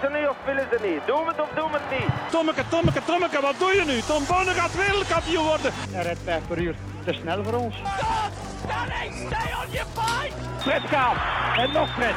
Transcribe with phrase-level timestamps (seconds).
[0.00, 1.06] Willen ze nu of willen ze niet?
[1.06, 2.30] Doen we het of doen we het niet?
[2.30, 4.00] Tommeke, Tommeke, Tommeke, wat doe je nu?
[4.00, 5.72] Tom Bonne gaat wereldkampioen worden.
[5.90, 6.74] Hij rijdt 5 per uur.
[7.04, 7.74] Te snel voor ons.
[10.58, 11.16] Fred Kaap.
[11.56, 12.14] En nog Fred.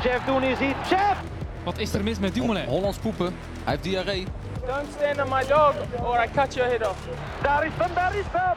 [0.00, 0.88] Chef, doen is iets.
[0.88, 1.16] Chef!
[1.64, 2.66] Wat is er mis met Dumoulin?
[2.66, 3.26] Hollands poepen.
[3.26, 4.26] Hij heeft diarree.
[4.66, 6.98] Don't stand on my dog or I cut your head off.
[7.42, 8.56] Daar is hem, daar is hem!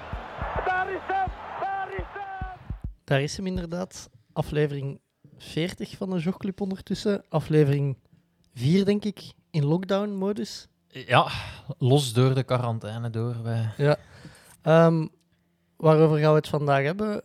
[0.66, 1.28] Daar is hem,
[1.60, 2.57] daar is hem!
[3.04, 4.10] Daar is hem inderdaad.
[4.34, 5.00] Aflevering
[5.40, 7.24] 40 van de Jogclub ondertussen.
[7.30, 7.98] Aflevering
[8.54, 10.68] 4, denk ik, in lockdown-modus.
[10.88, 11.28] Ja,
[11.78, 13.44] los door de quarantaine door.
[13.44, 13.74] Wij.
[13.78, 13.97] Ja.
[14.61, 15.07] Ehm,
[15.75, 17.21] waarover gaan we het vandaag hebben?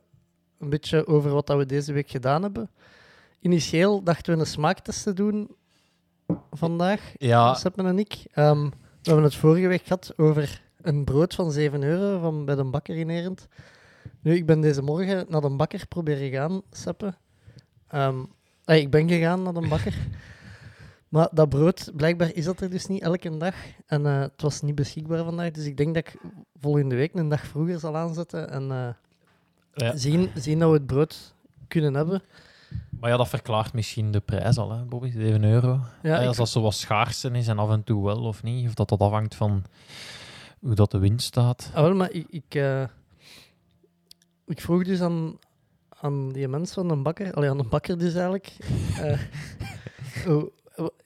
[0.58, 2.70] Een beetje over wat dat we deze week gedaan hebben.
[3.40, 5.56] Initieel dachten we een smaaktest te doen
[6.50, 8.24] vandaag, Ja, Seppen en ik.
[8.32, 8.70] Ehm, we
[9.02, 12.96] hebben het vorige week gehad over een brood van 7 euro van bij de bakker
[12.96, 13.48] in Erend.
[14.20, 17.16] Nu, ik ben deze morgen naar de bakker proberen gaan, Seppen.
[17.94, 18.24] Ehm,
[18.64, 19.94] eh, ik ben gegaan naar de bakker.
[21.08, 23.54] maar dat brood, blijkbaar is dat er dus niet elke dag.
[23.86, 25.50] En eh, het was niet beschikbaar vandaag.
[25.50, 26.16] Dus ik denk dat ik
[26.60, 28.50] volgende week een dag vroeger zal aanzetten.
[28.50, 28.88] En eh,
[29.74, 29.96] Ja.
[29.96, 31.34] zien, zien dat we het brood
[31.68, 32.22] kunnen hebben.
[33.00, 35.10] maar ja, dat verklaart misschien de prijs al, hè, Bobby.
[35.10, 35.80] 7 euro.
[36.02, 38.66] Ja, ik- als dat zo wat schaarser is en af en toe wel of niet.
[38.68, 39.64] Of dat dat afhangt van
[40.60, 41.70] hoe dat de wind staat.
[41.74, 42.82] Ah, wel, maar ik, ik, eh,
[44.46, 45.38] ik vroeg dus aan,
[46.04, 48.52] aan die mensen van de bakker, allee, aan de bakker dus eigenlijk,
[49.02, 49.18] eh,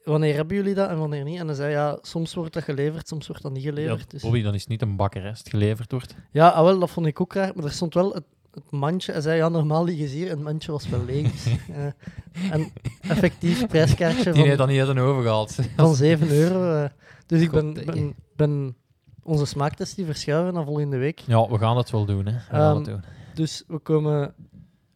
[0.05, 1.39] wanneer hebben jullie dat en wanneer niet?
[1.39, 4.11] En hij zei, ja, soms wordt dat geleverd, soms wordt dat niet Ja, geleverd.
[4.11, 4.23] dus.
[4.23, 6.15] Bobby, dan is het niet een bakker hè, als het geleverd wordt.
[6.31, 9.13] Ja, ah, wel, dat vond ik ook raar, maar er stond wel het, het mandje.
[9.13, 11.33] Hij zei, ja, normaal liggen ze hier en het mandje was wel leeg.
[11.33, 15.55] Dus, eh, en effectief prijskaartje Die van, heeft dan niet uit een overgehaald.
[15.77, 16.73] van 7 euro.
[16.85, 16.91] eh.
[17.27, 18.77] dus ik ben, ben, ben
[19.23, 21.19] onze smaaktest die verschuiven naar volgende week.
[21.27, 22.27] Ja, we gaan het wel doen.
[22.27, 22.33] Hè.
[22.33, 23.03] We gaan Ehm, doen.
[23.35, 24.35] Dus we komen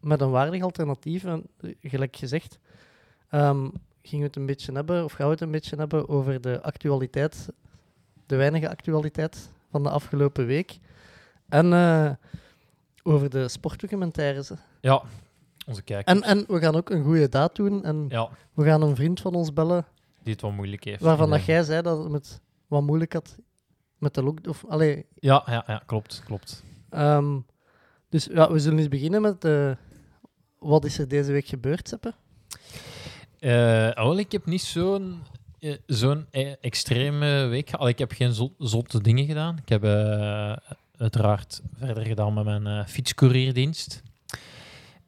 [0.02, 1.24] met een waardig alternatief.
[1.24, 2.58] En eh, gelijk gezegd,
[3.28, 3.68] ehm,
[4.02, 6.62] gingen we het een beetje hebben, of gaan we het een beetje hebben over de
[6.62, 7.48] actualiteit,
[8.26, 10.78] de weinige actualiteit van de afgelopen week.
[11.48, 12.10] En eh,
[13.02, 14.48] over de sportdocumentaires.
[14.48, 14.54] hè.
[14.80, 15.02] Ja,
[15.66, 16.20] onze kijkers.
[16.20, 17.84] En, en we gaan ook een goede daad doen.
[17.84, 19.86] En Ja, we gaan een vriend van ons bellen,
[20.22, 21.02] die het wel moeilijk heeft.
[21.02, 23.36] waarvan dat jij zei dat het met wat moeilijk had
[23.98, 24.38] met de look.
[24.48, 26.64] Of, allee, Ja, ja, ja, klopt, klopt.
[26.90, 27.38] Ehm,
[28.08, 29.70] dus ja, we zullen eens beginnen met eh,
[30.62, 32.14] wat is er deze week gebeurd, Seppe?
[33.94, 35.22] Wel, ik heb niet zo'n
[35.62, 37.88] eh, zo'n eh, extreme week gehad.
[37.88, 39.58] Ik heb geen zot- zotte dingen gedaan.
[39.64, 39.84] Ik heb
[40.96, 44.02] uiteraard verder gedaan met mijn fietscourierdienst.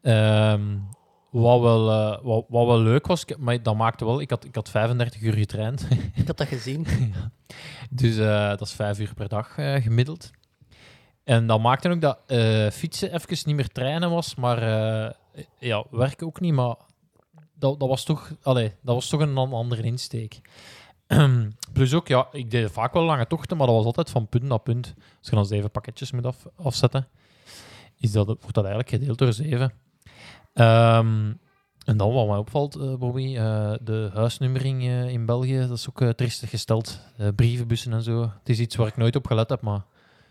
[0.02, 0.62] Ehm,
[1.30, 1.84] wat, wel,
[2.22, 4.20] wat, wat wel leuk was, maar dat maakte wel...
[4.20, 5.86] Ik had, ik had 35 uur getraind.
[6.14, 6.86] Ik had dat gezien.
[7.90, 10.30] Dus dat is vijf uur per dag gemiddeld.
[11.24, 12.18] En dat maakte ook dat
[12.74, 14.58] fietsen even niet meer trainen was, maar
[15.58, 16.54] ja, werken ook niet.
[16.54, 16.76] Maar
[17.54, 20.40] dat, dat, was toch, allee, dat was toch een an- andere insteek.
[21.72, 24.44] Plus ook, ja, ik deed vaak wel lange tochten, maar dat was altijd van punt
[24.44, 24.94] naar punt.
[25.18, 27.08] Als je dan zeven pakketjes moet af, afzetten,
[27.98, 29.72] is dat, wordt dat eigenlijk gedeeld door zeven.
[30.52, 31.32] Ehm,
[31.84, 35.88] en dan wat mij opvalt, eh, Bobby, eh, de huisnummering eh, in België, dat is
[35.88, 37.00] ook triestig gesteld.
[37.36, 38.20] Brievenbussen en zo.
[38.20, 39.84] Het is iets waar ik nooit op gelet heb, maar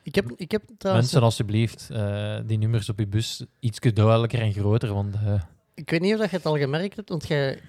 [0.03, 1.05] Ik heb, ik heb trouwens...
[1.11, 5.41] mensen alsjeblieft, eh, die nummers op je bus iets duidelijker en groter, want eh,
[5.73, 7.59] Ik weet niet of dat je het al gemerkt hebt, want jij,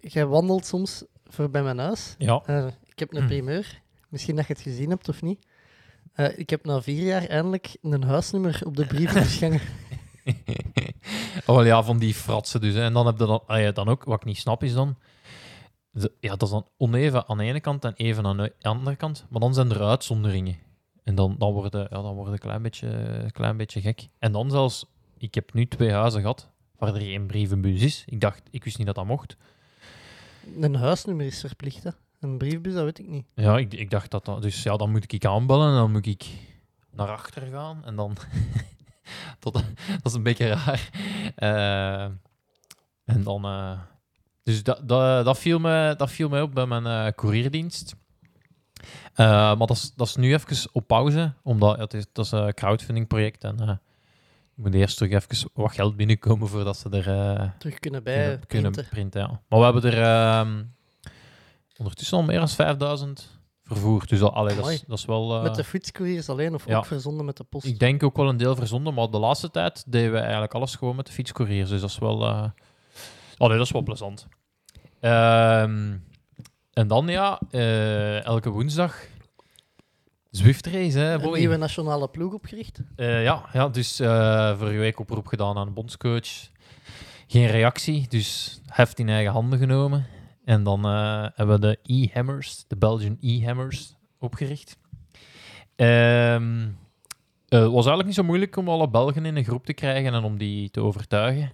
[0.00, 2.14] jij wandelt soms voorbij mijn huis.
[2.18, 3.26] ja, Eh, ik heb een Hm.
[3.26, 3.80] primeur.
[4.08, 5.46] Misschien dat je het gezien hebt of niet.
[6.36, 9.60] Ik heb na vier jaar eindelijk een huisnummer op de gangen.
[11.46, 12.74] oh ja, van die fratsen dus.
[12.74, 12.82] hè.
[12.82, 14.96] En dan heb je dan, ah ja, dan ook, wat ik niet snap is dan,
[16.20, 19.26] ja, dat is dan oneven aan de ene kant en even aan de andere kant,
[19.30, 20.56] maar dan zijn er uitzonderingen.
[21.02, 24.08] En dan, dan worden ja, dan worden een klein beetje, klein beetje gek.
[24.18, 24.86] En dan zelfs,
[25.18, 28.04] ik heb nu twee huizen gehad waar er geen brievenbus is.
[28.06, 29.36] Ik dacht, ik wist niet dat dat mocht.
[30.60, 31.90] Een huisnummer is verplicht, hè.
[32.20, 33.26] Een briefbus, dat weet ik niet.
[33.34, 34.42] Ja, ik, ik dacht dat dat...
[34.42, 36.26] Dus ja, dan moet ik aanbellen en dan moet ik
[36.90, 37.84] naar achter gaan.
[37.84, 38.16] En dan...
[39.38, 39.62] Tot, dat
[40.02, 40.90] is een beetje raar.
[41.34, 42.02] Eh,
[43.04, 43.44] en dan...
[43.44, 43.78] eh,
[44.42, 47.94] dus dat, dat, dat, viel me, dat viel mij op bij mijn eh courierdienst.
[49.14, 52.30] Eh, maar dat is, dat is nu even op pauze, omdat het is, dat is
[52.30, 53.78] een crowdfunding project en er
[54.54, 58.38] moet eerst terug even wat geld binnenkomen voordat ze er eh, Terug kunnen kunnen, bij
[58.46, 58.88] kunnen printen.
[58.90, 59.20] printen.
[59.20, 59.40] Ja.
[59.48, 60.62] Maar we hebben er ehm,
[61.76, 64.08] ondertussen al meer dan 5000 vervoerd.
[64.08, 65.42] Dus dat, allee, dat, is, dat is wel...
[65.42, 66.76] Met de fietscouriers alleen of ja.
[66.76, 67.66] ook verzonden met de post?
[67.66, 70.74] ik denk ook wel een deel verzonden, maar de laatste tijd deden we eigenlijk alles
[70.74, 71.68] gewoon met de fietscouriers.
[71.68, 72.26] Dus dat is wel...
[73.36, 74.26] allee, dat is wel plezant.
[75.00, 75.94] Ehm,
[76.72, 79.06] en dan ja, eh, elke woensdag
[80.30, 82.80] Zwift race, hè, Een nieuwe nationale ploeg opgericht.
[82.96, 86.50] Eh, ja, ja, dus eh vorige week oproep gedaan aan de bondscoach.
[87.26, 90.06] geen reactie, dus heft in eigen handen genomen.
[90.44, 90.84] En dan
[91.34, 94.78] hebben we de E-Hammers, de Belgian E-Hammers, opgericht.
[95.76, 96.68] Ehm,
[97.48, 100.14] eh, het was eigenlijk niet zo moeilijk om alle Belgen in een groep te krijgen
[100.14, 101.52] en om die te overtuigen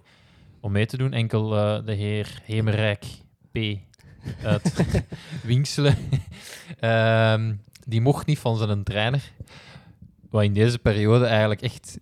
[0.61, 1.13] om mee te doen.
[1.13, 1.49] Enkel
[1.85, 3.05] de heer Hemerijk
[3.51, 3.57] P.
[4.43, 4.85] uit
[5.43, 5.95] Winkselen,
[6.79, 7.55] ehm,
[7.85, 9.31] die mocht niet van zijn trainer.
[10.29, 11.99] Wat in deze periode eigenlijk echt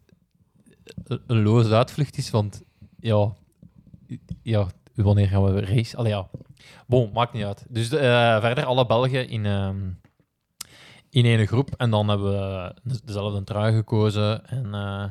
[1.03, 2.63] een, loze uitvlucht is, want
[2.99, 3.33] ja,
[4.41, 5.97] ja, wanneer gaan we race?
[5.97, 6.27] Allee, ja.
[6.87, 7.65] Bon, maakt niet uit.
[7.69, 9.89] Dus eh, verder alle Belgen in, ehm,
[11.09, 11.73] in één groep.
[11.77, 14.45] En dan hebben we de- dezelfde trui gekozen.
[14.47, 15.03] En eh,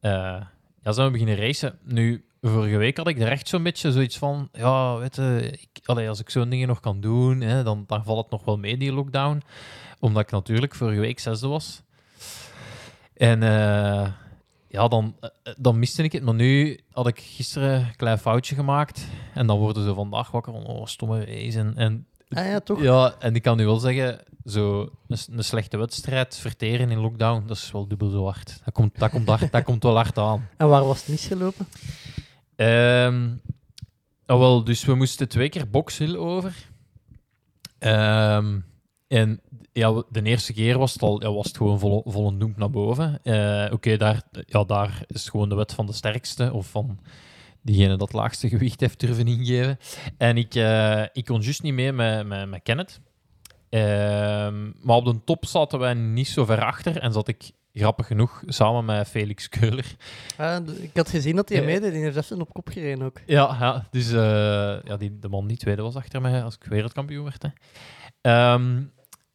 [0.00, 0.42] eh,
[0.82, 1.78] ja, zijn we beginnen racen.
[1.82, 4.48] Nu, vorige week had ik er echt zo'n beetje zoiets van...
[4.52, 8.04] Ja, weet je, ik, allee, als ik zo'n dingen nog kan doen, hè, dan, dan
[8.04, 9.42] valt het nog wel mee, die lockdown.
[10.00, 11.82] Omdat ik natuurlijk vorige week zesde was.
[13.14, 13.42] En...
[13.42, 14.08] eh,
[14.70, 16.22] ja, dan, eh, dan miste ik het.
[16.22, 19.06] Maar nu had ik gisteren een klein foutje gemaakt.
[19.34, 21.58] En dan worden ze vandaag wakker van, oh, stomme race.
[21.58, 22.82] En, en, Ah ja, toch?
[22.82, 27.46] ja, en ik kan nu wel zeggen, zo een, een slechte wedstrijd verteren in lockdown,
[27.46, 28.60] dat is wel dubbel zo hard.
[28.64, 30.48] Dat komt, dat komt, hard, dat komt wel hard aan.
[30.56, 31.66] En waar was het misgelopen?
[32.58, 33.28] Ehm
[34.26, 36.54] ah, wel, dus we moesten twee keer Box Hill over.
[37.78, 38.58] Ehm,
[39.08, 39.40] en
[39.72, 43.20] ja, de eerste keer was het, al, ja, was het gewoon vol, vollendoend naar boven.
[43.22, 46.98] Eh, Oké, daar, ja, daar is gewoon de wet van de sterkste, of van
[47.62, 49.78] diegene dat het laagste gewicht heeft durven ingeven.
[50.16, 53.00] En ik, eh, ik kon juist niet mee met, met, met Kenneth.
[53.68, 58.06] Ehm, maar op de top zaten wij niet zo ver achter en zat ik grappig
[58.06, 59.96] genoeg samen met Felix Keuler.
[60.36, 61.92] Ah, ik had gezien dat hij Eh, meedeed.
[61.92, 63.20] Die heeft even op kop gereden ook.
[63.26, 66.64] Ja, ja dus eh, ja, die, de man die tweede was achter mij als ik
[66.64, 67.42] wereldkampioen werd.
[67.42, 67.48] Hè.
[68.20, 68.82] Ehm,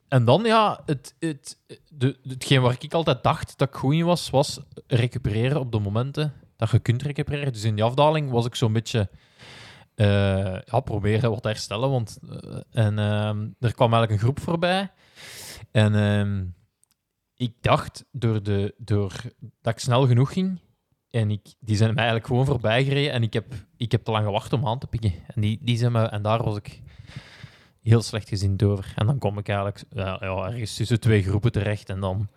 [0.08, 1.58] en dan, ja, het, het,
[1.90, 5.80] de, hetgeen waar ik altijd dacht dat ik goed in was, was recupereren op de
[5.80, 7.54] momenten dat je kunt recupereren.
[7.54, 9.10] Dus in die afdaling was ik zo'n beetje
[9.96, 11.90] eh, ja, proberen wat te herstellen.
[11.90, 12.20] Want,
[12.72, 14.92] en ehm, er kwam eigenlijk een groep voorbij.
[15.72, 16.44] En ehm,
[17.44, 19.12] ik dacht, door de, door
[19.62, 20.60] dat ik snel genoeg ging,
[21.10, 23.12] en ik, die zijn mij eigenlijk gewoon voorbij gereden.
[23.12, 25.14] En ik heb, ik heb te lang gewacht om aan te pikken.
[25.28, 26.82] En, die, die zijn me, en daar was ik
[27.82, 28.94] heel slecht gezind over.
[28.96, 31.90] En dan kom ik eigenlijk ja, ja, ergens tussen twee groepen terecht.
[31.90, 32.28] En dan,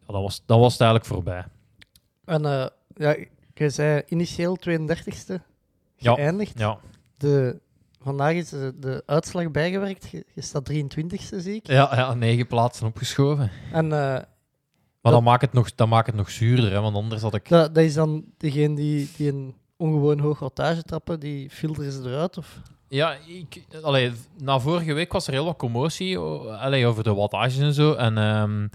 [0.00, 1.44] ja, dan, was, dan was het eigenlijk voorbij.
[2.24, 3.16] En eh, ja,
[3.54, 5.34] je zei initieel 32e
[5.96, 6.58] Ja, geëindigd.
[6.58, 6.78] Ja,
[7.16, 7.60] De,
[8.02, 10.08] vandaag is de, de uitslag bijgewerkt.
[10.10, 11.66] Je, je staat 23e, zie ik.
[11.66, 13.50] ja, ja negen plaatsen opgeschoven.
[13.72, 14.22] En eh,
[15.00, 16.72] Maar dan maakt het nog, dan maakt het nog zuurder.
[16.72, 17.48] Hè, want anders had ik...
[17.48, 22.00] dat, dat is dan degene die, die een ongewoon hoog wattage trappen, die filteren ze
[22.00, 22.38] eruit?
[22.38, 22.60] Of?
[22.88, 27.58] Ja, ik, allee, na vorige week was er heel wat commotie allee, over de wattages
[27.58, 27.92] en zo.
[27.92, 28.68] En ehm,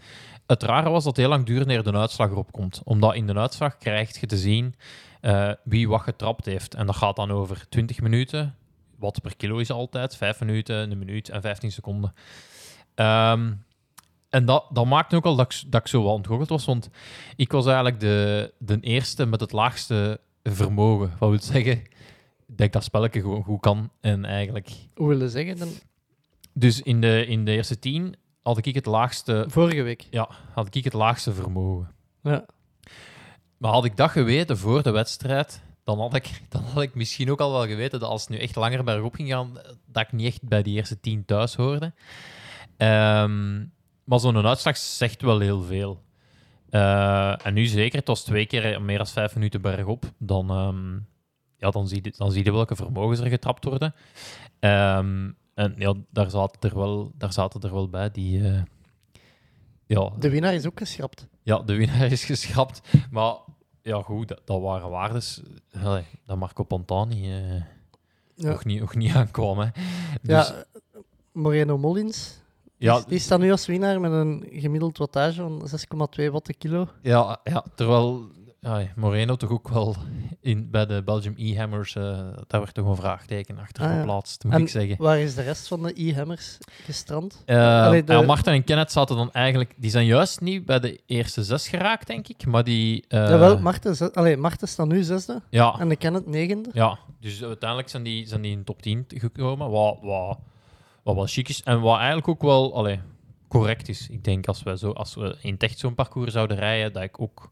[0.48, 2.82] het rare was dat het heel lang duurde eer de uitslag erop komt.
[2.84, 4.76] Omdat in de uitslag krijg je te zien
[5.22, 6.74] eh, wie wat getrapt heeft.
[6.74, 8.56] En dat gaat dan over 20 minuten.
[8.98, 10.16] Watt per kilo is altijd.
[10.16, 12.14] 5 minuten, een minuut en 15 seconden.
[12.96, 13.54] Ehm,
[14.30, 16.66] en dat, dat maakte ook al dat ik, dat ik zo wel ontgoocheld was.
[16.66, 16.90] Want
[17.36, 21.14] ik was eigenlijk de, de eerste met het laagste vermogen.
[21.20, 21.82] Wat wil zeggen
[22.48, 23.90] dat ik dat spelletje gewoon goed kan.
[24.02, 24.70] En eigenlijk...
[24.96, 25.58] Hoe willen zeggen?
[25.58, 25.70] Dan,
[26.54, 30.08] Dus in de, in de eerste tien had ik het laagste, vorige week.
[30.10, 31.92] ja, had ik het laagste vermogen.
[32.24, 32.46] Ja.
[33.58, 37.32] Maar had ik dat geweten voor de wedstrijd, dan had ik, dan had ik misschien
[37.32, 39.54] ook al wel geweten dat als het nu echt langer bergop ging gaan,
[39.86, 41.94] dat ik niet echt bij die eerste tien thuis hoorde.
[42.78, 43.58] Ehm,
[44.04, 46.04] maar zo'n uitslag zegt wel heel veel.
[46.70, 50.94] Eh, en nu zeker, het was twee keer meer dan vijf minuten bergop, dan, ehm,
[51.58, 53.94] ja, dan, zie je, dan zie je welke vermogens er getrapt worden.
[54.60, 58.44] Ehm, en ja, daar zaten er wel, daar zaten er wel bij die...
[58.50, 58.62] eh,
[59.86, 61.28] ja, De winnaar is ook geschrapt.
[61.44, 62.82] ja, de winnaar is geschrapt.
[63.12, 63.36] Maar
[63.88, 65.42] ja, goed, dat, dat waren waardes
[65.84, 67.56] allee, dat Marco Pantani eh,
[68.36, 68.50] Ja.
[68.50, 69.60] nog, niet, nog niet aankwam.
[69.60, 69.66] Hè.
[69.66, 69.72] Ja,
[70.22, 70.60] Dus, eh,
[71.32, 72.42] Moreno Mollins.
[72.78, 76.58] ja, Die, die staat nu als winnaar met een gemiddeld wattage van 6,2 watt per
[76.58, 76.88] kilo.
[77.02, 78.28] ja, ja, terwijl
[78.62, 79.96] ja, Moreno toch ook wel
[80.42, 82.04] in, bij de Belgium E-Hammers, eh,
[82.48, 83.98] daar werd toch een vraagteken achter Ah, ja.
[84.00, 84.96] geplaatst, moet En ik zeggen.
[84.98, 87.44] Waar is de rest van de e-hammers gestrand?
[87.46, 89.74] Eh, Allee, de- ja, Martin en Kenneth zaten dan eigenlijk...
[89.78, 92.46] Die zijn juist niet bij de eerste zes geraakt, denk ik.
[92.46, 93.06] Maar die...
[93.08, 96.70] eh, Jawel, Marten, ze- allee, Marten staat nu zesde ja, en de Kenneth negende.
[96.74, 100.38] Ja, dus uiteindelijk zijn die, zijn die in de top 10 gekomen, wat, wat,
[101.04, 103.00] wat wel chic is en wat eigenlijk ook wel allee,
[103.48, 104.10] correct is.
[104.10, 107.22] Ik denk als we, zo, als we in echt zo'n parcours zouden rijden, dat ik
[107.22, 107.52] ook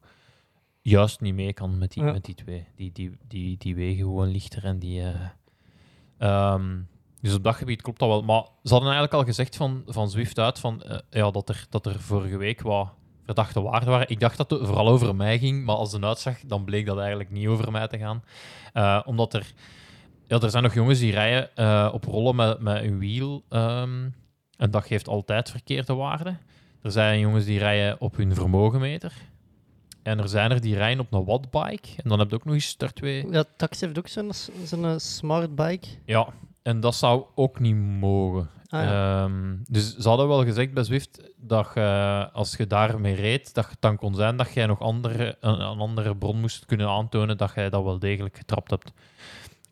[0.92, 2.12] juist niet mee kan met die, Ja.
[2.12, 2.68] met die twee.
[2.76, 5.02] Die, die, die, die wegen gewoon lichter en die...
[5.02, 5.20] eh,
[6.18, 6.78] ehm,
[7.22, 8.24] dus op dat gebied klopt dat wel.
[8.24, 11.66] Maar ze hadden eigenlijk al gezegd van, van Zwift uit van, eh, ja, dat, er,
[11.70, 12.90] dat er vorige week wat
[13.26, 14.10] verdachte waarden waren.
[14.10, 16.98] Ik dacht dat het vooral over mij ging, maar als de uitzag, dan bleek dat
[16.98, 18.24] eigenlijk niet over mij te gaan.
[18.74, 19.54] Eh, omdat er,
[20.28, 24.10] ja, er zijn nog jongens die rijden op rollen met, met een wiel ehm,
[24.58, 26.40] en dat geeft altijd verkeerde waarden.
[26.82, 29.14] Er zijn jongens die rijden op hun vermogenmeter.
[30.06, 31.90] En er zijn er die rijden op een wattbike.
[32.04, 33.28] En dan heb je ook nog eens er twee.
[33.32, 34.32] Ja, Tax heeft ook zo'n
[34.64, 35.88] zo'n eh, smart bike.
[36.06, 36.28] Ja,
[36.62, 38.50] en dat zou ook niet mogen.
[38.68, 39.24] Ah, ja.
[39.24, 43.70] Ehm, dus ze hadden wel gezegd bij Zwift dat je, als je daarmee reed, dat
[43.70, 47.38] het dan kon zijn dat jij nog andere, een, een andere bron moest kunnen aantonen
[47.38, 48.92] dat jij dat wel degelijk getrapt hebt.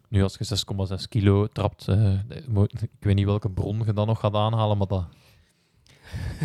[0.07, 0.57] Nu, als je
[0.99, 2.13] 6,6 kilo trapt, eh,
[2.71, 5.05] ik weet niet welke bron je dan nog gaat aanhalen, maar dat,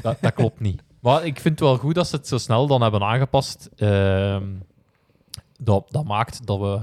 [0.02, 0.82] dat, dat klopt niet.
[1.00, 3.68] Maar ik vind het wel goed dat ze het zo snel dan hebben aangepast.
[3.76, 4.46] Ehm,
[5.60, 6.80] dat, dat maakt dat we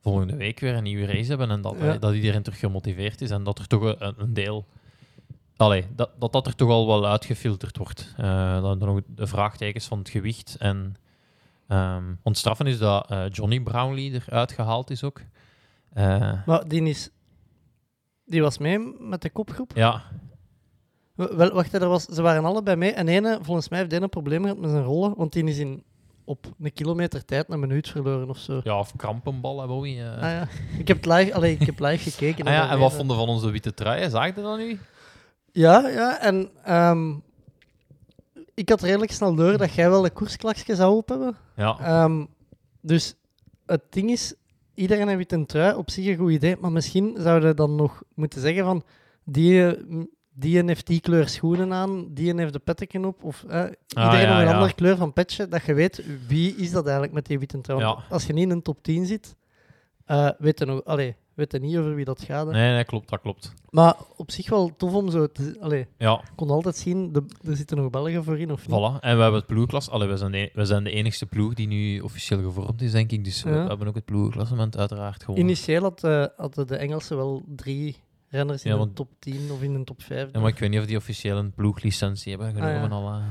[0.00, 1.96] volgende week weer een nieuwe race hebben en dat, Ja.
[1.98, 4.66] dat iedereen terug gemotiveerd is en dat er toch een, een deel...
[5.56, 8.12] Allee, dat, dat dat er toch al wel uitgefilterd wordt.
[8.16, 10.56] Eh dan dan nog de vraagtekens van het gewicht.
[10.58, 10.96] En,
[11.68, 15.20] ehm want straffen is dat eh, Johnny Brownlee eruit gehaald is ook.
[15.92, 17.10] Eh, Maar die, is,
[18.24, 19.72] die was mee met de kopgroep.
[19.74, 20.02] ja,
[21.14, 22.92] Wel, wacht, er was, ze waren allebei mee.
[22.92, 25.58] En ene, volgens mij heeft die een probleem gehad met zijn rollen, want die is
[25.58, 25.82] in,
[26.24, 28.60] op een kilometer tijd een minuut verloren of zo.
[28.64, 29.88] ja, of krampenbal hebben we.
[29.88, 30.14] eh.
[30.16, 30.48] Ah, ja.
[30.78, 32.46] Ik heb het live, allee, ik heb live gekeken.
[32.46, 34.10] Ah ja, en wat vonden van onze witte truien?
[34.10, 34.78] Zag je dat nu?
[35.52, 37.14] Ja, ja, en ehm,
[38.54, 41.36] ik had redelijk snel door dat jij wel een koersklaksje zou op hebben.
[41.56, 42.24] Ja, Ehm,
[42.80, 43.14] dus
[43.66, 44.34] het ding is,
[44.74, 48.02] iedereen heeft een trui, op zich een goed idee, maar misschien zouden we dan nog
[48.14, 48.82] moeten zeggen van,
[49.24, 49.76] die,
[50.34, 54.20] die heeft die kleur schoenen aan, die heeft de petteken op, of eh, iedereen Ah,
[54.22, 54.52] ja, een ja.
[54.54, 57.80] andere kleur van petje, dat je weet, wie is dat eigenlijk met die witte trui.
[57.80, 57.98] Ja.
[58.10, 59.36] Als je niet in een top 10 zit,
[60.04, 62.46] eh weet je nog, allee, weet je niet over wie dat gaat.
[62.46, 62.52] hè.
[62.52, 63.52] nee, nee, klopt, dat klopt.
[63.70, 65.56] Maar op zich wel tof om zo te...
[65.60, 68.76] Allee, Ja, kon altijd zien, de, er zitten nog Belgen voor in, of niet?
[68.76, 69.00] voilà.
[69.00, 69.90] En we hebben het ploegklas.
[69.90, 73.12] Allee, we zijn, de, we zijn de enigste ploeg die nu officieel gevormd is, denk
[73.12, 73.24] ik.
[73.24, 75.44] Dus we, hebben ook het ploegklassement uiteraard gewonnen.
[75.44, 77.96] Initieel had, eh, hadden de Engelsen wel drie
[78.34, 80.28] renners in Ja, de want- top 10 of in de top 5.
[80.32, 82.92] Ja, maar ik weet niet of die officieel een ploeglicentie hebben genomen.
[82.92, 83.22] Ah, al, eh.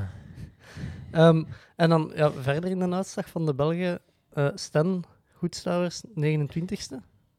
[1.28, 1.44] Ehm,
[1.76, 4.00] en dan ja, verder in de uitslag van de Belgen,
[4.34, 6.96] eh Sten Goedstouwers, 29ste.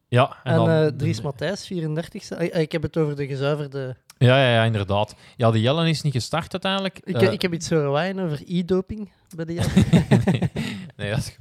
[0.07, 2.37] Ja, en, eh Dries Matthijs, 34ste.
[2.37, 3.95] Ah, ah, ik heb het over de gezuiverde...
[4.17, 5.15] Ja, ja, ja, inderdaad.
[5.37, 6.99] Ja, de Jellen is niet gestart uiteindelijk.
[7.03, 9.65] Ik, Eh, ik heb iets horen waaien over e-doping bij de Jan.
[10.97, 11.37] nee, dat, is-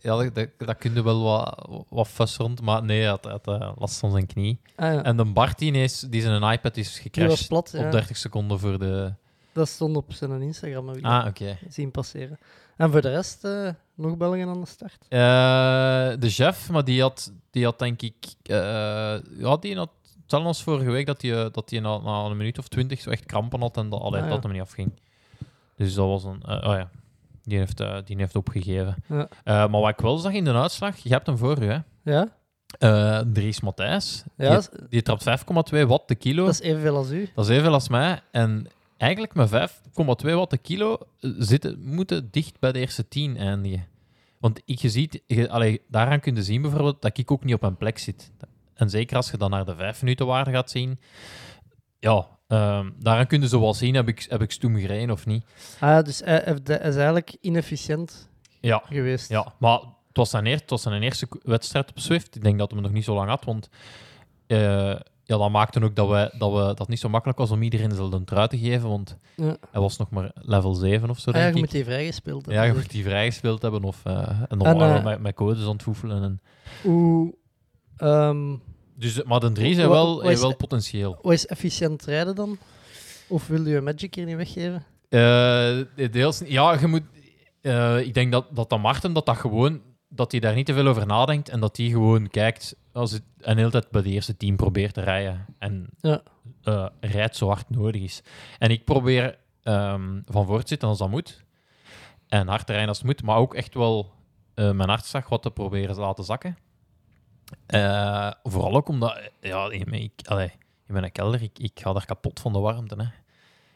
[0.00, 3.24] ja, dat, dat, dat kun je wel wat, wat fuss rond, maar nee, hij had,
[3.24, 4.60] had eh, last van zijn knie.
[4.76, 5.02] Ah, ja.
[5.02, 7.84] En de Bart die is, die zijn iPad is gecrashed plat, ja.
[7.84, 9.12] op 30 seconden voor de...
[9.52, 11.58] Dat stond op zijn Instagram, heb ik Ah, oké.
[11.68, 12.38] zien passeren.
[12.76, 14.96] En voor de rest, eh, nog Belgen aan de start.
[15.08, 15.18] Eh,
[16.20, 18.14] de chef, maar die had, die had denk ik...
[18.42, 18.56] eh
[19.38, 19.90] ja, die had
[20.20, 23.10] hetzelfde als vorige week, dat hij dat die na, na een minuut of twintig zo
[23.10, 24.32] echt krampen had en dat, allee, Ah, ja.
[24.34, 24.92] dat hem niet afging.
[25.76, 26.46] Dus dat was een...
[26.48, 26.90] oh ja,
[27.46, 28.96] die heeft, eh, die heeft opgegeven.
[29.08, 29.28] Ja.
[29.44, 31.78] Eh, maar wat ik wel zag in de uitslag, je hebt hem voor u, hè.
[32.02, 32.34] Ja,
[32.78, 36.44] Eh, Dries Matthijs, ja die, die trapt 5,2 watt de kilo.
[36.44, 37.28] dat is evenveel als u.
[37.34, 38.20] Dat is evenveel als mij.
[38.30, 43.86] En eigenlijk met 5,2 watt de kilo zitten, moeten dicht bij de eerste 10 eindigen.
[44.38, 47.54] Want ik, je ziet, je, allee, daaraan kun je zien bijvoorbeeld dat ik ook niet
[47.54, 48.32] op een plek zit.
[48.74, 51.00] En zeker als je dan naar de 5 minuten waarde gaat zien.
[51.98, 55.44] Ja, ehm, daaraan kun je zo wel zien, heb ik, heb ik gereden of niet.
[55.80, 58.28] Ah, dus hij, hij is eigenlijk inefficiënt
[58.60, 59.28] Ja, geweest.
[59.28, 59.54] ja.
[59.58, 62.36] maar het was, zijn eer, het was zijn eerste wedstrijd op Swift.
[62.36, 63.68] Ik denk dat hij hem nog niet zo lang had, want
[64.46, 67.50] eh, ja, dat maakte ook dat, wij, dat, we, dat het niet zo makkelijk was
[67.50, 69.56] om iedereen dezelfde trui te geven, want Ja.
[69.70, 71.56] hij was nog maar level 7 of zo, Ah, ja, je ik.
[71.56, 72.72] moet die vrijgespeeld Ja, hebben.
[72.72, 75.70] je moet die vrijgespeeld hebben of eh, en dan En, eh, met, met codes aan
[75.72, 76.22] het voefelen.
[76.22, 76.40] En,
[76.82, 77.34] Hoe,
[77.96, 78.54] ehm,
[78.96, 81.18] dus, maar de drie zijn wel, wat is- wel potentieel.
[81.20, 82.58] hoe is efficiënt rijden dan?
[83.28, 84.84] Of wil je Magic hier niet weggeven?
[85.08, 87.02] Eh, deels, ja, je moet,
[87.60, 90.86] eh, ik denk dat, dat Marten dat dat gewoon, dat hij daar niet te veel
[90.86, 94.08] over nadenkt en dat hij gewoon kijkt als het, en de hele tijd bij de
[94.10, 96.22] eerste team probeert te rijden en Ja.
[96.62, 98.22] eh, rijdt zo hard nodig is.
[98.58, 101.44] En ik probeer ehm, van voor te zitten als dat moet
[102.28, 104.12] en hard te rijden als het moet, maar ook echt wel
[104.54, 106.56] mijn hartslag wat te proberen te laten zakken.
[107.66, 110.50] Eh, vooral ook omdat, ja, ik, ik, allee,
[110.86, 112.94] in mijn kelder, ik, ik ga daar kapot van de warmte.
[112.96, 113.06] Hè.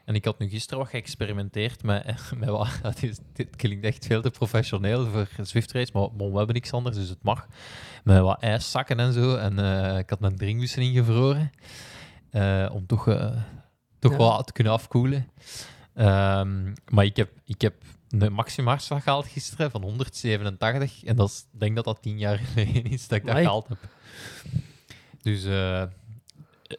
[0.04, 2.68] En ik had nu gisteren wat geëxperimenteerd met, met wat,
[3.02, 6.54] is- dit klinkt echt veel te professioneel voor een Swift race, maar, maar we hebben
[6.54, 7.46] niks anders, dus het mag.
[8.04, 9.36] Met wat ijszakken en zo.
[9.36, 11.50] En eh, ik had mijn drinkbussen ingevroren,
[12.30, 13.04] eh, om toch,
[13.98, 14.16] toch Ja.
[14.18, 15.28] wat te kunnen afkoelen.
[15.94, 17.74] Ehm, maar ik heb, ik heb
[18.10, 21.04] een maximaarslag gehaald gisteren van 187.
[21.04, 23.68] En dat is, ik denk dat dat tien jaar geleden is dat ik dat gehaald
[23.68, 23.78] heb.
[25.22, 25.84] Dus eh,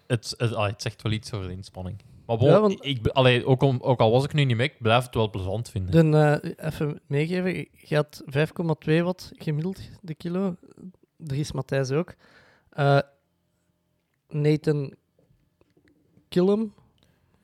[0.07, 1.97] het, het, ah, het zegt wel iets over de inspanning.
[2.25, 4.67] Maar bon, Ja, want- ik, allee, ook, om, ook al was ik nu niet mee,
[4.67, 6.11] ik blijf het wel plezant vinden.
[6.11, 10.55] Dan eh, even meegeven, je had 5,2 watt gemiddeld de kilo.
[11.17, 12.13] Dries Matthijs ook.
[12.69, 12.99] Eh,
[14.29, 14.93] Nathan
[16.29, 16.73] Killam,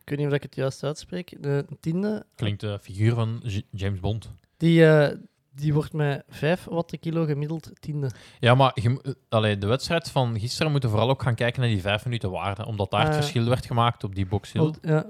[0.07, 3.61] ik weet niet of ik het juist uitspreek, de tiende, Klinkt de figuur van J-
[3.71, 4.31] James Bond.
[4.57, 5.15] die, eh,
[5.51, 8.09] die wordt met 5 watt de kilo gemiddeld tiende.
[8.39, 11.69] Ja, maar je, eh, allee, de wedstrijd van gisteren moeten vooral ook gaan kijken naar
[11.69, 12.65] die vijf minuten waarde.
[12.65, 14.73] Omdat daar het verschil werd gemaakt op die Box Hill.
[14.81, 15.05] Ja,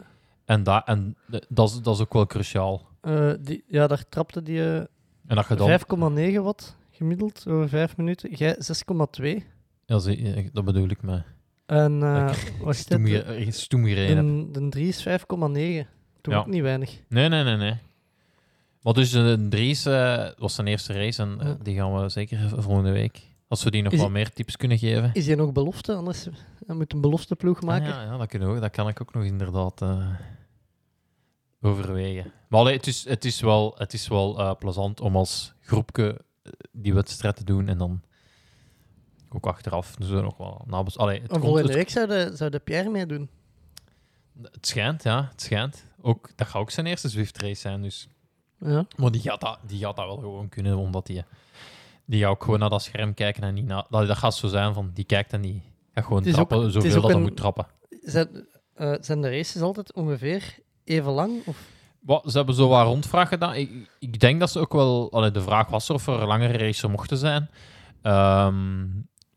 [0.46, 1.16] En, da en
[1.50, 2.88] dat, is, dat is ook wel cruciaal.
[3.02, 4.84] eh, die, ja, daar trapte die eh,
[5.58, 5.80] dan...
[6.38, 8.32] 5,9 watt gemiddeld over 5 minuten.
[8.34, 9.44] Jij 6,2.
[9.86, 11.22] Ja, eh, dat bedoel ik me.
[11.68, 12.38] En eh is
[12.86, 13.24] ge-
[13.70, 14.54] eh, gereden heb.
[14.54, 15.88] De, de 3 is 5,9.
[16.22, 16.40] Toen Ja.
[16.40, 17.02] ook niet weinig.
[17.10, 17.76] Nee, nee, nee, nee.
[18.82, 21.58] Maar dus de Dries eh, was zijn eerste race en eh, Ja.
[21.64, 23.22] die gaan we zeker volgende week.
[23.48, 25.10] Als we die nog Is wat die- meer tips kunnen geven.
[25.14, 25.94] Is hij nog belofte?
[25.94, 26.28] Anders
[26.68, 27.88] moet een belofteploeg maken.
[27.94, 30.08] Ah, ja, ja dat, kunnen we, ook- dat kan ik ook nog inderdaad eh,
[31.62, 32.32] overwegen.
[32.50, 36.22] Maar allee, het, is, het is wel, het is wel eh, plezant om als groepje
[36.44, 38.02] eh, die wedstrijd te doen en dan
[39.38, 39.96] ook achteraf.
[39.96, 40.98] Dus er nog wel nabes.
[40.98, 43.30] Allee, het, komt- het, week zou de, zou de Pierre meedoen.
[44.52, 45.86] het schijnt, ja, het schijnt.
[46.02, 48.08] Ook, dat gaat ook zijn eerste Zwift race zijn, dus.
[48.60, 48.86] Ja.
[48.96, 51.24] Maar die gaat dat, die gaat dat wel gewoon kunnen, omdat die,
[52.06, 53.86] die gaat ook gewoon naar dat scherm kijken en niet naar...
[53.90, 55.62] Dat, dat gaat zo zijn van, die kijkt en die
[55.94, 57.66] gaat gewoon ook- trappen, is zoveel ook dat hij moet trappen.
[58.02, 61.42] Zijn, eh, zijn de races altijd ongeveer even lang?
[61.46, 61.58] Of?
[62.00, 63.54] Wat, ze hebben zo wat rondvraag gedaan.
[63.56, 65.12] Ik, ik denk dat ze ook wel...
[65.12, 67.50] Allee, de vraag was er of er langere races mochten zijn.
[68.02, 68.86] Ehm,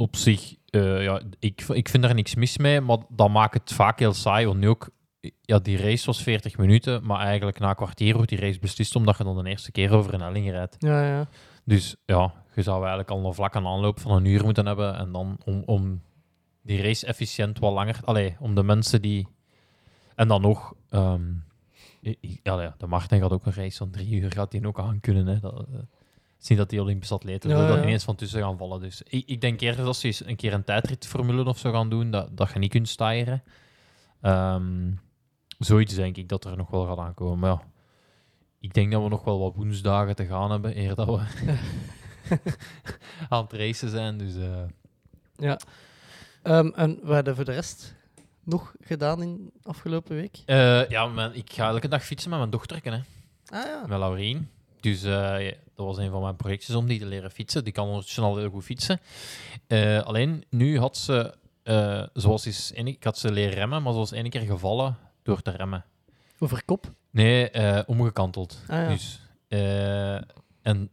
[0.01, 3.73] op zich, eh, ja, ik, ik vind daar niks mis mee, maar dat maakt het
[3.73, 4.47] vaak heel saai.
[4.47, 4.89] Want nu ook,
[5.41, 8.97] ja, die race was 40 minuten, maar eigenlijk na een kwartier wordt die race beslist
[8.97, 10.77] omdat je dan de eerste keer over een helling rijdt.
[10.79, 11.29] Ja, ja.
[11.65, 14.97] Dus ja, je zou eigenlijk al een vlakke aanloop van een uur moeten hebben.
[14.97, 16.03] En dan om, om
[16.63, 18.01] die race efficiënt wat langer...
[18.05, 19.29] Allee, om de mensen die...
[20.15, 20.75] En dan nog...
[20.89, 21.23] ehm,
[22.43, 25.01] ja, ja, de Martin gaat ook een race van drie uur gaat die ook aan
[25.01, 25.27] kunnen.
[25.27, 25.41] Hè.
[25.41, 25.67] Dat,
[26.41, 28.81] zien dat die Olympische atleten Ja, er ineens van tussen gaan vallen.
[28.81, 31.91] Dus ik, ik denk eerder dat ze eens een keer een tijdritformule of zo gaan
[31.91, 33.43] doen, dat, dat je niet kunt stijgen.
[34.21, 34.91] Ehm
[35.59, 37.39] zoiets denk ik dat er nog wel gaat aankomen.
[37.39, 37.63] Maar ja,
[38.61, 41.19] ik denk dat we nog wel wat woensdagen te gaan hebben, eer dat we
[43.29, 44.19] aan het racen zijn.
[44.19, 44.63] Dus eh,
[45.37, 45.59] ja.
[46.43, 47.95] Ehm, en wat hadden voor de rest
[48.45, 50.43] nog gedaan in afgelopen week?
[50.47, 52.99] eh, ja, man, ik ga elke dag fietsen met mijn dochterken, hè,
[53.57, 53.85] Ah ja.
[53.89, 54.49] met Laurien.
[54.81, 57.65] Dus eh, dat was een van mijn projectjes om die te leren fietsen.
[57.65, 59.01] Die kan ondertussen al heel goed fietsen.
[59.67, 63.99] Eh, alleen nu had ze, eh, zoals is, ik had ze leren remmen, maar ze
[63.99, 65.85] was ene keer gevallen door te remmen.
[66.39, 66.93] Over kop?
[67.11, 67.51] Nee,
[67.87, 68.63] omgekanteld.
[68.69, 68.89] Ah, ja.
[68.89, 69.21] Dus,
[70.63, 70.91] en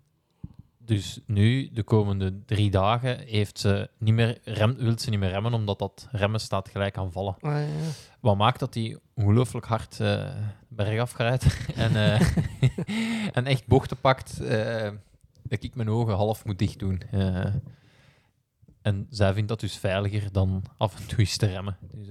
[0.87, 5.29] dus nu, de komende drie dagen, heeft ze niet meer rem, wil ze niet meer
[5.29, 7.35] remmen, omdat dat remmen staat gelijk aan vallen.
[7.39, 7.67] Ah, ja.
[8.19, 10.35] Wat maakt dat hij ongelooflijk hard eh
[10.67, 11.45] bergaf rijdt
[11.75, 12.21] en, eh,
[13.37, 14.91] en echt bochten pakt, eh,
[15.43, 17.01] dat ik mijn ogen half moet dicht doen.
[18.81, 21.77] En zij vindt dat dus veiliger dan af en toe eens te remmen.
[21.81, 22.07] Dus,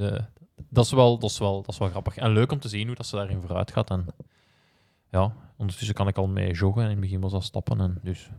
[0.69, 2.17] dat, is wel, dat, is wel, dat is wel grappig.
[2.17, 3.91] En leuk om te zien hoe dat ze daarin vooruit gaat.
[3.91, 4.07] En
[5.11, 6.83] ja, ondertussen kan ik al mee joggen.
[6.83, 7.81] En in het begin was dat stappen.
[7.81, 8.31] En dus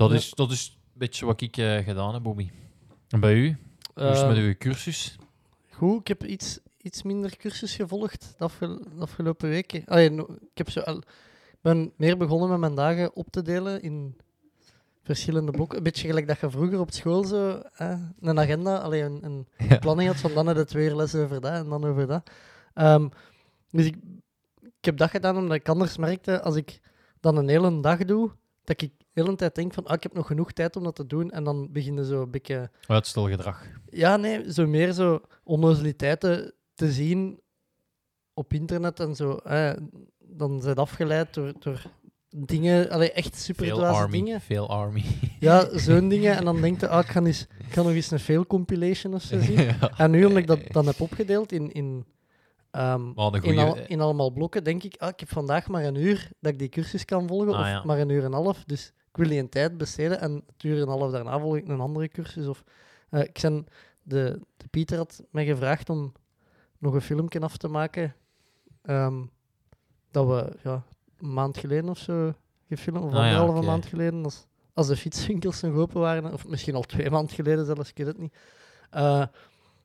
[0.00, 0.16] dat, Ja.
[0.16, 2.50] is, dat is een beetje wat ik eh, gedaan heb, Bobby.
[3.08, 3.56] En bij u?
[3.94, 5.16] Hoe is het met Ehm, uw cursus?
[5.70, 9.84] Goed, ik heb iets, iets minder cursus gevolgd de, afgel- de afgelopen weken.
[9.86, 11.02] Ah, ja, no- ik heb zo al,
[11.60, 14.16] ben meer begonnen met mijn dagen op te delen in
[15.02, 15.78] verschillende blokken.
[15.78, 19.46] Een beetje gelijk dat je vroeger op school zo eh, een agenda, alleen een, een
[19.68, 19.78] Ja.
[19.78, 22.30] planning had van dan had je twee uur les over dat en dan over dat.
[22.74, 23.08] Ehm,
[23.70, 23.96] dus ik,
[24.62, 26.80] ik heb dat gedaan omdat ik anders merkte, als ik
[27.20, 28.30] dan een hele dag doe,
[28.64, 30.94] dat ik de hele tijd denk van, ah, ik heb nog genoeg tijd om dat
[30.94, 31.30] te doen.
[31.30, 33.66] En dan beginnen zo een beetje Uitstelgedrag.
[33.88, 37.40] ja, nee, zo meer zo onnozeliteiten te zien
[38.34, 39.32] op internet en zo.
[39.36, 39.72] Eh,
[40.18, 41.82] dan zijn afgeleid door, door
[42.36, 44.40] dingen, allee, echt super Veel dingen.
[44.40, 45.04] Veel army.
[45.40, 46.36] Ja, zo'n dingen.
[46.36, 49.14] En dan denk je, ah, ik, ga eens, ik ga nog eens een fail compilation
[49.14, 49.60] of zo zien.
[49.62, 49.90] ja.
[49.96, 52.04] En nu, omdat ik dat dan heb opgedeeld in, in,
[52.70, 55.94] ehm, in, goeie, al- in allemaal blokken, denk ik, ah, ik heb vandaag maar een
[55.94, 57.84] uur dat ik die cursus kan volgen, Ah, of ja.
[57.84, 58.64] maar een uur en een half.
[58.64, 61.56] Dus ik wil die een tijd besteden en het uur en een half daarna volg
[61.56, 62.46] ik een andere cursus.
[62.46, 62.64] Of,
[63.10, 63.66] eh, ik ben,
[64.02, 66.12] de, de Pieter had mij gevraagd om
[66.78, 68.14] nog een filmpje af te maken,
[68.82, 69.22] ehm,
[70.10, 70.82] dat we ja,
[71.18, 72.32] een maand geleden of zo
[72.68, 76.46] gefilmd, of Ah, ja, anderhalve maand geleden, als, als de fietswinkels nog open waren, of
[76.46, 78.34] misschien al twee maanden geleden zelfs, ik weet het niet.
[78.90, 79.26] Eh,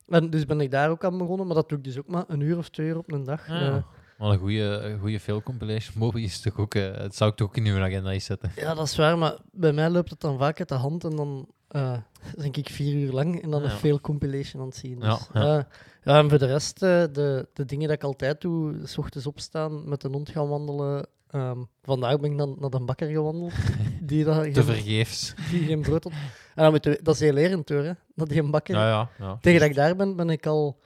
[0.07, 2.23] en dus ben ik daar ook aan begonnen, maar dat doe ik dus ook maar
[2.27, 3.49] een uur of twee uur op een dag.
[3.49, 3.85] Ah, Eh, ja.
[4.17, 5.93] Maar een goede, een goede veel compilation.
[5.99, 8.51] Bobby is toch ook, het zou ik toch ook in uw agenda eens zetten.
[8.55, 11.15] Ja, dat is waar, maar bij mij loopt het dan vaak uit de hand en
[11.15, 11.97] dan eh,
[12.37, 13.77] denk ik vier uur lang en dan nog Ja.
[13.77, 14.99] veel compilation aan het zien.
[14.99, 15.57] Ja, Dus, ja.
[15.57, 15.63] eh,
[16.03, 19.89] ja, en voor de rest, de, de dingen dat ik altijd doe, s ochtends opstaan,
[19.89, 21.07] met de hond gaan wandelen.
[21.29, 23.53] Ehm, vandaag ben ik dan naar de bakker gewandeld,
[24.01, 25.33] die, Te vergeefs.
[25.49, 26.13] die geen brood had.
[26.55, 28.75] En dan moet je- dat is heel lerend hoor, hè, dat die een bakker...
[28.75, 29.09] Ja, ja.
[29.19, 29.37] ja.
[29.41, 30.79] Tegen dat ik daar ben, ben ik al,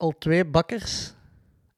[0.00, 1.12] al twee bakkers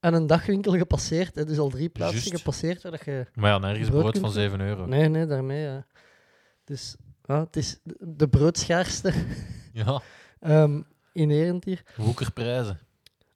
[0.01, 1.35] en een dagwinkel gepasseerd.
[1.35, 3.27] Hè, dus al drie plaatsen gepasseerd waar dat je...
[3.35, 4.87] Maar ja, nergens Brood brood van je- 7 euro.
[4.87, 5.63] Nee, nee, daarmee.
[5.63, 5.87] Ja.
[6.65, 9.13] Dus ja, het is de- broodschaarste
[9.73, 10.03] Ja,
[10.41, 10.81] ehm
[11.13, 11.83] inherent hier.
[11.97, 12.79] woekerprijzen.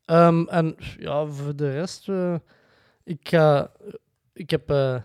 [0.05, 2.35] Ehm, en ja, voor de rest, eh,
[3.05, 3.73] ik, ga,
[4.33, 5.03] ik heb, eh,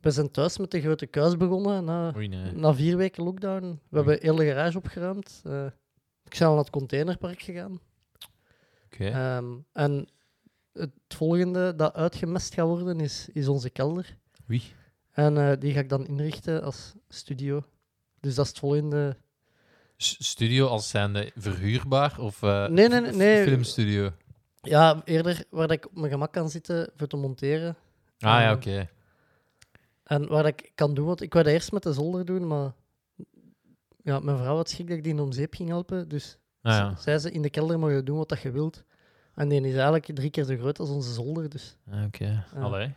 [0.00, 2.52] we zijn thuis met de grote kuis begonnen na, Oei, nee.
[2.52, 3.80] na vier weken lockdown.
[3.88, 5.40] We hebben heel de garage opgeruimd.
[5.44, 5.64] Eh,
[6.24, 7.80] ik ben al naar het containerpark gegaan.
[8.92, 9.06] Oké.
[9.08, 10.08] Ehm, en
[10.72, 14.16] het volgende dat uitgemest gaat worden is, is onze kelder.
[14.46, 14.62] Wie?
[15.10, 17.64] En eh, die ga ik dan inrichten als studio.
[18.20, 19.16] Dus dat is het volgende.
[19.96, 22.20] S- Studio als zijnde verhuurbaar?
[22.20, 24.12] Of eh, Nee, nee, nee, filmstudio?
[24.60, 27.76] Ja, eerder waar ik op mijn gemak kan zitten voor te monteren.
[28.18, 28.88] Ah ja, Eh, oké.
[30.04, 32.72] En waar ik kan doen, want ik wou dat eerst met de zolder doen, maar
[34.02, 36.08] ja, mijn vrouw had schrik dat ik die om zeep ging helpen.
[36.08, 36.94] Dus Ah, ja.
[36.96, 38.82] z- zei ze, in de kelder mag je doen wat dat je wilt.
[39.34, 41.48] En die is eigenlijk drie keer zo groot als onze zolder.
[41.48, 42.44] Dus Ah, Oké.
[42.54, 42.60] Ja.
[42.60, 42.94] Allee.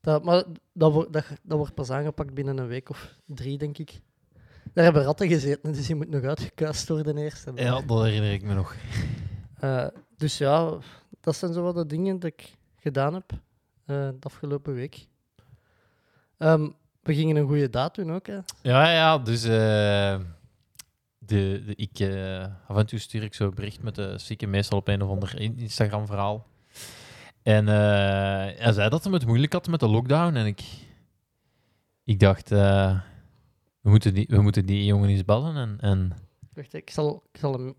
[0.00, 3.78] dat, maar dat, wordt dat, dat wordt pas aangepakt binnen een week of drie, denk
[3.78, 4.00] ik.
[4.72, 7.46] Daar hebben ratten gezeten, dus die moet nog uitgekuist worden eerst.
[7.54, 8.74] Ja, dat herinner ik me nog.
[9.60, 9.86] eh,
[10.16, 10.76] dus ja,
[11.20, 13.38] dat zijn zo wat de dingen dat ik gedaan heb eh,
[14.08, 15.06] de afgelopen week.
[16.38, 16.68] Ehm,
[17.02, 18.38] we gingen een goede daad doen ook, hè.
[18.62, 20.20] Ja, ja, dus eh,
[21.28, 24.78] de, de, ik, eh, af en toe stuur ik zo bericht met de zieke, meestal
[24.78, 26.46] op een of ander in- Instagram-verhaal.
[27.42, 27.74] En eh,
[28.62, 30.34] hij zei dat hij het moeilijk had met de lockdown.
[30.34, 30.62] En ik,
[32.04, 33.00] ik dacht, eh,
[33.80, 35.56] we, moeten die, we moeten die jongen eens bellen.
[35.56, 36.12] En, en
[36.52, 37.74] Wacht, ik zal, ik zal hem...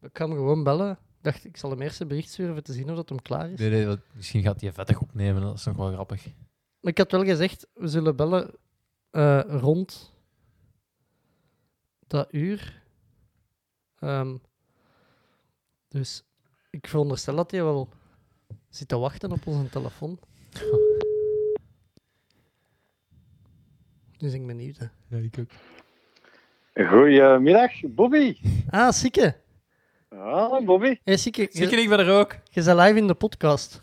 [0.00, 0.90] Ik kan hem gewoon bellen.
[0.90, 3.22] Ik dacht, ik zal hem eerst een bericht sturen om te zien of dat hem
[3.22, 3.58] klaar is.
[3.58, 6.24] nee, nee, misschien gaat hij vettig opnemen, dat is nog wel grappig.
[6.80, 8.50] Maar ik had wel gezegd, we zullen bellen
[9.10, 10.12] eh, rond
[12.06, 12.81] dat uur.
[14.02, 14.36] Ehm,
[15.88, 16.24] dus
[16.70, 17.88] ik veronderstel dat hij wel
[18.68, 20.18] zit te wachten op onze telefoon.
[24.18, 24.78] Dus ik ben benieuwd.
[24.78, 24.86] Hè.
[25.08, 25.50] Ja, ik ook.
[26.88, 28.36] Goedemiddag, Bobby.
[28.70, 29.36] Ah, Sikke.
[30.08, 30.98] Ah, Bobby.
[31.04, 32.36] Hey, Sikke, Zeker je, ik ben er ook.
[32.50, 33.80] je bent live in de podcast.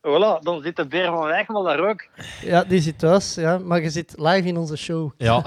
[0.00, 2.06] Voilà, dan zit de beer van Wijkman daar ook.
[2.42, 5.10] Ja, die zit thuis, ja, maar je zit live in onze show.
[5.16, 5.44] Ja,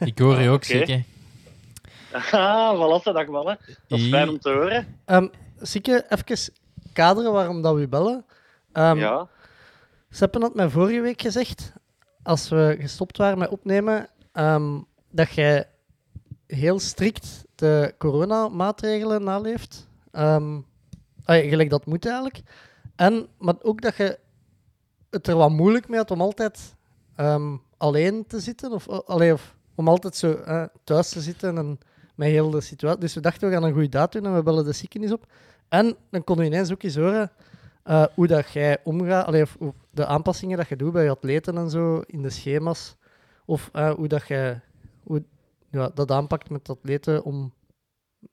[0.00, 0.64] ik hoor je ook, Oké.
[0.64, 1.04] zeker.
[2.32, 3.58] Ah, voilà, dag mannen.
[3.88, 4.98] Dat is fijn om te horen.
[5.04, 5.26] Ehm
[5.60, 6.52] Sikke, even
[6.92, 8.24] kaderen waarom dat we bellen.
[8.72, 9.28] Ehm, ja.
[10.10, 11.72] Seppen had mij vorige week gezegd,
[12.22, 15.68] als we gestopt waren met opnemen, ehm, dat jij
[16.46, 19.88] heel strikt de coronamaatregelen naleeft.
[20.12, 20.48] Ah,
[21.24, 22.40] gelijk dat moet eigenlijk.
[22.96, 24.18] En, maar ook dat je
[25.10, 26.74] het er wat moeilijk mee had om altijd
[27.76, 28.72] alleen te zitten.
[28.72, 30.38] Of, allee, of om altijd zo
[30.84, 31.78] thuis te zitten en
[32.14, 33.00] met heel de situatie.
[33.00, 35.26] Dus we dachten, we gaan een goede daad doen en we bellen de ziekenis op.
[35.68, 37.30] En dan konden we ineens ook eens horen
[37.82, 41.10] eh, hoe dat jij omgaat, allee, of, of de aanpassingen dat je doet bij je
[41.10, 42.96] atleten en zo in de schema's,
[43.44, 44.60] of eh, hoe dat jij
[45.02, 45.24] hoe,
[45.70, 47.52] ja, dat aanpakt met atleten om,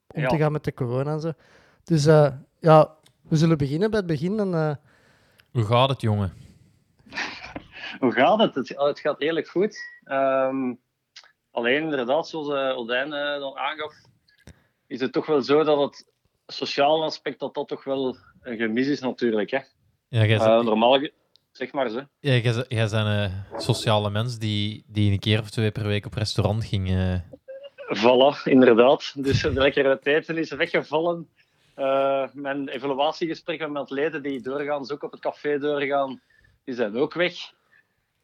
[0.08, 0.28] om Ja.
[0.28, 1.32] te gaan met de corona en zo.
[1.84, 4.40] Dus eh, ja, we zullen beginnen bij het begin.
[4.40, 4.76] En, eh,
[5.52, 6.34] Hoe gaat het, jongen?
[8.00, 8.56] Hoe gaat het?
[8.56, 9.78] Het, het gaat redelijk goed.
[10.04, 10.74] Ehm,
[11.52, 13.94] alleen inderdaad, zoals uh, Odijn eh, dan aangaf,
[14.88, 16.06] is het toch wel zo dat het
[16.48, 19.52] sociale aspect dat dat toch wel een gemis is natuurlijk.
[19.52, 19.58] Hè?
[20.08, 21.00] Ja, jij Eh, bent- normaal,
[21.52, 22.02] zeg maar zo.
[22.20, 25.88] Ja, jij, ze- jij bent een sociale mens die, die een keer of twee per
[25.88, 26.90] week op restaurant ging.
[27.98, 29.14] Voilà, inderdaad.
[29.24, 31.30] Dus de lekkere eten is weggevallen.
[32.34, 36.22] Mijn evaluatiegesprekken met atleten die doorgaan, dus ook op het café doorgaan,
[36.64, 37.34] die zijn ook weg.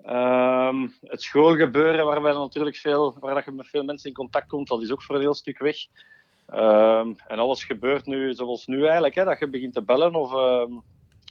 [0.07, 4.67] Ehm, het schoolgebeuren, waarbij natuurlijk veel, waar dat je met veel mensen in contact komt,
[4.67, 5.77] dat is ook voor een heel stuk weg.
[6.47, 10.33] Ehm, en alles gebeurt nu zoals nu eigenlijk, hè, dat je begint te bellen of
[10.33, 10.71] ehm,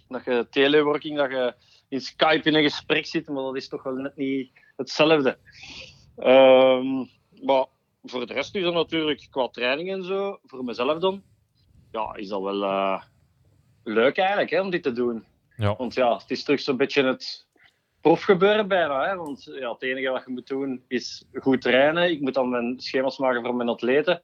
[0.08, 1.54] dat je teleworking, dat je
[1.88, 5.38] in Skype in een gesprek zit, maar dat is toch wel net niet hetzelfde.
[7.42, 7.66] Maar
[8.04, 11.22] voor de rest is dat natuurlijk qua training en zo, voor mezelf dan,
[11.92, 13.02] ja, is dat wel eh,
[13.84, 15.24] leuk eigenlijk hè, om dit te doen.
[15.56, 15.76] Ja.
[15.76, 17.46] Want ja, het is terug zo'n beetje het
[18.06, 19.08] profgebeuren bijna.
[19.08, 19.16] Hè?
[19.16, 22.10] Want ja, het enige wat je moet doen is goed trainen.
[22.10, 24.22] Ik moet dan mijn schema's maken voor mijn atleten.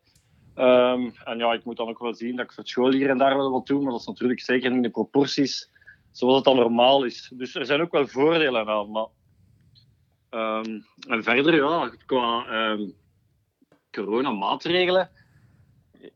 [0.55, 3.11] Ehm, en ja, ik moet dan ook wel zien dat ik voor het school hier
[3.11, 3.83] en daar wel wat doe.
[3.83, 5.71] Maar dat is natuurlijk zeker niet in de proporties
[6.13, 7.33] zoals het dan normaal is.
[7.35, 8.91] Dus er zijn ook wel voordelen aan.
[8.91, 9.07] Maar
[10.33, 12.89] Ehm, en verder, ja, qua ehm
[13.91, 15.11] coronamaatregelen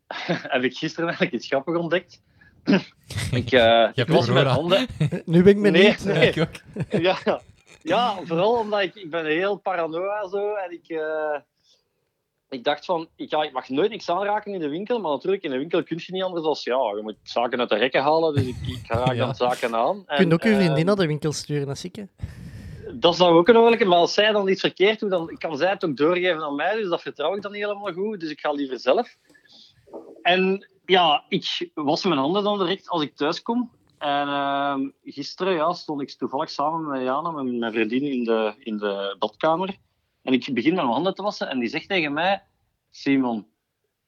[0.55, 2.23] heb ik gisteren eigenlijk iets grappigs ontdekt.
[3.41, 4.87] ik, eh ik hebt was met handen.
[5.25, 6.05] Nu ben ik benieuwd.
[6.05, 6.29] Nee, nee.
[6.29, 7.01] Ik ook.
[7.03, 7.41] ja,
[7.89, 8.17] ja.
[8.25, 11.41] vooral omdat ik, ik ben heel paranoia zo en ik, eh,
[12.49, 15.43] ik dacht van, ik, ja, ik mag nooit niks aanraken in de winkel, maar natuurlijk
[15.43, 18.03] in de winkel kun je niet anders dan, ja, je moet zaken uit de rekken
[18.03, 19.25] halen, dus ik, ik raak Ja.
[19.25, 19.97] dan zaken aan.
[20.07, 21.97] Je kunt ook uw En, vriendin eh, naar de winkel sturen, als ik.
[21.97, 22.05] hè.
[22.93, 25.71] dat zou ook een mogelijke, maar als zij dan iets verkeerd doet, dan kan zij
[25.71, 28.41] het ook doorgeven aan mij, dus dat vertrouw ik dan niet helemaal goed, dus ik
[28.41, 29.17] ga liever zelf.
[30.23, 33.71] En ja, ik was mijn handen dan direct als ik thuis kom.
[33.99, 38.79] En ehm, gisteren stond ik toevallig samen met Jana, met mijn vriendin, in de, in
[38.79, 39.77] de badkamer.
[40.23, 42.43] En ik begin met mijn handen te wassen en die zegt tegen mij,
[42.91, 43.47] Simon,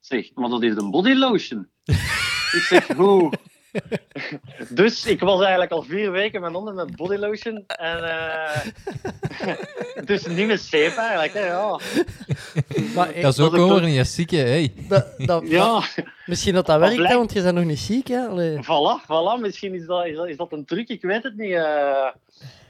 [0.01, 1.69] zeg, maar dat is een body lotion.
[2.59, 3.33] ik zeg, hoe?
[4.71, 7.65] dus ik was eigenlijk al vier weken mijn handen met body lotion.
[7.67, 8.61] En, eh,
[10.05, 11.79] dus niet met zeep eigenlijk, hè, ja.
[12.95, 14.39] Maar dat ik komen we toch- niet eens ziek, hè.
[14.39, 14.73] Hey.
[14.89, 15.83] dat, dat, Ja,
[16.27, 18.09] misschien dat dat werkt, hè, want je bent nog niet ziek.
[18.09, 18.27] Hè?
[18.27, 18.57] Allee.
[18.57, 19.41] Voilà, voilà.
[19.41, 21.53] Misschien is dat, is dat, is dat een truc, ik weet het niet.
[21.55, 22.07] eh.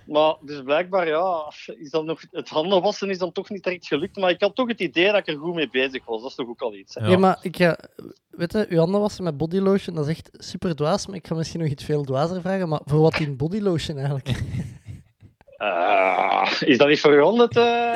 [0.09, 3.87] Maar dus blijkbaar, ja, is dan nog, het handen wassen is dan toch niet direct
[3.87, 4.17] gelukt.
[4.17, 6.21] Maar ik had toch het idee dat ik er goed mee bezig was.
[6.21, 6.95] Dat is toch ook al iets.
[6.95, 7.05] Hè?
[7.05, 7.11] Ja.
[7.11, 7.79] Ja, maar ik ga...
[8.31, 11.07] Weet je, uw handen wassen met body lotion, dat is echt super dwaas.
[11.07, 12.69] Maar ik ga misschien nog iets veel dwazer vragen.
[12.69, 14.29] Maar voor wat in body lotion eigenlijk?
[15.59, 17.93] Eh, is dat niet voor je handen te,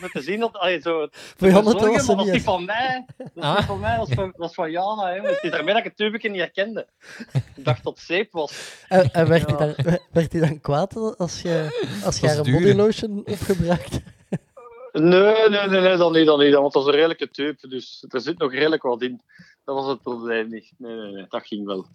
[0.00, 0.40] voor te zien?
[0.40, 2.50] Dat, allee, zo, Voor je handen te zorgen, wassen maar dat is niet.
[2.50, 3.04] van mij.
[3.16, 3.66] Dat is Ah.
[3.66, 5.08] van mij, dat is van, dat is van Jana.
[5.12, 5.20] Hè.
[5.20, 6.86] Het is daarmee dat ik het tubeke niet herkende.
[7.32, 8.82] Ik dacht dat het zeep was.
[8.88, 9.56] En, en werd, Ja.
[9.56, 13.18] hij dan, werd hij dan kwaad als je, als je haar een duur, body lotion
[13.26, 14.00] opgebruikt?
[14.92, 16.54] Nee, nee, nee, nee, dat niet, dat niet.
[16.54, 19.20] Want dat is een redelijke tube, dus er zit nog redelijk wat in.
[19.64, 20.72] Dat was het probleem niet.
[20.78, 21.86] Nee, nee, nee, dat ging wel.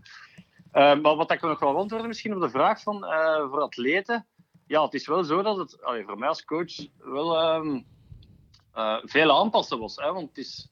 [0.71, 4.26] Eh, maar wat ik nog wel antwoorden misschien op de vraag van eh, voor atleten.
[4.67, 7.38] Ja, het is wel zo dat het allee, voor mij als coach wel
[8.73, 9.95] eh, veel aanpassen was.
[9.95, 10.12] Hè?
[10.13, 10.69] Want het is,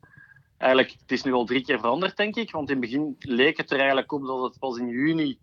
[0.58, 2.52] eigenlijk, het is nu al drie keer veranderd, denk ik.
[2.52, 5.40] Want in het begin leek het er eigenlijk op dat het pas in juni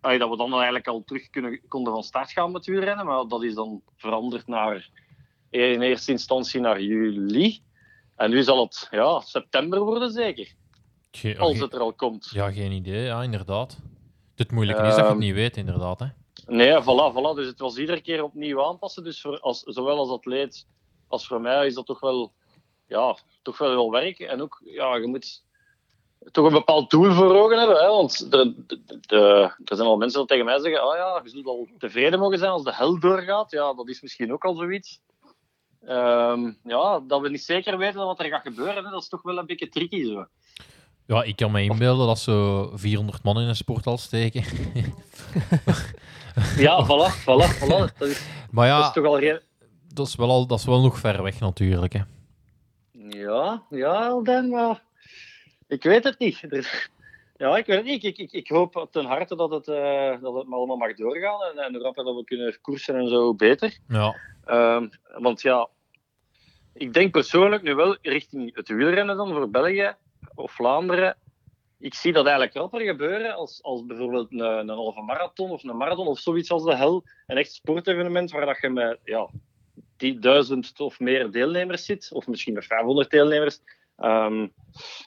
[0.00, 3.06] allee, dat we dan eigenlijk al terug kunnen, konden van start gaan met wielrennen.
[3.06, 4.90] Maar dat is dan veranderd naar
[5.50, 7.62] in eerste instantie naar juli.
[8.16, 10.52] En nu zal het ja, september worden, zeker.
[11.10, 12.30] Ge- Als het er al komt.
[12.32, 13.04] Ja, geen idee.
[13.04, 13.78] Ja, inderdaad.
[14.36, 15.98] Het moeilijke is dat je het Ehm, niet weet, inderdaad.
[16.00, 16.06] Hè.
[16.46, 17.34] Nee, voilà, voilà.
[17.34, 19.04] Dus het was iedere keer opnieuw aanpassen.
[19.04, 20.66] Dus voor, als, zowel als atleet
[21.08, 22.32] als voor mij is dat toch wel,
[22.86, 24.18] ja, toch wel wel werk.
[24.18, 25.42] En ook, ja, je moet
[26.30, 27.76] toch een bepaald doel voor ogen hebben.
[27.76, 27.86] Hè?
[27.88, 31.28] Want de, de, de- er zijn al mensen die tegen mij zeggen: oh ja, je
[31.28, 33.50] zult al tevreden mogen zijn als de hel doorgaat.
[33.50, 35.00] Ja, dat is misschien ook al zoiets.
[35.86, 38.90] Ehm, ja, dat we niet zeker weten wat er gaat gebeuren, hè?
[38.90, 40.26] dat is toch wel een beetje tricky zo.
[41.06, 44.44] Ja, ik kan me inbeelden dat zo 400 man in een sporthal steken.
[46.56, 47.98] Ja, voilà, voilà, voilà.
[47.98, 49.40] Dat is, Maar dat ja, is toch al geen...
[49.94, 51.92] dat is wel, al, dat is wel nog ver weg natuurlijk.
[51.92, 52.00] Hè.
[53.08, 54.82] Ja, ja, Dan, maar
[55.68, 56.40] ik weet het niet.
[57.36, 58.04] Ja, ik weet het niet.
[58.04, 61.64] Ik, ik, ik hoop ten harte dat het, eh, dat het allemaal mag doorgaan en,
[61.64, 63.78] en hoe rapper dat we kunnen koersen en zo, beter.
[63.88, 65.68] Ja, Ehm, want ja,
[66.74, 69.94] ik denk persoonlijk nu wel richting het wielrennen dan voor België
[70.34, 71.16] of Vlaanderen.
[71.82, 75.76] Ik zie dat eigenlijk rapper gebeuren als, als bijvoorbeeld een, een halve marathon of een
[75.76, 77.04] marathon of zoiets als de hel.
[77.26, 79.28] Een echt sportevenement waar dat je met ja,
[79.96, 83.60] die duizend of meer deelnemers zit, of misschien met 500 deelnemers.
[83.96, 84.40] Ehm,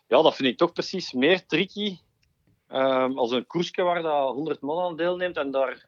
[0.08, 1.98] ja, dat vind ik toch precies meer tricky
[2.68, 5.86] ehm, als een koersje waar dat 100 man aan deelneemt en daar,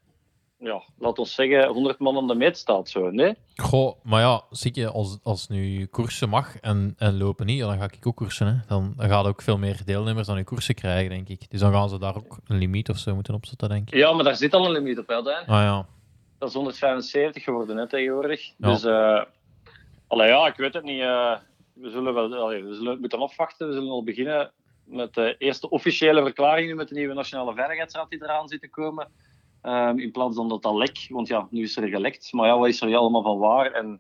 [0.60, 2.90] ja, laat ons zeggen, 100 man aan de meet staat.
[2.90, 3.34] Zo, nee?
[3.56, 7.78] Goh, maar ja, zie je, als, als nu koersen mag en, en lopen niet, dan
[7.78, 8.48] ga ik ook koersen.
[8.48, 8.54] Hè.
[8.68, 11.50] Dan, dan gaat ook veel meer deelnemers dan je koersen krijgen, denk ik.
[11.52, 13.96] Dus dan gaan ze daar ook een limiet of zo moeten opzetten, denk ik.
[13.96, 15.34] Ja, maar daar zit al een limiet op, hè, Dan.
[15.34, 15.86] Ah ja,
[16.38, 18.52] Dat is 175 geworden hè, tegenwoordig.
[18.58, 18.68] Ja.
[18.72, 18.86] Dus,
[20.08, 21.02] allee, ja, ik weet het niet.
[21.02, 21.36] eh,
[21.74, 23.68] we zullen wel allee, we zullen het moeten afwachten.
[23.68, 24.52] We zullen al beginnen
[24.84, 28.70] met de eerste officiële verklaring nu met de nieuwe Nationale Veiligheidsraad die eraan zit te
[28.70, 29.08] komen.
[29.68, 32.34] Ehm, in plaats van dat dat lek, want ja, nu is er gelekt.
[32.34, 33.72] Maar ja, wat is er hier allemaal van waar?
[33.72, 34.00] En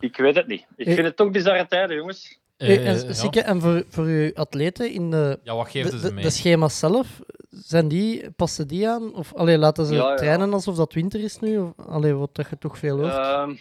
[0.00, 0.66] ik weet het niet.
[0.76, 2.38] Ik Eh, vind het toch bizarre tijden, jongens.
[2.56, 3.42] Eh, Eh, en, ja.
[3.42, 6.24] En voor, voor uw atleten in de, ja, wat de, geven ze de, mee?
[6.24, 9.14] de schema's zelf, zijn die, passen die aan?
[9.14, 10.14] Of allee, laten ze Ja, ja.
[10.16, 11.58] trainen alsof dat winter is nu?
[11.58, 13.12] Of, allee, wat dat je toch veel hoort.
[13.12, 13.54] Ehm,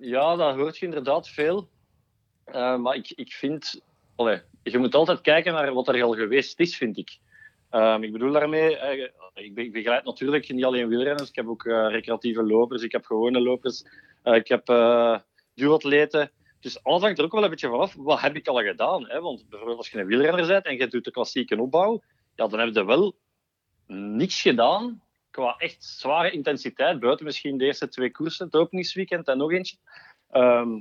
[0.00, 1.68] ja, dat hoort je inderdaad veel.
[2.44, 3.80] Eh, maar ik, ik vind...
[4.16, 7.18] Allee, je moet altijd kijken naar wat er al geweest is, vind ik.
[7.74, 8.76] Ehm, ik bedoel daarmee...
[8.76, 11.28] eh, ik, be- ik begeleid natuurlijk niet alleen wielrenners.
[11.28, 12.82] Ik heb ook eh, recreatieve lopers.
[12.82, 13.84] Ik heb gewone lopers.
[14.22, 14.66] eh, ik heb
[15.54, 16.30] duatleten.
[16.60, 17.94] Dus alles hangt er ook wel een beetje vanaf.
[17.94, 19.08] Wat heb ik al gedaan?
[19.08, 19.20] Hè?
[19.20, 22.02] Want bijvoorbeeld als je een wielrenner bent en je doet de klassieke opbouw,
[22.34, 23.14] ja, dan heb je wel
[23.86, 29.38] niks gedaan qua echt zware intensiteit, buiten misschien de eerste twee koersen, het openingsweekend en
[29.38, 29.76] nog eentje,
[30.30, 30.80] ehm,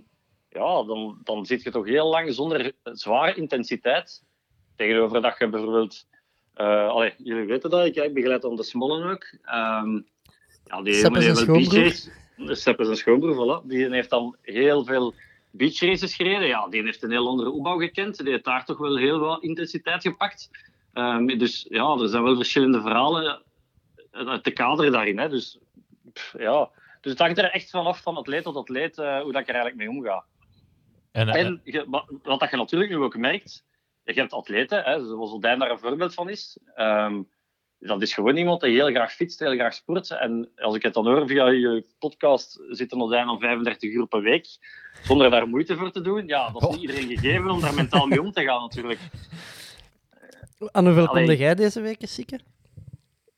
[0.49, 4.23] ja, dan, dan zit je toch heel lang zonder zware intensiteit.
[4.75, 6.11] Tegenover dat je bijvoorbeeld...
[6.53, 9.25] eh, allee, jullie weten dat, ik, ik begeleid dan de Smollen ook.
[9.43, 9.99] Ehm,
[10.65, 11.93] ja, die Sepp is een wel beach
[12.57, 13.67] Sepp is een schoonbroer, voilà.
[13.67, 15.13] Die heeft dan heel veel
[15.51, 16.47] beach races gereden.
[16.47, 18.17] Ja, die heeft een heel andere opbouw gekend.
[18.17, 20.49] Die heeft daar toch wel heel wat intensiteit gepakt.
[20.93, 23.41] Ehm, dus ja, er zijn wel verschillende verhalen
[24.11, 25.17] uit de kader daarin.
[25.19, 25.29] Hè.
[25.29, 25.57] Dus,
[26.13, 26.69] pff, ja.
[27.01, 29.55] dus het hangt er echt vanaf van atleet tot atleet eh, hoe dat ik er
[29.55, 30.23] eigenlijk mee omga.
[31.11, 33.63] En, eh, En je- wa- wat dat je natuurlijk nu ook merkt,
[34.03, 36.59] je hebt atleten, hè, zoals Odijn daar een voorbeeld van is.
[36.75, 37.21] Ehm,
[37.79, 40.11] dat is gewoon iemand die heel graag fietst, heel graag sport.
[40.11, 44.07] En als ik het dan hoor via je podcast, zit een Odijn al 35 uur
[44.07, 44.47] per week,
[45.03, 46.27] zonder daar moeite voor te doen.
[46.27, 48.99] Ja, dat is niet iedereen gegeven om daar mentaal mee om te gaan natuurlijk.
[50.71, 52.39] Aan hoeveel konde jij deze week, Sieke?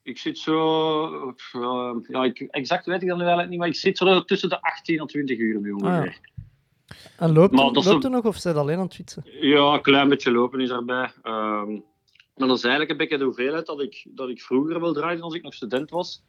[0.03, 1.33] Ik zit zo...
[1.53, 4.49] eh, ja, ik, exact weet ik dat nu eigenlijk niet, maar ik zit zo tussen
[4.49, 6.19] de 18 en 20 uur nu ongeveer.
[7.17, 9.23] En loopt, Maar er- dat zo- er nog of zijn alleen aan het fietsen?
[9.39, 11.11] Ja, een klein beetje lopen is erbij.
[11.23, 11.71] Ehm,
[12.35, 15.21] maar dat is eigenlijk een beetje de hoeveelheid dat ik, dat ik vroeger wel draaide
[15.21, 16.23] als ik nog student was.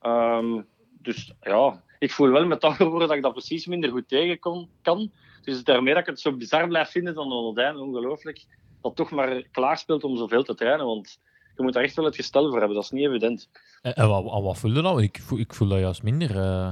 [0.00, 0.60] Ehm,
[1.02, 4.68] dus ja, ik voel wel met dat dat ik dat precies minder goed tegen kon,
[4.82, 5.10] kan.
[5.42, 8.46] Dus daarmee dat ik het zo bizar blijf vinden dan Oldijn, ongelooflijk,
[8.82, 10.86] dat toch maar klaarspeelt om zoveel te trainen.
[10.86, 11.18] Want
[11.56, 13.48] je moet daar echt wel het gestel voor hebben, dat is niet evident.
[13.82, 15.00] En, en wat, en wat voel je dan?
[15.00, 16.36] Ik voel, ik voel dat juist minder.
[16.38, 16.68] eh.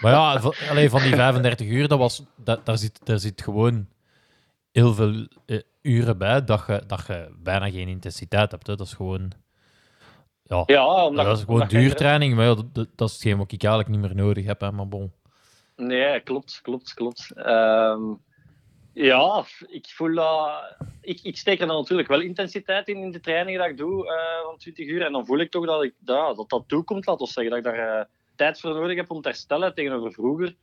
[0.00, 3.42] Maar ja, van, allee, van die 35 uur, dat was, dat, daar, zit, daar zit
[3.42, 3.88] gewoon
[4.72, 8.66] heel veel eh, uren bij dat je, dat je bijna geen intensiteit hebt.
[8.66, 8.76] Hè.
[8.76, 9.32] Dat is gewoon...
[10.42, 13.38] Ja, Ja, omdat, dat is gewoon je- duurtraining, maar ja, dat, dat, dat is hetgeen
[13.38, 14.60] wat ik eigenlijk niet meer nodig heb.
[14.60, 15.12] Hè, maar bon.
[15.76, 17.32] Nee, klopt, klopt, klopt.
[17.34, 18.02] Ehm,
[18.92, 20.50] ja, ik voel dat...
[21.00, 24.06] Ik, ik steek er dan natuurlijk wel intensiteit in, in de trainingen dat ik doe
[24.08, 25.02] eh, van 20 uur.
[25.04, 27.50] En dan voel ik toch dat ik, ja, dat, dat toekomt, laten we zeggen.
[27.62, 28.04] Dat ik daar eh,
[28.40, 30.56] tijd voor nodig heb om te herstellen tegenover vroeger.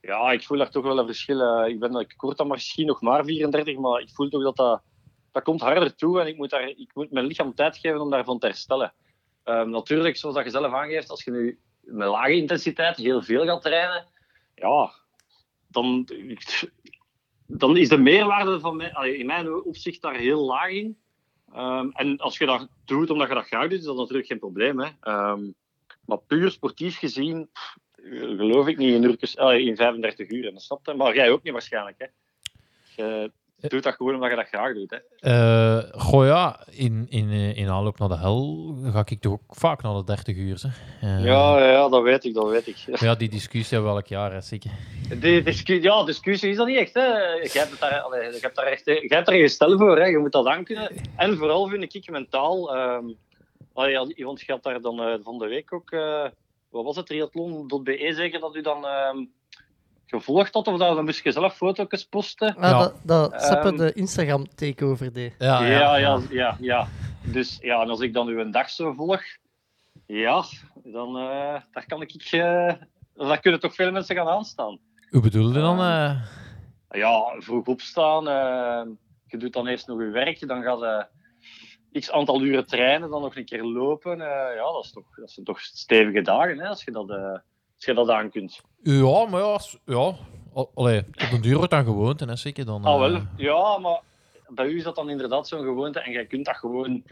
[0.00, 1.40] Ja, ik voel daar toch wel een verschil.
[1.40, 1.68] eh.
[1.68, 4.82] ik, ben, ik dan misschien nog maar 34, maar ik voel toch dat dat...
[5.32, 8.10] Dat komt harder toe en ik moet, daar, ik moet mijn lichaam tijd geven om
[8.10, 8.92] daarvan te herstellen.
[9.44, 13.44] Ehm, natuurlijk, zoals dat je zelf aangeeft, als je nu met lage intensiteit heel veel
[13.44, 14.06] gaat trainen,
[14.54, 14.90] ja,
[15.68, 16.08] dan,
[17.46, 20.98] dan is de meerwaarde van mij, in mijn opzicht daar heel laag in.
[21.52, 24.38] Ehm, en als je dat doet omdat je dat graag doet, is dat natuurlijk geen
[24.38, 24.80] probleem.
[24.80, 24.88] Hè.
[25.00, 25.42] Ehm,
[26.06, 27.76] maar puur sportief gezien, pff,
[28.36, 30.46] geloof ik niet in, uurtjes, allee, in 35 uur.
[30.46, 30.96] En dat snapt.
[30.96, 31.96] Maar jij ook niet waarschijnlijk.
[31.98, 32.06] Hè.
[33.60, 34.90] Je doet dat gewoon omdat je dat graag doet.
[34.90, 34.98] Hè.
[35.30, 39.54] Eh, goh ja, in, in, eh, in aanloop naar de hel ga ik toch ook
[39.54, 40.62] vaak naar de 30 uur.
[40.62, 40.68] Hè.
[41.16, 42.76] Eh, Ja, ja, dat weet ik, dat weet ik.
[43.00, 44.70] ja, die discussie hebben we elk jaar, hè, zeker.
[45.20, 46.94] De discu ja, discussie is dat niet echt.
[46.94, 47.02] Hè.
[47.02, 49.98] Jij hebt, daar, allee, je hebt daar echt hebt daar een gestel voor.
[49.98, 50.04] Hè.
[50.04, 50.90] Je moet dat aankunnen.
[51.16, 52.74] En vooral vind ik mentaal.
[52.74, 53.06] ehm
[53.76, 55.90] allee, als- want je had daar dan eh, van de week ook.
[55.90, 56.26] eh,
[56.70, 57.06] wat was het?
[57.06, 59.24] Triathlon.be zeker dat u dan ehm,
[60.06, 60.66] gevolgd had?
[60.66, 62.54] Of dat, dan moest je zelf foto's posten?
[62.60, 62.78] Ja.
[62.78, 65.34] Dat, dat Seppe Ehm, de Instagram takeover deed.
[65.38, 66.88] Ja, ja, ja, ja, ja.
[67.22, 69.22] Dus ja, en als ik dan uw dag zo volg.
[70.06, 70.44] Ja,
[70.84, 72.12] dan eh, daar kan ik.
[72.32, 72.72] eh
[73.14, 74.78] daar kunnen toch veel mensen gaan aanstaan.
[75.10, 75.78] Hoe bedoel je dan?
[75.80, 76.22] Eh?
[76.90, 78.24] ja, vroeg opstaan.
[79.26, 81.06] je doet dan eerst nog je werk, dan gaat je
[81.98, 84.12] x aantal uren trainen, dan nog een keer lopen.
[84.20, 87.16] eh, ja, dat, is toch, dat zijn toch stevige dagen hè, als, je dat, eh,
[87.74, 88.60] als je dat aan kunt.
[88.82, 90.14] Ja, maar ja, ja.
[90.54, 92.84] Al- Allee, op een duur wordt dan gewoonte, hè, zeker dan.
[92.84, 93.14] Ah, wel.
[93.14, 94.00] eh, Ja, maar
[94.48, 97.02] bij u is dat dan inderdaad zo'n gewoonte en jij kunt dat gewoon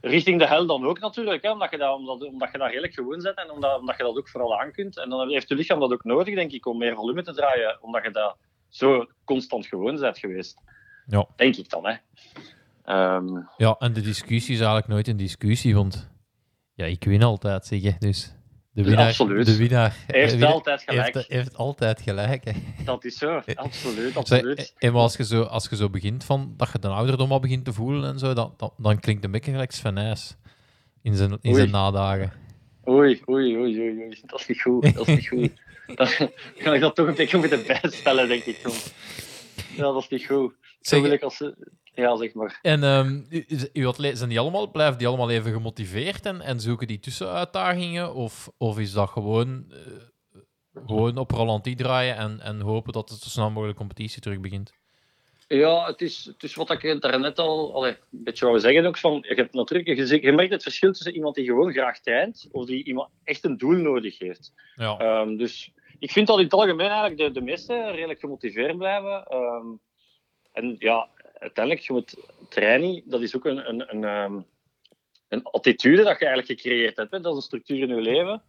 [0.00, 2.94] richting de hel dan ook natuurlijk, hè, omdat, je dat, omdat, omdat je dat redelijk
[2.94, 4.98] gewoon bent en omdat, omdat je dat ook vooral aan kunt.
[4.98, 7.78] En dan heeft je lichaam dat ook nodig, denk ik, om meer volume te draaien,
[7.82, 8.36] omdat je dat
[8.68, 10.60] zo constant gewoon bent geweest.
[11.06, 11.26] Ja.
[11.36, 11.94] Denk ik dan, hè.
[12.90, 13.26] Ehm,
[13.56, 16.10] Ja, en de discussie is eigenlijk nooit een discussie, want
[16.74, 17.94] ja, ik win altijd, zeg je.
[17.98, 18.34] Dus
[18.72, 19.46] de winnaar, Absoluut.
[19.46, 21.14] De winnaar heeft de winnaar altijd gelijk.
[21.14, 22.44] Heeft, heeft altijd gelijk.
[22.44, 22.52] Hè.
[22.84, 24.74] Dat is zo, absoluut, Zeg, absoluut.
[24.78, 27.40] en maar als je, zo, als je zo begint van dat je de ouderdom al
[27.40, 30.36] begint te voelen en zo, dan, dan, dan klinkt een beetje gelijk Sven Nys
[31.02, 31.54] in zijn, in Oei.
[31.54, 32.32] zijn nadagen.
[32.88, 35.50] Oei, oei, oei, oei, oei, dat is niet goed, dat is niet goed.
[35.96, 36.08] Dan
[36.58, 38.60] kan ik dat toch een beetje moeten bijstellen, denk ik.
[39.76, 40.54] Ja, dat is niet goed.
[40.80, 41.56] Zo wil ik als ze...
[41.94, 42.58] Ja, zeg maar.
[42.62, 43.20] En ehm,
[43.72, 48.14] uw atleten, zijn die allemaal, blijven die allemaal even gemotiveerd en, en zoeken die tussenuitdagingen?
[48.14, 50.40] Of, of is dat gewoon, eh,
[50.86, 54.72] gewoon op Rolantie draaien en, en hopen dat het zo snel mogelijk competitie terug begint?
[55.48, 58.86] Ja, het is, het is wat ik daarnet al allee, een beetje wou zeggen.
[58.86, 62.00] Ook van, je, hebt natuurlijk, je, je merkt het verschil tussen iemand die gewoon graag
[62.00, 64.52] traint of die iemand echt een doel nodig heeft.
[64.74, 64.98] Ja.
[64.98, 69.24] Ehm, dus ik vind dat in het algemeen eigenlijk de, de meesten redelijk gemotiveerd blijven.
[69.26, 69.66] Ehm,
[70.52, 71.08] en ja,
[71.40, 72.16] uiteindelijk, je moet
[72.48, 74.40] training, dat is ook een, een, een, ehm,
[75.28, 77.10] een attitude dat je eigenlijk gecreëerd hebt.
[77.10, 77.20] Hè?
[77.20, 78.42] Dat is een structuur in je leven.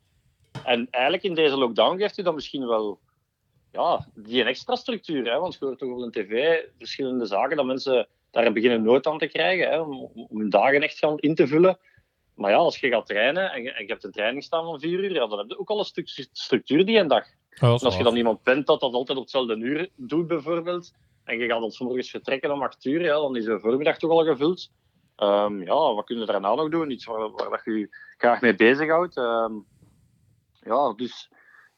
[0.64, 3.00] En eigenlijk in deze lockdown geeft u dat misschien wel
[3.72, 5.32] ja, die een extra structuur.
[5.32, 5.40] Hè?
[5.40, 9.18] Want je hoort toch op een tv verschillende zaken dat mensen daar beginnen nood aan
[9.18, 9.80] te krijgen hè?
[9.80, 11.80] Om, om hun dagen echt gaan in te vullen.
[12.36, 14.80] Maar ja, als je gaat trainen en je, en je hebt een training staan van
[14.80, 17.26] vier uur, ja, dan heb je ook al een stuk structuur die een dag.
[17.50, 20.94] En als je dan iemand bent dat dat altijd op hetzelfde uur doet, bijvoorbeeld,
[21.24, 23.98] en je gaat dan 's morgens vertrekken om acht uur, ja, dan is de voormiddag
[23.98, 24.72] toch al gevuld.
[25.16, 26.92] Ehm, ja, wat kun je daarna nog doen?
[26.92, 29.18] Iets waar, waar dat je je graag mee bezighoudt.
[29.18, 29.54] Ehm
[30.64, 31.30] ja, dus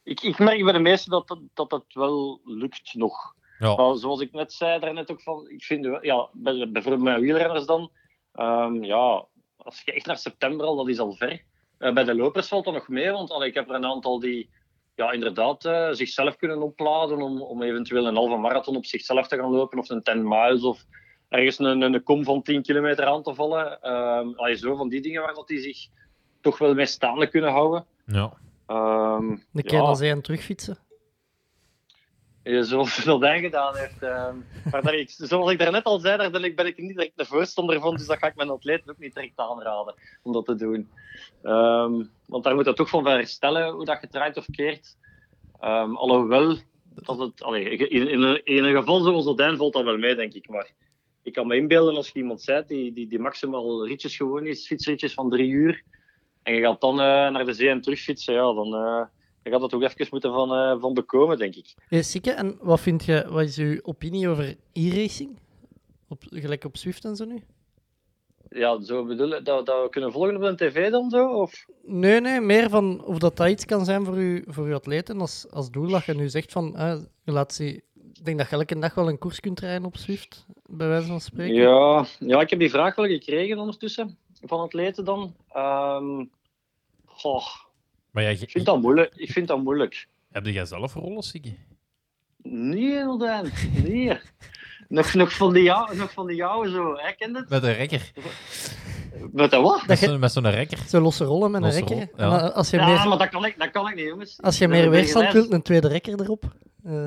[0.02, 3.34] ik, ik merk bij de meesten dat dat, dat dat wel lukt nog.
[3.58, 3.74] Ja.
[3.74, 7.66] Maar zoals ik net zei, daarnet ook van, ik vind, ja, bij- bijvoorbeeld mijn wielrenners
[7.66, 7.90] dan,
[8.32, 9.24] ehm, ja,
[9.56, 11.42] als je echt naar september al, dat is al ver.
[11.78, 14.18] Eh, bij de lopers valt dat nog mee, want allee, ik heb er een aantal
[14.20, 14.50] die
[14.94, 19.36] ja, inderdaad eh, zichzelf kunnen opladen om, om eventueel een halve marathon op zichzelf te
[19.36, 20.84] gaan lopen, of een 10 miles, of
[21.28, 23.80] ergens een, een kom van 10 kilometer aan te vallen.
[23.80, 25.86] Ehm allee, zo van die dingen waar dat die zich
[26.40, 27.86] toch wel mee staande kunnen houden.
[28.06, 28.32] Ja.
[28.66, 29.62] Ehm De ja.
[29.62, 30.78] keer als hij aan terugfietsen.
[32.44, 34.02] Zoals dat gedaan heeft.
[34.02, 34.36] ehm,
[34.70, 37.16] maar daar, ik, zoals ik daarnet al zei, daar ben ik, ben ik niet direct
[37.16, 37.96] de voorstander van.
[37.96, 40.90] Dus dat ga ik mijn atleten ook niet direct aanraden om dat te doen.
[41.42, 44.96] Ehm, want daar moet je toch van herstellen hoe dat je draait of keert.
[45.60, 46.56] Ehm, alhoewel,
[46.94, 50.14] dat het, allee, in, in, een, in een geval zoals Odijn valt dat wel mee,
[50.14, 50.48] denk ik.
[50.48, 50.70] Maar
[51.22, 54.66] ik kan me inbeelden als je iemand zei die, die, die maximaal ritjes gewoon is,
[54.66, 55.82] fietsritjes van drie uur.
[56.42, 59.04] En je gaat dan eh, naar de zee en terugfietsen, ja, dan, eh,
[59.44, 61.74] dan gaat dat ook even moeten van, eh, van bekomen, denk ik.
[61.88, 65.38] Hey, Sikke, en wat, vind je, wat is uw opinie over e-racing?
[66.08, 67.42] Op, gelijk op Swift en zo nu?
[68.50, 71.28] Ja, zo bedoelen dat, dat we kunnen volgen op een tv dan zo?
[71.28, 71.64] Of?
[71.82, 75.20] Nee, nee, meer van of dat, dat iets kan zijn voor, u, voor uw atleten
[75.20, 75.88] als, als doel.
[75.88, 77.64] Dat je nu zegt van, eh, laat ze,
[78.12, 81.06] ik denk dat je elke dag wel een koers kunt rijden op Swift, bij wijze
[81.06, 81.54] van spreken.
[81.54, 85.34] Ja, ja, ik heb die vraag wel gekregen ondertussen van atleten dan.
[85.52, 86.24] Ehm,
[87.04, 87.46] goh,
[88.14, 89.12] Maar jij, ik vind dat moeilijk.
[89.14, 90.06] Ik vind dat moeilijk.
[90.30, 91.54] heb jij zelf rollen, Siggy?
[92.42, 93.52] Nee, Odijn.
[93.82, 94.18] Nee.
[94.88, 96.94] nog, nog van die jou, nog van die jouwe zo.
[96.96, 97.48] Hè, ken het?
[97.48, 98.12] Met een rekker.
[99.32, 99.86] Met dat wat?
[99.86, 100.78] Met zo'n met zo'n rekker.
[100.88, 102.08] Zo losse rollen met een Losse rekker.
[102.16, 102.30] rol, ja.
[102.30, 104.42] Maar als je Ja, meer, maar dat kan ik, dat kan ik niet, jongens.
[104.42, 106.44] als je Dat meer weerstand wilt, een tweede rekker erop.
[106.84, 107.04] Eh,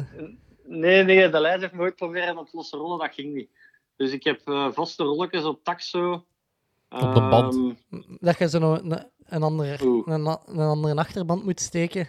[0.70, 3.50] Nee, nee, de lijst heeft me ooit proberen met losse rollen, dat ging niet.
[3.96, 6.26] Dus ik heb eh, vaste rolletjes op taxo.
[6.90, 7.56] Op de band.
[7.56, 12.08] Ehm, dat je zo een, een, andere, een, een andere achterband moet steken.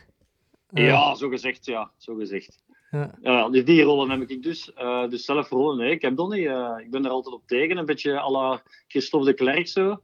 [0.68, 1.90] Eh, Ja, zo gezegd, ja.
[1.96, 2.62] Zo gezegd.
[2.90, 3.14] ja.
[3.22, 4.72] Ja, dus die rollen heb ik dus.
[4.72, 6.46] Eh, dus zelf rollen, nee, ik heb dat niet.
[6.46, 10.00] Eh, ik ben er altijd op tegen, een beetje à la Christophe de Klerk zo.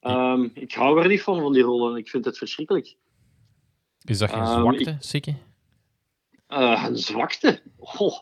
[0.00, 1.96] Ehm, ik hou er niet van, van die rollen.
[1.96, 2.96] Ik vind het verschrikkelijk.
[4.04, 4.96] Is dat geen Ehm, zwakte?
[6.46, 7.62] Eh, een zwakte?
[7.78, 8.18] Goh.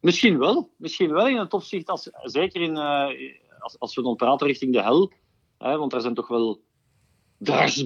[0.00, 0.70] Misschien wel.
[0.76, 3.08] Misschien wel in het opzicht, als, zeker in, eh,
[3.60, 5.12] als, als we dan praten richting de hel.
[5.58, 6.60] Hè, want er zijn toch wel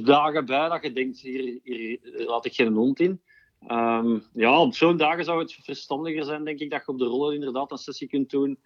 [0.03, 3.21] dagen bij dat je denkt, hier, hier laat ik geen hond in.
[3.67, 7.05] Ehm, ja, op zo'n dagen zou het verstandiger zijn, denk ik, dat je op de
[7.05, 8.59] rollen inderdaad een sessie kunt doen.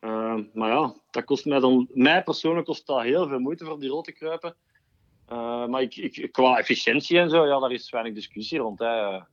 [0.00, 1.88] Ehm, maar ja, dat kost mij dan...
[1.92, 4.56] Mij persoonlijk kost dat heel veel moeite voor die rol te kruipen.
[5.26, 8.78] Eh, maar ik, ik, qua efficiëntie en zo, ja, daar is weinig discussie rond.
[8.78, 9.00] Hè.
[9.00, 9.24] Je,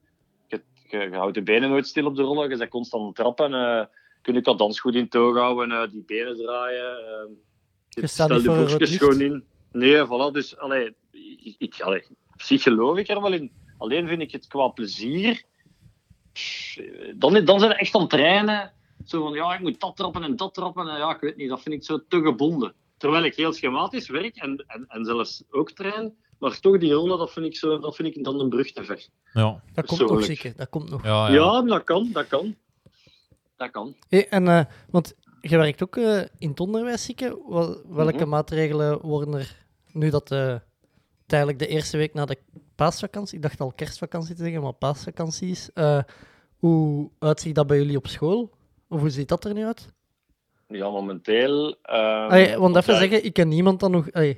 [0.48, 3.18] je, je houdt de benen nooit stil op de rollen, je bent constant aan het
[3.18, 3.54] trappen.
[3.54, 3.86] eh
[4.24, 6.98] kun je cadans goed in toog houden, eh, die benen draaien.
[6.98, 7.36] eh,
[7.90, 9.44] Je staat stel de voor een boekjes gewoon in.
[9.72, 10.32] Nee, voilà.
[10.32, 10.96] Dus, allee,
[11.44, 12.04] ik, ik, allee,
[12.34, 13.52] op zich geloof ik er wel in.
[13.78, 15.44] Alleen vind ik het qua plezier...
[17.16, 18.72] Dan, dan zijn we echt aan het trainen.
[19.06, 20.88] Zo van, ja, ik moet dat trappen en dat trappen.
[20.88, 22.74] En ja, ik weet niet, dat vind ik zo te gebonden.
[22.98, 26.16] Terwijl ik heel schematisch werk en, en, en zelfs ook train.
[26.40, 28.84] Maar toch, die rollen, dat vind ik, zo, dat vind ik dan een brug te
[28.84, 29.08] ver.
[29.34, 29.62] Ja.
[29.74, 30.26] Dat komt nog, Persoonlijk.
[30.42, 30.58] Sikke.
[30.58, 31.04] Dat komt nog.
[31.04, 31.62] Ja, Ja, ja.
[31.62, 32.56] dat kan, dat kan.
[33.56, 33.96] Dat kan.
[34.10, 37.42] Hey, en, eh, want je werkt ook eh, in het onderwijs, Sikke.
[37.50, 38.30] Wel- Welke Mhm.
[38.30, 40.56] maatregelen worden er nu dat eh
[41.26, 42.38] tijdelijk de eerste week na de
[42.76, 45.70] paasvakantie, ik dacht al kerstvakantie te zeggen, maar paasvakantie is.
[45.74, 46.00] eh,
[46.58, 48.50] hoe uitziet dat bij jullie op school?
[48.90, 49.88] Of hoe ziet dat er nu uit?
[50.68, 51.76] Ja, momenteel...
[51.82, 54.12] ehm, Allee, want even ja, zeggen, ik ken niemand dat nog...
[54.12, 54.30] allee,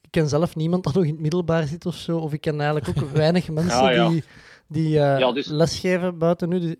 [0.00, 2.18] ik ken zelf niemand dat nog in het middelbaar zit of zo.
[2.18, 4.08] Of ik ken eigenlijk ook weinig mensen Ja, ja.
[4.08, 4.24] die,
[4.66, 6.76] die dus- lesgeven buiten nu.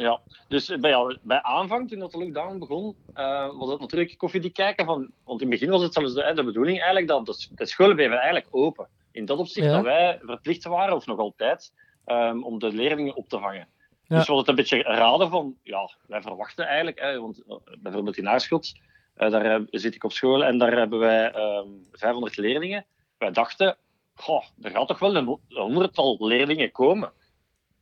[0.00, 4.52] Ja, dus bij, bij aanvang, toen dat de lockdown begon, eh, was het natuurlijk koffiedik
[4.52, 5.10] kijken van...
[5.24, 7.94] Want in het begin was het zelfs de, de bedoeling eigenlijk dat de, de scholen
[7.94, 8.88] bleven eigenlijk open.
[9.12, 9.72] In dat opzicht Ja.
[9.72, 11.72] dat wij verplicht waren, of nog altijd,
[12.04, 13.68] ehm, om de leerlingen op te vangen.
[14.06, 14.16] Ja.
[14.16, 15.56] Dus was het een beetje raden van...
[15.62, 18.74] Ja, wij verwachten eigenlijk, hè, want eh, bijvoorbeeld in Aarschot,
[19.14, 22.84] eh, daar zit ik op school en daar hebben wij ehm 500 leerlingen.
[23.18, 23.76] Wij dachten,
[24.14, 27.12] goh, er gaat toch wel een honderdtal leerlingen komen.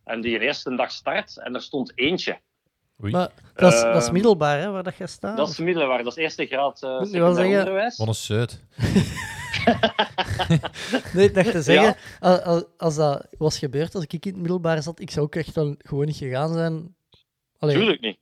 [0.09, 2.39] En die eerste dag start en er stond eentje.
[3.03, 5.37] Oei, Maar dat is, dat is Ehm, middelbaar, hè, waar dat staat?
[5.37, 7.97] Dat is middelbaar, dat is eerste graad uh, zeggen- onderwijs.
[7.97, 8.61] wat een zeut.
[11.13, 14.37] Nee, ik dacht te zeggen, als, als, als dat was gebeurd, als ik in het
[14.37, 16.95] middelbaar zat, ik zou ook echt wel gewoon niet gegaan zijn.
[17.59, 18.19] Allee, Tuurlijk niet.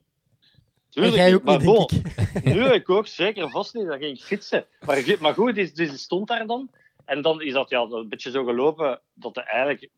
[0.90, 1.34] Tuurlijk jij niet.
[1.34, 2.00] ook maar niet, denk bon,
[2.34, 2.44] ik.
[2.54, 3.86] Nu, ik ook, zeker vast niet.
[3.86, 4.64] Dan ging ik fietsen.
[4.80, 6.70] Maar, maar goed, die, die stond daar dan.
[7.04, 9.88] En dan is dat ja, een beetje zo gelopen dat, er eigenlijk,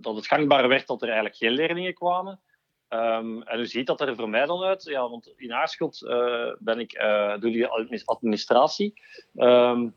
[0.00, 2.40] dat het gangbaar werd dat er eigenlijk geen leerlingen kwamen.
[2.88, 6.52] Ehm, en u ziet dat er voor mij dan uit, ja, want in Aarschot eh,
[6.58, 9.00] ben ik, eh, doe die admi- administratie.
[9.34, 9.88] Ehm,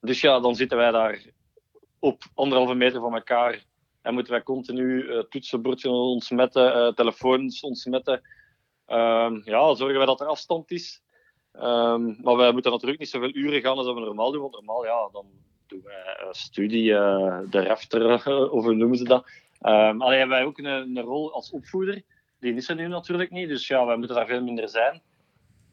[0.00, 1.24] dus ja, dan zitten wij daar
[1.98, 3.64] op anderhalve meter van elkaar
[4.02, 8.22] en moeten wij continu eh toetsenbordjes ontsmetten, telefoons ontsmetten.
[8.86, 11.02] Ehm, ja, zorgen wij dat er afstand is.
[12.22, 15.26] Maar wij moeten natuurlijk niet zoveel uren gaan als we normaal doen, normaal ja, dan
[15.66, 18.12] doen wij eh, studie, eh, de refter,
[18.54, 19.26] of hoe noemen ze dat.
[19.60, 22.02] Ehm alleen hebben wij ook een, een rol als opvoeder.
[22.40, 25.02] Die is er nu natuurlijk niet, dus ja, wij moeten daar veel minder zijn.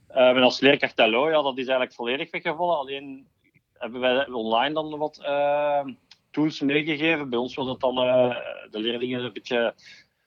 [0.07, 2.77] Ehm, en als leerkracht LO, ja, dat is eigenlijk volledig weggevallen.
[2.77, 3.27] Alleen
[3.73, 5.93] hebben wij online dan wat ehm,
[6.31, 7.29] tools meegegeven.
[7.29, 8.35] Bij ons was het dan eh,
[8.71, 9.73] de leerlingen een beetje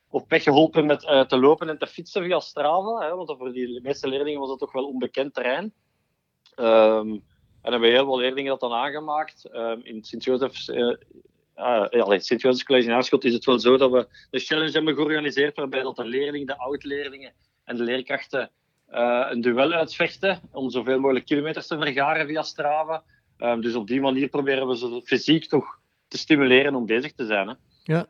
[0.09, 3.07] op weg geholpen met te lopen en te fietsen via Strava.
[3.07, 5.73] Hè, want voor die meeste leerlingen was dat toch wel onbekend terrein.
[7.67, 9.45] En hebben heel veel leerlingen dat dan aangemaakt.
[9.45, 10.97] Ehm, in eh,
[11.55, 14.71] ah, ja, allee, Sint-Josefs College in Aarschot is het wel zo dat we de challenge
[14.71, 17.33] hebben georganiseerd waarbij dat de leerlingen, de oud-leerlingen
[17.65, 18.51] en de leerkrachten
[18.87, 23.03] eh, een duel uitvechten om zoveel mogelijk kilometers te vergaren via Strava.
[23.37, 27.27] Ehm, dus op die manier proberen we ze fysiek toch te stimuleren om bezig te
[27.27, 27.49] zijn.
[27.49, 27.55] Hè.
[27.83, 28.07] Ja.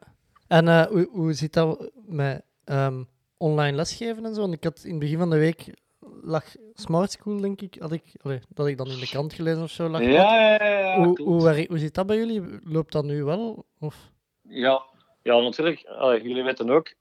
[0.49, 3.03] En eh, hoe, hoe zit dat met ehm,
[3.37, 4.41] online lesgeven en zo?
[4.41, 5.75] Want ik had in het begin van de week
[6.23, 6.45] lag
[6.75, 9.71] Smart School, denk ik, had ik allee, dat ik dan in de krant gelezen of
[9.71, 10.01] zo lag.
[10.01, 12.43] Ja, ja, ja, ja, hoe, hoe, zit dat bij jullie?
[12.65, 13.65] Loopt dat nu wel?
[13.81, 14.11] Of?
[14.43, 14.83] Ja,
[15.23, 15.85] ja natuurlijk.
[15.87, 16.95] Allee, jullie weten ook,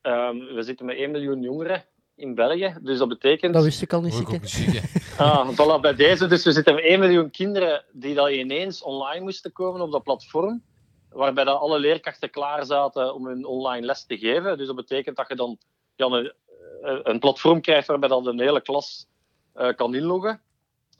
[0.00, 1.84] ehm, we zitten met 1 miljoen jongeren
[2.14, 2.76] in België.
[2.82, 3.54] Dus dat betekent...
[3.54, 4.34] Dat wist ik al niet zeker.
[4.34, 4.88] ook zeggen.
[5.18, 6.26] Ah, voilà, bij deze.
[6.26, 10.02] Dus we zitten met 1 miljoen kinderen die dan ineens online moesten komen op dat
[10.02, 10.62] platform.
[11.08, 14.58] Waarbij dan alle leerkrachten klaar zaten om hun online les te geven.
[14.58, 15.58] Dus dat betekent dat je dan
[15.94, 16.32] ja,
[16.80, 19.06] een, eh, een platform krijgt waarbij dan een hele klas
[19.52, 20.40] eh, kan inloggen.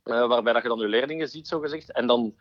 [0.03, 1.93] Eh, waarbij dat je dan je leerlingen ziet, zogezegd.
[1.93, 2.35] En dan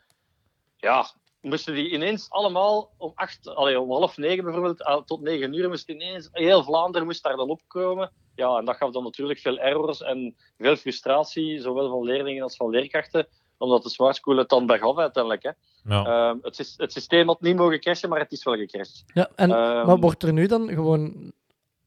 [0.78, 1.06] ja,
[1.42, 5.90] moesten die ineens allemaal om, acht, allee, om half negen bijvoorbeeld tot negen uur moest
[5.90, 8.12] ineens heel Vlaanderen moest daar dan opkomen.
[8.36, 12.56] Ja, en dat gaf dan natuurlijk veel errors en veel frustratie, zowel van leerlingen als
[12.56, 13.28] van leerkrachten,
[13.58, 15.44] omdat de Smart School het dan begaf uiteindelijk.
[15.44, 15.52] Hè.
[15.84, 16.06] Ja.
[16.06, 19.04] Ehm, het, het systeem had niet mogen crashen, maar het is wel gecrashed.
[19.14, 21.32] Ja, en, Ehm, maar wordt er nu dan gewoon...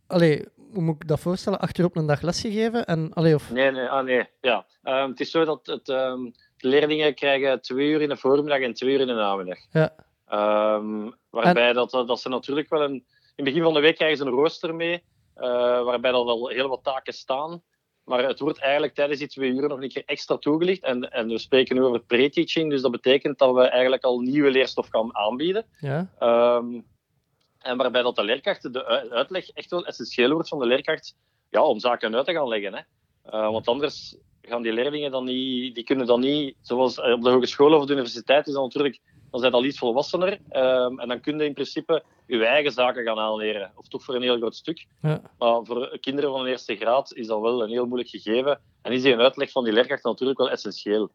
[0.06, 1.58] Allee, hoe moet ik dat voorstellen?
[1.58, 2.86] Acht uur op een dag lesgegeven?
[2.86, 3.50] En, allee, of...
[3.50, 4.28] Nee, nee, ah, nee.
[4.40, 4.66] Ja.
[4.82, 6.24] Ehm, het is zo dat het, ehm,
[6.56, 9.58] de leerlingen krijgen twee uur in de voormiddag en twee uur in de namiddag.
[9.70, 9.94] Ja.
[10.26, 12.92] Ehm, waarbij dat, dat ze natuurlijk wel een...
[13.36, 15.04] In het begin van de week krijgen ze een rooster mee,
[15.34, 17.62] eh, waarbij dat al heel wat taken staan.
[18.04, 20.82] Maar het wordt eigenlijk tijdens die twee uur nog een keer extra toegelicht.
[20.82, 24.50] En, en we spreken nu over pre-teaching, dus dat betekent dat we eigenlijk al nieuwe
[24.50, 25.66] leerstof gaan aanbieden.
[25.78, 26.10] Ja?
[26.18, 26.80] Ehm,
[27.58, 31.14] en waarbij dat de leerkracht, de uitleg echt wel essentieel wordt van de leerkracht
[31.50, 32.74] ja, om zaken uit te gaan leggen.
[32.74, 32.80] Hè.
[33.30, 37.30] Eh, want anders gaan die leerlingen dan niet, die kunnen dan niet, zoals op de
[37.30, 39.00] hogeschool of de universiteit is dat natuurlijk,
[39.30, 40.38] dan zijn al iets volwassener.
[40.48, 43.72] Ehm, en dan kun je in principe je eigen zaken gaan aanleren.
[43.74, 44.86] Of toch voor een heel groot stuk.
[45.02, 45.20] Ja.
[45.38, 48.60] Maar voor kinderen van de eerste graad is dat wel een heel moeilijk gegeven.
[48.82, 51.10] En is die een uitleg van die leerkracht natuurlijk wel essentieel.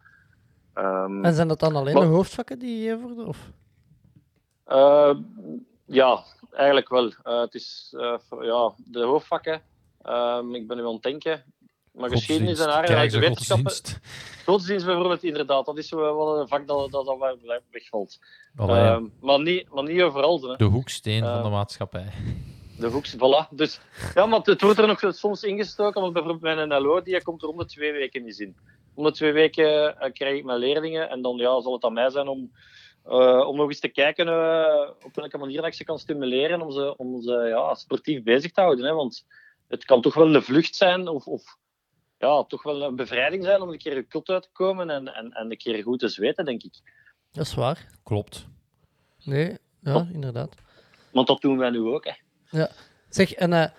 [0.74, 3.28] Ehm, En zijn dat dan alleen Maar- de hoofdvakken die gegeven worden?
[3.28, 3.52] Of?
[4.66, 5.16] Eh,
[5.86, 7.12] ja, eigenlijk wel.
[7.24, 9.62] Eh, het is eh, voor, ja, de hoofdvakken.
[10.02, 11.44] Ehm, ik ben nu aan het denken.
[11.92, 12.90] Maar geschiedenis en Godsdienst.
[12.90, 13.72] aardrijkskunde, Krijgen ze wetenschappen.
[13.72, 14.46] godsdienst?
[14.46, 15.66] Godsdienst bijvoorbeeld, inderdaad.
[15.66, 17.38] Dat is wel een vak dat, dat, dat
[17.72, 18.20] wegvalt.
[18.56, 18.76] Allee.
[18.76, 20.42] Ehm, maar, niet, maar niet overal.
[20.42, 20.56] Hè.
[20.56, 22.12] de hoeksteen van de maatschappij.
[22.78, 23.50] De hoeks, voilà.
[23.50, 23.80] Dus,
[24.16, 26.02] ja, maar het wordt er nog soms ingestoken.
[26.02, 28.56] Want bijvoorbeeld mijn LO, die komt er om de twee weken niet in.
[28.94, 31.10] Om de twee weken eh, krijg ik mijn leerlingen.
[31.10, 32.52] En dan ja, zal het aan mij zijn om,
[33.04, 36.62] eh, om nog eens te kijken eh, op welke manier dat ik ze kan stimuleren.
[36.62, 38.86] Om ze, om ze ja, sportief bezig te houden.
[38.86, 38.94] Hè?
[38.94, 39.26] Want
[39.68, 41.08] het kan toch wel een vlucht zijn.
[41.08, 41.58] Of, of
[42.18, 44.90] ja, toch wel een bevrijding zijn om een keer je kot uit te komen.
[44.90, 46.82] En, en, en een keer goed te zweten, denk ik.
[47.32, 47.88] Dat is waar.
[48.04, 48.48] Klopt.
[49.24, 50.56] Nee, ja, inderdaad.
[51.12, 52.06] Want dat doen wij nu ook.
[52.50, 52.66] Hè.
[53.10, 53.70] Zeg, en eh,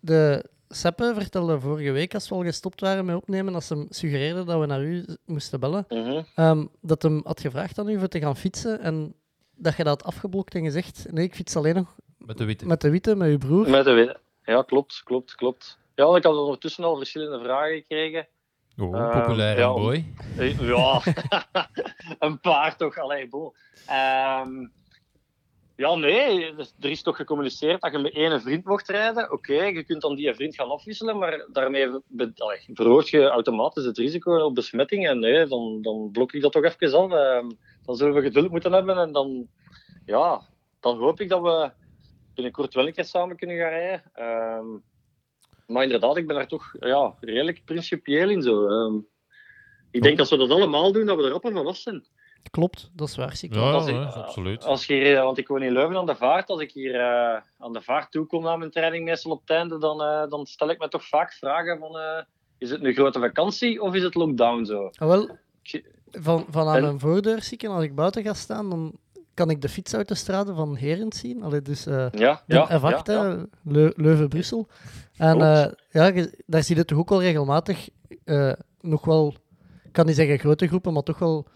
[0.00, 4.44] de Seppe vertelde vorige week, als we al gestopt waren met opnemen, als ze suggereerde
[4.44, 5.86] dat we naar u moesten bellen,
[6.34, 9.14] ehm, dat hem had gevraagd aan u voor te gaan fietsen en
[9.56, 12.66] dat je dat had afgeblokt en gezegd, nee, ik fiets alleen nog Met de witte.
[12.66, 13.70] met de witte, met uw broer.
[13.70, 15.78] Met de wet- Ja, klopt, klopt, klopt.
[15.94, 18.26] Ja, ik had ondertussen al verschillende vragen gekregen.
[18.78, 20.14] Oh, Eh, populair ja, mooi.
[20.36, 21.00] Eh, Ja,
[22.18, 22.98] een paar toch.
[22.98, 23.52] Allee, bon.
[23.86, 24.66] Ehm,
[25.76, 29.32] Ja, nee, dus er is toch gecommuniceerd dat je met één vriend mocht rijden.
[29.32, 31.88] Oké, je kunt dan die vriend gaan afwisselen, maar daarmee
[32.72, 35.08] verhoort je automatisch het risico op besmetting.
[35.08, 37.12] En nee, dan, dan blok ik dat toch even af.
[37.12, 37.50] Ehm,
[37.84, 39.48] dan zullen we geduld moeten hebben en dan,
[40.06, 40.42] ja,
[40.80, 41.70] dan hoop ik dat we
[42.34, 44.02] binnenkort wel een keer samen kunnen gaan rijden.
[44.14, 44.66] Ehm,
[45.66, 48.66] maar inderdaad, ik ben daar toch ja, redelijk principieel in zo.
[48.66, 48.98] Ehm,
[49.90, 52.06] ik denk als we dat allemaal doen, dat we er op en vanaf zijn.
[52.50, 53.36] Klopt, dat is waar.
[53.50, 54.64] Ja, als ik- absoluut.
[54.64, 56.48] Als hier, want ik woon in Leuven aan de vaart.
[56.48, 59.78] Als ik hier eh, aan de vaart toekom na mijn training, meestal op het einde,
[59.78, 61.98] dan, eh, dan stel ik me toch vaak vragen van...
[61.98, 62.22] eh,
[62.58, 64.90] is het een grote vakantie of is het lockdown zo?
[64.96, 65.36] Ah, wel,
[66.10, 68.92] van, van aan En- mijn voordeur Sikke, als ik buiten ga staan, dan
[69.34, 71.42] kan ik de fietsautostrade van Herent zien.
[71.42, 73.46] Allee, dus eh Ja, de ja, F8, ja, ja.
[73.96, 74.68] Leuven-Brussel.
[75.16, 77.88] En eh, ja, daar zie je toch ook al regelmatig
[78.24, 79.34] eh, nog wel,
[79.84, 81.46] ik kan niet zeggen grote groepen, maar toch wel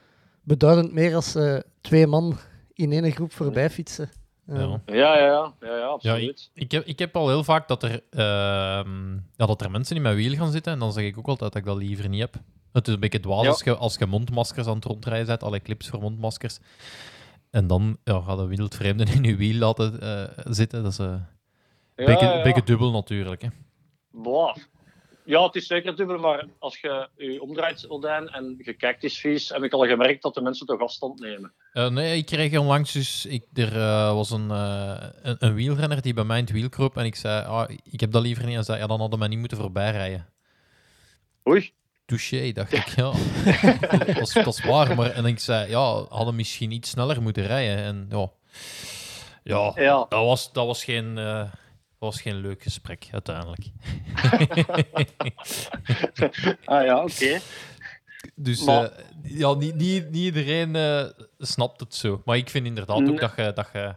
[0.42, 2.38] beduidend meer als eh, twee man
[2.72, 4.10] in één groep voorbij fietsen.
[4.46, 4.80] Eh, Ja.
[4.86, 6.50] Ja, ja, ja, ja, ja, Ja, absoluut.
[6.54, 10.02] ik, heb, ik heb al heel vaak dat er, ehm, ja, dat er mensen in
[10.02, 12.20] mijn wiel gaan zitten en dan zeg ik ook altijd dat ik dat liever niet
[12.20, 12.34] heb.
[12.72, 13.48] Het is een beetje dwaas Ja.
[13.50, 16.58] als, je, als je mondmaskers aan het rondrijden bent, alle clips voor mondmaskers.
[17.50, 20.82] En dan ja, ga je wildvreemden in je wiel laten eh, zitten.
[20.82, 21.16] Dat is eh, een
[21.96, 22.42] Ja, beetje, ja, ja.
[22.42, 23.42] beetje dubbel natuurlijk.
[23.42, 23.48] Hè.
[24.10, 24.56] Boah.
[25.24, 29.18] Ja, het is zeker dubbel, maar als je je omdraait, Odijn, en je kijkt is
[29.18, 31.52] vies, heb ik al gemerkt dat de mensen toch afstand nemen.
[31.72, 33.26] Eh, nee, ik kreeg onlangs dus...
[33.26, 36.68] Ik, er eh, was een, eh, een, een wielrenner die bij mij in het wiel
[36.68, 38.56] kroop en ik zei, ah, ik heb dat liever niet.
[38.56, 40.28] En zei, ja, dan hadden we niet moeten voorbijrijden.
[41.48, 41.72] Oei.
[42.06, 42.86] Touché, dacht ik.
[42.86, 43.12] Ja,
[44.44, 44.94] dat, is waar.
[44.94, 47.76] Maar, en ik zei, ja, hadden misschien iets sneller moeten rijden.
[47.76, 48.30] En ja,
[49.42, 50.06] ja, Ja.
[50.08, 51.18] dat, was, dat, was geen,
[52.00, 53.64] was geen leuk gesprek, uiteindelijk.
[56.64, 57.38] Ah ja, oké.
[58.34, 61.04] Dus Maar- eh, ja, niet, niet, niet iedereen eh,
[61.38, 62.22] snapt het zo.
[62.24, 63.52] Maar ik vind inderdaad ook dat je...
[63.54, 63.96] Dat je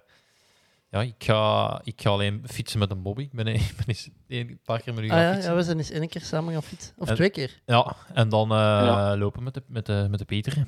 [0.89, 3.21] ja, ik ga, ik ga alleen fietsen met een Bobby.
[3.21, 5.51] Ik ben, ik ben eens een paar keer met u Ah gaan ja, fietsen.
[5.51, 6.93] ja, we zijn eens één keer samen gaan fietsen.
[6.97, 7.61] Of En- twee keer.
[7.65, 9.17] Ja, en dan eh, Ja.
[9.17, 10.65] lopen met de, met, de, met de Peter.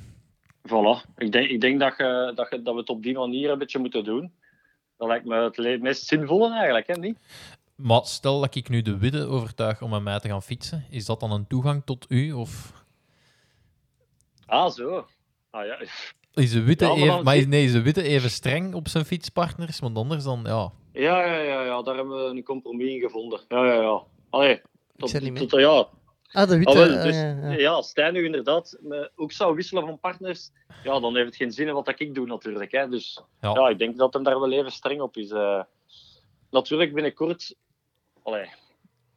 [0.68, 1.14] Voilà.
[1.16, 3.58] Ik denk, ik denk dat, je, dat, je, dat we het op die manier een
[3.58, 4.32] beetje moeten doen.
[4.96, 6.94] Dat lijkt me het meest zinvolle eigenlijk, hè?
[6.94, 7.18] Niet?
[7.74, 11.04] Maar stel dat ik nu de Widde overtuig om met mij te gaan fietsen, is
[11.06, 12.32] dat dan een toegang tot u?
[12.32, 12.72] Of
[14.46, 15.06] Ah, zo.
[15.50, 15.78] Ah ja.
[16.34, 18.74] is de Witte, Ja, maar even, dan maar is, nee, is de Witte even streng
[18.74, 19.78] op zijn fietspartners?
[19.78, 20.72] Want anders dan, ja...
[20.92, 23.40] Ja, ja, ja, ja, daar hebben we een compromis in gevonden.
[23.48, 24.02] Ja, ja, ja.
[24.30, 24.60] Allee,
[24.96, 25.46] tot, zit niet mee.
[25.46, 25.88] tot, ja,
[26.36, 26.72] Ah, de witte.
[26.72, 27.70] Ah, wel, ah, dus, ja, ja, ja.
[27.70, 30.50] als Stijn nu inderdaad me ook zou wisselen van partners,
[30.82, 32.72] ja, dan heeft het geen zin in wat dat ik doe natuurlijk.
[32.72, 32.88] Hè.
[32.88, 33.52] Dus Ja.
[33.54, 33.68] ja.
[33.68, 35.30] ik denk dat hem daar wel even streng op is.
[35.30, 35.62] eh.
[36.50, 37.54] natuurlijk binnenkort...
[38.22, 38.50] Allee.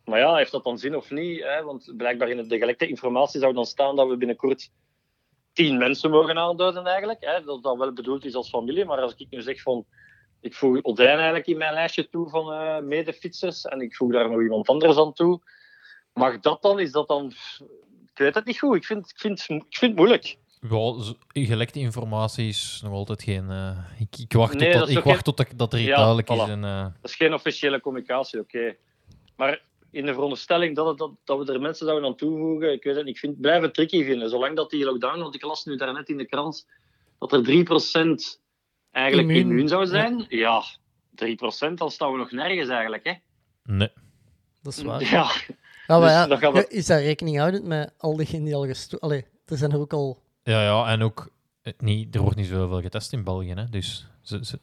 [0.05, 1.43] Maar ja, heeft dat dan zin of niet?
[1.43, 1.63] Hè?
[1.63, 4.71] Want blijkbaar in de gelekte informatie zou dan staan dat we binnenkort
[5.53, 7.23] tien mensen mogen aanduiden eigenlijk.
[7.25, 7.43] Hè?
[7.43, 8.85] Dat dat wel bedoeld is als familie.
[8.85, 9.85] Maar als ik nu zeg van...
[10.41, 14.29] Ik voeg Odijn eigenlijk in mijn lijstje toe van eh medefietsers en ik voeg daar
[14.29, 15.41] nog iemand anders aan toe.
[16.13, 16.79] Mag dat dan?
[16.79, 17.33] Is dat dan...
[18.11, 18.75] Ik weet het niet goed.
[18.75, 19.45] Ik vind, ik vind, ik
[19.77, 20.37] vind het moeilijk.
[20.69, 23.49] Ja, z- gelekte informatie is nog altijd geen...
[23.49, 25.95] eh, ik, ik wacht, Nee, tot, dat ik wacht tot dat, dat er iets Ja,
[25.95, 26.47] duidelijk is.
[26.47, 28.75] En, eh, Dat is geen officiële communicatie, oké.
[29.35, 32.83] Maar in de veronderstelling dat, het, dat, dat we er mensen zouden aan toevoegen, ik
[32.83, 34.29] weet het niet, ik vind, blijf het tricky vinden.
[34.29, 36.67] Zolang dat die lockdown, want ik las nu daarnet in de krant
[37.19, 37.43] dat er 3%
[38.91, 39.49] eigenlijk Immuun.
[39.49, 40.25] immuun, zou zijn.
[40.29, 40.63] Ja,
[41.25, 43.13] 3%, dan staan we nog nergens eigenlijk, hè.
[43.63, 43.91] nee.
[44.61, 45.01] Dat is waar.
[45.03, 45.31] Ja,
[45.89, 49.07] Ja, maar Dus ja, dan is daar rekening houdend met al diegenen die al gestoken...
[49.07, 50.21] Allee, er zijn er ook al...
[50.43, 51.29] Ja, ja, en ook...
[51.61, 53.65] eh, Niet, er wordt niet zoveel getest in België, hè.
[53.69, 54.59] Dus ze, ze,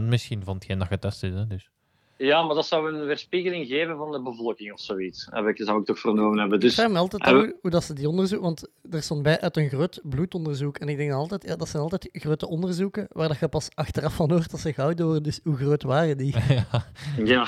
[0.00, 1.46] 3% misschien van hetgeen dat getest is, hè.
[1.46, 1.70] Dus.
[2.16, 5.28] ja, maar dat zou een weerspiegeling geven van de bevolking of zoiets.
[5.30, 6.54] Heb ik, zou ik toch vernomen hebben.
[6.56, 8.46] Ik Dus vraag me altijd hoe, hoe dat ze die onderzoeken...
[8.46, 10.78] Want er stond bij uit een groot bloedonderzoek.
[10.78, 11.44] En ik denk altijd...
[11.48, 14.72] Ja, dat zijn altijd grote onderzoeken waar dat je pas achteraf van hoort dat ze
[14.72, 15.22] gehouden worden.
[15.22, 16.34] Dus hoe groot waren die?
[16.48, 16.84] ja.
[17.24, 17.46] Ja,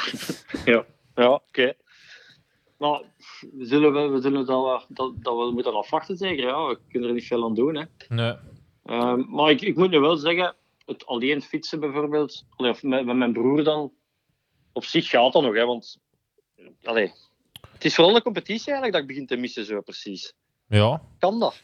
[0.65, 0.85] ja,
[1.15, 1.73] ja oké.
[2.85, 3.03] Maar
[3.53, 6.45] we zullen, we zullen dat, wel- dat, dat we moeten afwachten, zeker.
[6.45, 7.75] Ja, we kunnen er niet veel aan doen.
[7.77, 7.85] Hè.
[8.09, 8.35] Nee.
[8.85, 10.55] Ehm, maar ik, ik moet nu wel zeggen,
[10.87, 13.93] het alleen fietsen bijvoorbeeld, of met, met mijn broer dan,
[14.73, 15.55] op zich gaat dat nog.
[15.55, 15.99] Hè, want
[16.83, 17.13] allee,
[17.73, 20.33] het is vooral de competitie eigenlijk dat ik begin te missen, zo precies.
[20.69, 21.03] Ja.
[21.19, 21.61] Kan dat?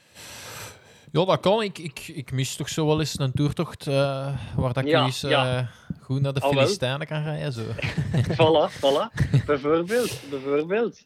[1.13, 1.63] Ja, dat kan.
[1.63, 5.05] Ik, ik, ik mis toch zo wel eens een toertocht eh, waar dat ik Ja,
[5.05, 5.71] eens eh, ja.
[6.11, 6.63] Goed naar de Al wel.
[6.63, 7.53] Filistijnen kan rijden.
[7.53, 7.63] Zo.
[8.39, 9.45] voilà, voilà.
[9.47, 11.01] bijvoorbeeld, bijvoorbeeld.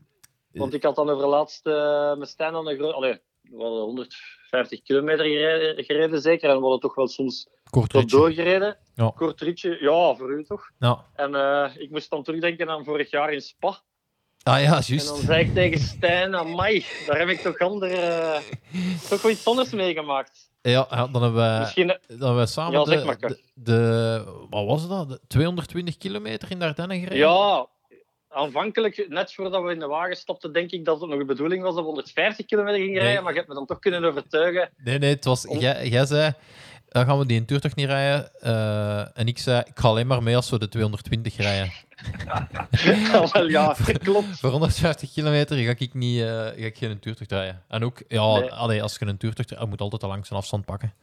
[0.53, 2.95] Want ik had dan over laatst eh met Stijn aan een groot...
[2.95, 6.49] Allee, we hadden 150 kilometer gereden, gereden zeker.
[6.51, 8.17] En we hadden toch wel soms Kort ritje.
[8.17, 8.77] doorgereden.
[8.95, 9.13] Ja.
[9.17, 10.71] Kort ritje, ja, voor u toch.
[10.79, 11.05] Ja.
[11.15, 13.81] En eh, ik moest dan terugdenken aan vorig jaar in Spa.
[14.43, 15.17] Ah ja, En dan juist.
[15.17, 18.41] zei ik tegen Stijn, amai, daar heb ik toch, andere,
[19.09, 20.51] toch wel iets anders meegemaakt.
[20.71, 23.41] Ja, ja, dan hebben we, Misschien, dan hebben we samen Ja, zeg de, maar, de,
[23.55, 25.09] de- Wat was dat?
[25.09, 27.19] De 220 kilometer in de Ardennen gereden?
[27.19, 27.67] ja,
[28.29, 31.63] aanvankelijk, net voordat we in de wagen stapten, denk ik dat het nog de bedoeling
[31.63, 33.03] was dat we 150 kilometer gingen Nee.
[33.03, 33.23] rijden.
[33.23, 34.71] Maar je hebt me dan toch kunnen overtuigen.
[34.77, 35.47] Nee, nee, het was...
[35.47, 36.33] Om- Jij, jij zei,
[36.89, 38.31] dan gaan we die een toertocht niet rijden.
[38.41, 41.73] eh, en ik zei, ik ga alleen maar mee als we de 220 rijden.
[42.85, 44.39] Ja, wel, ja, klopt.
[44.41, 47.63] Voor 150 kilometer ga ik, niet, eh, ga ik geen toertocht rijden.
[47.69, 48.53] En ook, ja, Nee.
[48.53, 50.95] allee, als je een toertocht rijdt, moet altijd de langste afstand pakken.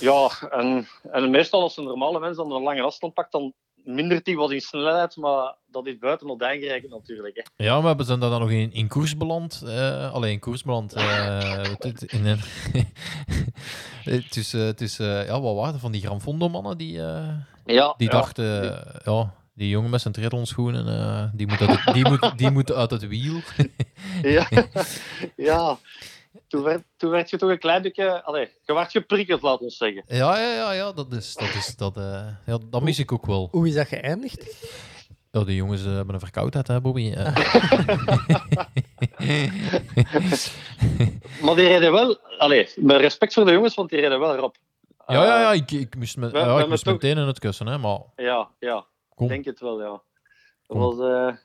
[0.00, 3.52] Ja, en, en meestal als een normale mens dan een lange afstand pakt, dan
[3.84, 6.26] mindert hij wat in snelheid, maar dat is buiten
[6.58, 7.36] gerekend natuurlijk.
[7.36, 7.64] Hè.
[7.64, 9.62] Ja, maar we zijn daar dan nog in, in koers beland.
[9.66, 10.92] eh alleen in koers beland.
[10.92, 11.64] eh,
[12.06, 12.40] in een
[14.80, 16.92] is eh, ja, wat waren van die Gran Fondo mannen die,
[17.64, 18.44] Ja, die dachten,
[19.04, 22.72] ja, die jongen met zijn triathlonschoenen, eh die, moet uit het, die, moet, die moet
[22.72, 23.40] uit het wiel.
[24.22, 24.48] Ja,
[25.36, 25.78] ja.
[26.48, 28.22] Toen, werd, toen werd je toch een klein beetje...
[28.24, 30.02] Allee, je werd geprikkeld, laat ons zeggen.
[30.06, 33.26] Ja, ja, ja, ja dat is, dat is, dat, eh, ja, dat mis ik ook
[33.26, 33.48] wel.
[33.50, 34.66] Hoe is dat geëindigd?
[35.30, 37.14] Ja, die jongens eh, hebben een verkoudheid, hè, Bobby.
[41.42, 42.18] Maar die reden wel...
[42.38, 44.56] Allee, met respect voor de jongens, want die reden wel rap.
[45.06, 47.26] ja, ja, ja, ik, ik moest, me, we- ja, we ik moest toch- meteen in
[47.26, 48.84] het kussen, hè, maar ja, ja.
[49.14, 49.26] Kom.
[49.26, 50.02] Ik denk het wel, ja.
[50.66, 50.94] Dat was...
[50.98, 51.36] eh,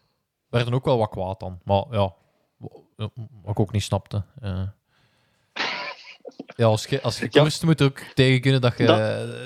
[0.50, 1.60] werden ook wel wat kwaad dan.
[1.64, 2.14] Maar ja,
[2.96, 4.24] wat ik ook niet snapte.
[4.42, 4.68] eh.
[6.56, 7.44] ja, als je, als je Ja.
[7.66, 8.86] moet je ook tegen kunnen dat je,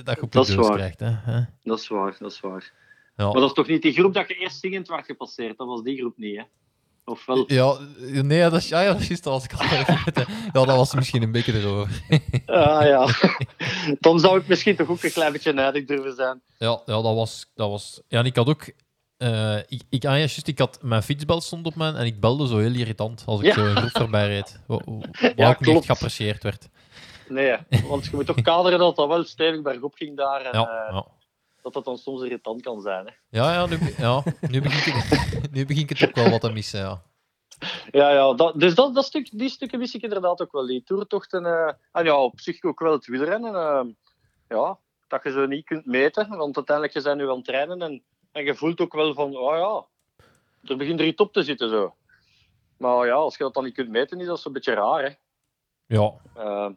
[0.03, 0.71] dat, je op dat waar.
[0.71, 0.99] krijgt.
[0.99, 1.09] Hè?
[1.11, 1.41] Hè?
[1.63, 2.73] dat is waar, dat is waar.
[3.15, 3.23] Ja.
[3.25, 5.57] Maar dat is toch niet die groep dat je eerst zingend werd gepasseerd?
[5.57, 6.43] Dat was die groep niet, hè?
[7.05, 7.43] Of wel?
[7.47, 7.77] Ja,
[8.21, 10.25] nee, dat is, ja, ja, dat is juist, dat was ik al vergeten.
[10.45, 12.01] Ja, dat was misschien een beetje erover.
[12.45, 13.07] Ah ja.
[13.99, 16.41] Dan zou ik misschien toch ook een klein beetje nijdig durven zijn.
[16.57, 18.01] Ja, ja dat, was, dat was...
[18.07, 18.71] Ja, en ik had ook...
[19.17, 22.19] eh, ik, ik, ah, ja, juist, ik had mijn fietsbel stond op mijn en ik
[22.19, 23.53] belde zo heel irritant als ik Ja.
[23.53, 24.59] zo een groep voorbij reed.
[24.67, 26.69] Wat, wat Ja, ook niet geapprecieerd werd.
[27.29, 30.41] Nee, want je moet toch kaderen dat dat wel stevig bergop ging daar.
[30.41, 31.05] En, Ja, eh, ja.
[31.63, 33.05] Dat dat dan soms irritant kan zijn.
[33.05, 33.11] Hè.
[33.29, 36.41] Ja, ja, nu, ja nu, begin ik het, nu begin ik het ook wel wat
[36.41, 37.01] te missen, ja.
[37.91, 40.65] Ja, ja dat, dus dat, dat stuk, die stukken mis ik inderdaad ook wel.
[40.65, 41.45] Die toertochten.
[41.45, 43.55] eh en ja, op zich ook wel het wielrennen.
[43.55, 43.85] eh,
[44.47, 46.29] ja, dat je ze niet kunt meten.
[46.37, 47.81] Want uiteindelijk je bent nu aan het trainen.
[47.81, 49.85] En, en je voelt ook wel van, oh ja,
[50.69, 51.95] er begint er iets op te zitten zo.
[52.77, 55.03] Maar ja, als je dat dan niet kunt meten, is dat zo'n beetje raar.
[55.03, 55.09] Hè.
[55.85, 56.69] Ja, Eh,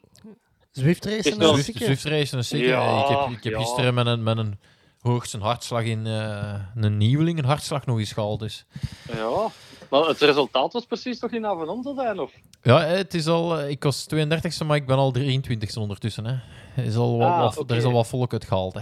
[0.70, 2.68] Zwift Is racen en Zwift, racen zeker.
[2.68, 3.58] Ja, ik heb, ik heb ja.
[3.58, 4.60] gisteren met een, met een
[5.06, 8.40] hoogste hartslag in eh, een nieuweling een hartslag nog eens gehaald.
[8.40, 8.66] Dus.
[9.12, 9.46] ja,
[9.90, 12.20] maar het resultaat was precies toch in Avenant zijn?
[12.20, 12.32] Of?
[12.62, 16.24] Ja, het is al, eh, ik was 32e, maar ik ben al 23e ondertussen.
[16.24, 16.32] Hè.
[16.76, 17.72] Er, is al wat, Ah, wat- oké.
[17.72, 18.74] er is al wat volk uitgehaald.
[18.74, 18.80] Hè.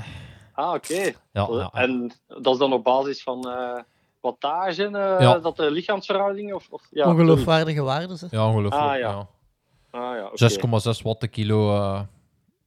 [0.52, 0.94] Ah, oké.
[1.02, 1.70] Ja, ja, ja.
[1.72, 3.80] En dat is dan op basis van eh
[4.20, 5.38] wattage, eh, Ja.
[5.38, 6.54] dat de lichaamsverhouding?
[6.54, 8.18] Of, of, ja, Ongeloofwaardige waarden.
[8.18, 8.26] Ze.
[8.30, 8.82] Ja, ongelooflijk.
[8.84, 8.98] Ah, ja.
[8.98, 9.26] ja.
[9.90, 10.36] Ah, ja, oké.
[10.36, 12.00] 6,6 watt de kilo eh,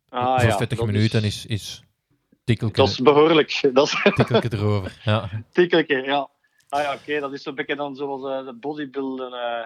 [0.09, 1.83] Ah, voor ja, 40 dat minuten Is, is, is
[2.47, 3.59] tikkelke, dat is behoorlijk.
[3.73, 5.01] Dat is tikkelke erover.
[5.03, 5.29] Ja.
[5.51, 6.29] tikkelke, ja.
[6.69, 7.19] Ah ja, oké.
[7.19, 9.33] Dat is zo'n beetje dan zoals eh, de bodybuilden.
[9.33, 9.65] eh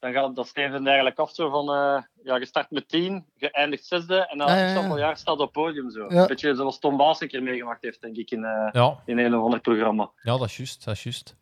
[0.00, 1.68] dan gaat dat steven eigenlijk af zo van...
[1.74, 4.26] eh, ja, je start met 10, je eindigt zesde.
[4.28, 4.80] En na Ah, ja, een ja.
[4.80, 6.06] aantal jaar staat op podium zo.
[6.08, 6.26] Ja.
[6.26, 9.34] Beetje zoals Tom Baas een keer meegemaakt heeft, denk ik, in, eh, Ja, in een
[9.34, 10.10] of ander programma.
[10.22, 10.84] ja, dat is juist.
[10.84, 11.36] Dat is juist.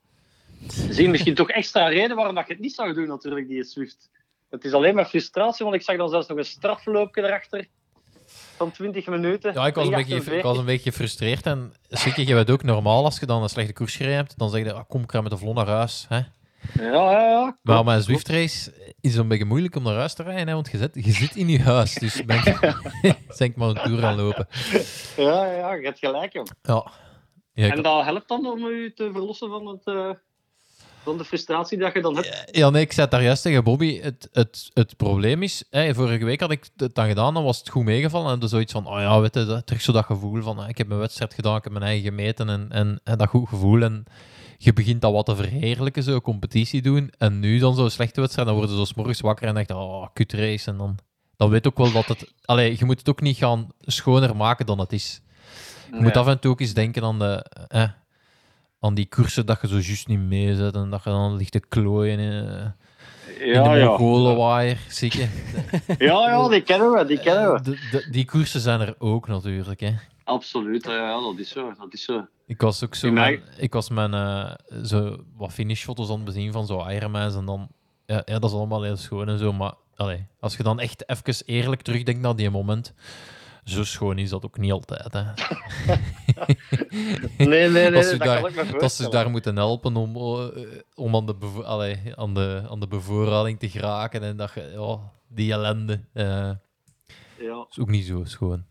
[0.68, 3.64] Zie je misschien toch extra reden waarom dat je het niet zou doen, natuurlijk, die
[3.64, 4.11] Swift.
[4.51, 7.68] Het is alleen maar frustratie, want ik zag dan zelfs nog een strafloopje erachter.
[8.57, 9.52] Van 20 minuten.
[9.52, 10.32] Ja, ik was, een beetje, 3,48.
[10.32, 11.46] ik was een beetje gefrustreerd.
[11.46, 14.50] En zeker, je weet ook normaal als je dan een slechte koers gereden hebt, dan
[14.50, 16.07] zeg je, ah, kom, ik ga met de vlot naar huis.
[16.09, 16.20] Hè?
[16.74, 17.59] Ja, ja, ja.
[17.62, 20.48] Maar met een Zwift race is het een beetje moeilijk om naar huis te rijden,
[20.48, 21.94] hè, want je zit, je zit in je huis.
[21.94, 22.42] Dus ben
[23.38, 24.48] denk ik maar een tour aan lopen.
[25.16, 26.46] Ja, ja, ja, je hebt gelijk, joh.
[26.62, 27.70] Ja.
[27.70, 30.11] En dat helpt dan om u te verlossen van, het, eh,
[31.07, 32.48] van de frustratie dat je dan hebt.
[32.50, 34.00] Ja, nee, ik zei het daar juist tegen Bobby.
[34.00, 37.59] Het, het, het probleem is, hè, vorige week had ik het dan gedaan, dan was
[37.59, 38.32] het goed meegevallen.
[38.32, 40.68] En dan zoiets van, oh ja, weet je, dat, terug zo dat gevoel van, ah,
[40.68, 43.48] ik heb mijn wedstrijd gedaan, ik heb mijn eigen gemeten en, en, en dat goed
[43.48, 43.82] gevoel.
[43.82, 44.04] En
[44.59, 47.12] je begint dat wat te verheerlijken, zo competitie doen.
[47.18, 49.76] En nu dan zo'n slechte wedstrijd, dan worden ze zo morgens wakker en denk je,
[49.76, 50.70] oh, kut race.
[50.70, 50.98] En dan,
[51.36, 52.32] dan weet ook wel dat het...
[52.44, 55.20] Allee, je moet het ook niet gaan schoner maken dan het is.
[55.92, 57.88] Je moet af en toe ook eens denken aan, de, eh,
[58.87, 61.61] aan die koersen dat je zo juist niet meezet en dat je dan ligt te
[61.61, 63.84] klooien in, eh, ja, de ja.
[63.87, 64.78] Mongolenwaaier.
[64.89, 65.28] Zie je?
[65.99, 67.61] ja, ja, die kennen we, die kennen we.
[67.62, 69.80] De- de- die koersen zijn er ook natuurlijk.
[69.80, 69.95] Hè.
[70.24, 71.72] Absoluut, ja, ja, dat is zo.
[71.78, 72.26] Dat is zo.
[72.47, 74.53] Ik was ook zo mijn, ik was mijn eh,
[74.84, 77.68] zo wat finishfoto's aan het bezien van zo Ironmans en dan
[78.07, 81.09] ja, ja, dat is allemaal heel schoon en zo, maar allee, als je dan echt
[81.09, 82.95] even eerlijk terugdenkt naar die moment,
[83.64, 85.12] zo schoon is dat ook niet altijd.
[85.12, 85.22] Hè.
[87.39, 90.47] Nee, nee, nee, Dat ze dat daar- kan dat ze daar moeten helpen om, eh,
[90.95, 91.34] om aan, de
[91.64, 96.01] allee, aan, de, aan de bevoorrading te geraken en dat je, die ellende.
[96.12, 96.51] eh.
[97.39, 97.66] ja.
[97.70, 98.64] is ook niet zo schoon.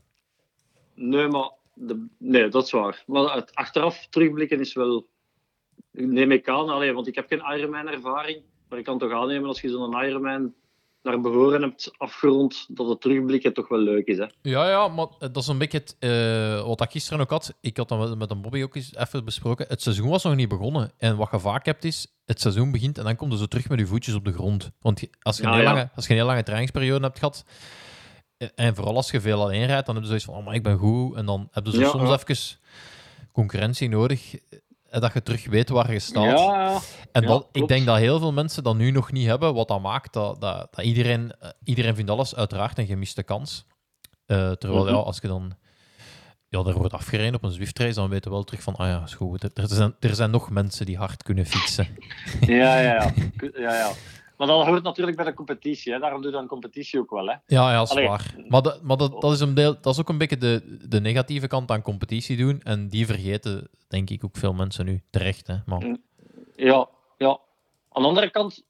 [0.93, 3.03] Nee, maar de, nee, dat is waar.
[3.07, 5.07] Maar het achteraf terugblikken is wel.
[5.91, 8.41] Neem ik aan, allee, want ik heb geen Ironman-ervaring.
[8.70, 10.53] Maar ik kan toch aannemen als je zo'n Ironman
[11.06, 14.18] naar behoren hebt afgerond, dat het terugblikken toch wel leuk is.
[14.18, 14.26] Hè?
[14.41, 17.53] Ja, ja, maar dat is een beetje het, eh, wat ik gisteren ook had.
[17.62, 19.66] Ik had dat met, een Bobby ook eens even besproken.
[19.68, 20.91] Het seizoen was nog niet begonnen.
[20.97, 23.70] En wat je vaak hebt is, het seizoen begint en dan komt je zo terug
[23.70, 24.72] met je voetjes op de grond.
[24.82, 25.74] Want als je, een, heel ja.
[25.74, 27.45] Lange, als je een heel lange trainingsperiode hebt gehad,
[28.38, 30.56] eh, en vooral als je veel alleen rijdt, dan heb je zoiets van, oh, maar
[30.56, 31.16] ik ben goed.
[31.16, 32.58] En dan heb je zo Ja, soms even
[33.32, 34.36] concurrentie nodig,
[35.00, 36.39] dat je terug weet waar je staat.
[36.39, 36.80] ja.
[37.12, 39.68] En Ja, dat, ik denk dat heel veel mensen dat nu nog niet hebben, wat
[39.68, 43.66] dat maakt dat, dat, dat iedereen, eh, iedereen vindt alles uiteraard een gemiste kans.
[44.26, 44.93] Eh, terwijl Mhm.
[44.93, 45.54] ja, als je dan
[46.50, 48.88] ja, er wordt afgereden op een Zwift race, dan weten we wel terug van, ah
[48.88, 49.43] ja, is goed.
[49.43, 51.88] Er, er zijn, er zijn nog mensen die hard kunnen fietsen.
[52.41, 53.14] Ja, ja, ja.
[53.66, 53.91] ja, ja.
[54.38, 55.93] Maar dat hoort natuurlijk bij de competitie.
[55.93, 55.99] Hè.
[55.99, 57.25] Daarom doe je dan competitie ook wel.
[57.27, 57.31] Hè.
[57.31, 58.07] Ja, ja, dat is Allee.
[58.07, 58.36] waar.
[58.47, 61.01] Maar, dat, maar dat, dat, is een deel, dat is ook een beetje de, de
[61.01, 62.61] negatieve kant aan competitie doen.
[62.61, 65.01] En die vergeten, denk ik, ook veel mensen nu.
[65.09, 65.55] Terecht, hè.
[65.65, 65.97] Maar,
[66.55, 67.39] Ja, ja.
[67.91, 68.63] Aan de andere kant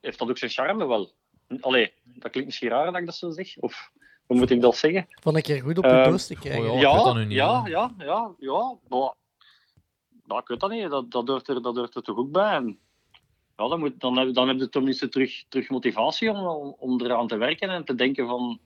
[0.00, 1.12] heeft dat ook zijn charme wel.
[1.60, 3.56] Allee, dat klinkt misschien raar dat ik dat zo zeg.
[3.58, 3.90] Of
[4.26, 5.06] hoe moet ik dat zeggen?
[5.20, 6.70] Van een keer goed op je Ehm, post te krijgen.
[6.70, 6.88] oh ja.
[6.88, 8.74] ik weet dat nu niet, ja, ja, ja, ja.
[8.88, 9.14] Maar,
[10.26, 10.90] nou, ik weet dat niet.
[10.90, 12.54] Dat, dat, hoort er, dat hoort er toch ook bij.
[12.54, 12.78] En,
[13.60, 17.00] ja, dan, moet, dan, heb, dan heb je tenminste terug, terug motivatie om, om, om
[17.00, 18.58] eraan te werken en te denken van...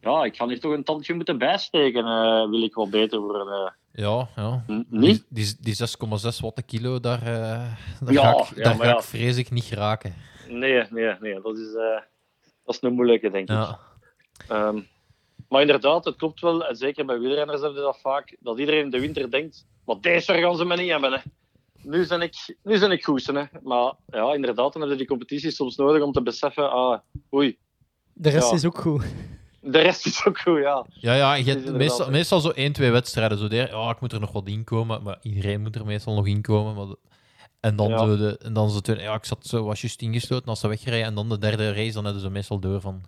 [0.00, 2.04] Ja, ik ga hier toch een tandje moeten bijsteken.
[2.06, 3.46] eh, wil ik wel beter worden.
[3.48, 3.70] eh.
[3.92, 4.64] ja, ja.
[4.88, 5.24] Niet?
[5.28, 8.84] Die, die, die 6,6 watt kilo, daar, eh, daar Ja, ga ik, ja, daar ga
[8.84, 8.96] ja.
[8.96, 10.14] ik vrees ik niet geraken.
[10.48, 11.40] Nee, nee, nee.
[11.40, 11.72] Dat is,
[12.64, 13.76] dat is een moeilijke, denk ik.
[14.48, 14.80] Ehm,
[15.48, 16.66] maar inderdaad, het klopt wel.
[16.66, 18.36] En zeker bij wielrenners hebben we dat vaak.
[18.40, 21.12] Dat iedereen in de winter denkt, maar deze gaan ze me niet hebben.
[21.12, 21.18] Hè.
[21.84, 23.26] Nu ben ik, nu ben ik goed.
[23.26, 23.42] Hè.
[23.62, 26.98] Maar ja, inderdaad, dan heb je die competitie soms nodig om te beseffen, ah,
[27.34, 27.58] oei,
[28.12, 28.54] De rest Ja.
[28.56, 29.04] is ook goed.
[29.60, 30.86] de rest is ook goed, ja.
[30.88, 33.38] Ja, ja, je hebt meestal, meestal zo één, twee wedstrijden.
[33.38, 35.02] Zo der, ja, ik moet er nog wat in komen.
[35.02, 36.74] Maar iedereen moet er meestal nog in komen.
[36.74, 36.98] Maar de-
[37.60, 37.98] en dan, Ja.
[37.98, 40.68] zo de, en dan zo tweede, ja, ik zat zo, was juist ingesloten als ze
[40.68, 41.06] wegrijden.
[41.06, 43.02] En dan de derde race, dan hebben ze meestal door van...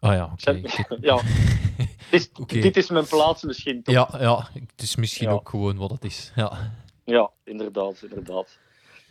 [0.00, 0.60] Oh ja, oké.
[1.00, 1.20] Ja.
[2.10, 3.94] Dit, dit is mijn plaats misschien toch?
[3.94, 5.34] ja, ja, het is misschien Ja.
[5.34, 6.32] ook gewoon wat het is.
[6.34, 6.72] Ja,
[7.08, 8.58] Ja, inderdaad, inderdaad.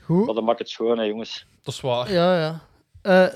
[0.04, 0.26] Goed.
[0.26, 1.46] Maar dat maakt het schoon, hè, jongens.
[1.64, 2.12] dat is waar.
[2.12, 2.60] Ja, ja.
[3.02, 3.34] Eh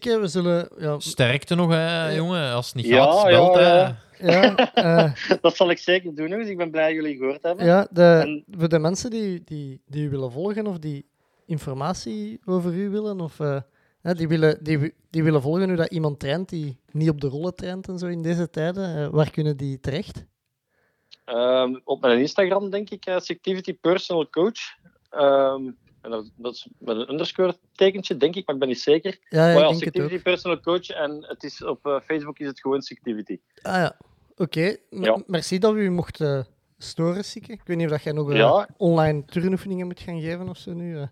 [0.00, 0.68] we zullen...
[0.78, 2.52] Ja, Sterkte nog, hè, jongen.
[2.52, 3.78] Als het niet Ja, gaat, ja, hè.
[3.78, 3.96] ja.
[4.18, 6.48] ja, eh, Dat zal ik zeker doen, jongens.
[6.48, 7.64] Ik ben blij dat jullie gehoord hebben.
[7.66, 11.06] ja de, En- voor de mensen die, die, die u willen volgen of die
[11.46, 13.60] informatie over u willen, of eh,
[14.00, 17.20] hè, die, willen, die, wi- die willen volgen hoe dat iemand traint die niet op
[17.20, 20.24] de rollen traint en zo in deze tijden, eh, waar kunnen die terecht?
[21.26, 24.58] Ehm, op mijn Instagram denk ik, Activity Personal Coach.
[25.10, 25.70] Ehm,
[26.00, 29.18] en dat, dat is met een underscore tekentje, denk ik, maar ik ben niet zeker.
[29.28, 30.02] Ja, ja maar ja, ik denk het ook.
[30.02, 33.38] Activity Personal Coach en het is op eh, Facebook is het gewoon Activity.
[33.62, 33.96] Ah ja,
[34.36, 34.76] oké.
[34.90, 35.22] Ja.
[35.26, 36.40] Merci dat we u mocht eh,
[36.78, 37.52] storen, Sieke.
[37.52, 38.68] Ik weet niet of dat jij nog eh, Ja.
[38.76, 40.98] online turnoefeningen moet gaan geven of zo nu.
[40.98, 41.06] eh.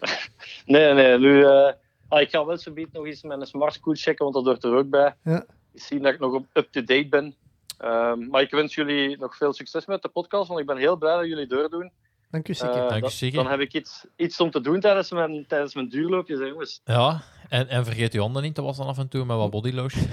[0.66, 1.44] Nee, nee, nu...
[1.44, 1.72] eh,
[2.08, 4.74] ah, ik ga wel zo nog eens mijn Smart School checken, want dat hoort er
[4.78, 5.14] ook bij.
[5.24, 5.46] Ja.
[5.74, 7.34] Zien dat ik nog op- up-to-date ben.
[7.78, 10.96] Ehm, maar ik wens jullie nog veel succes met de podcast, want ik ben heel
[10.96, 11.90] blij dat jullie doordoen.
[12.30, 12.52] Dank u.
[12.52, 15.88] Eh, Dank je, dan- heb ik iets, iets om te doen tijdens mijn, tijdens mijn
[15.88, 16.80] duurloopjes, hè, jongens.
[16.84, 20.06] Ja, en, en vergeet je handen niet te wassen af en toe met wat bodylotion.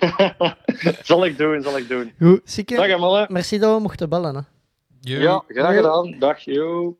[1.02, 2.12] zal ik doen, zal ik doen.
[2.18, 3.26] Goed, Sieke, Dag, mannen.
[3.32, 4.34] merci dat we mochten bellen.
[4.34, 4.40] Hè.
[5.00, 6.18] Ja, graag gedaan.
[6.18, 6.96] Dag, yo.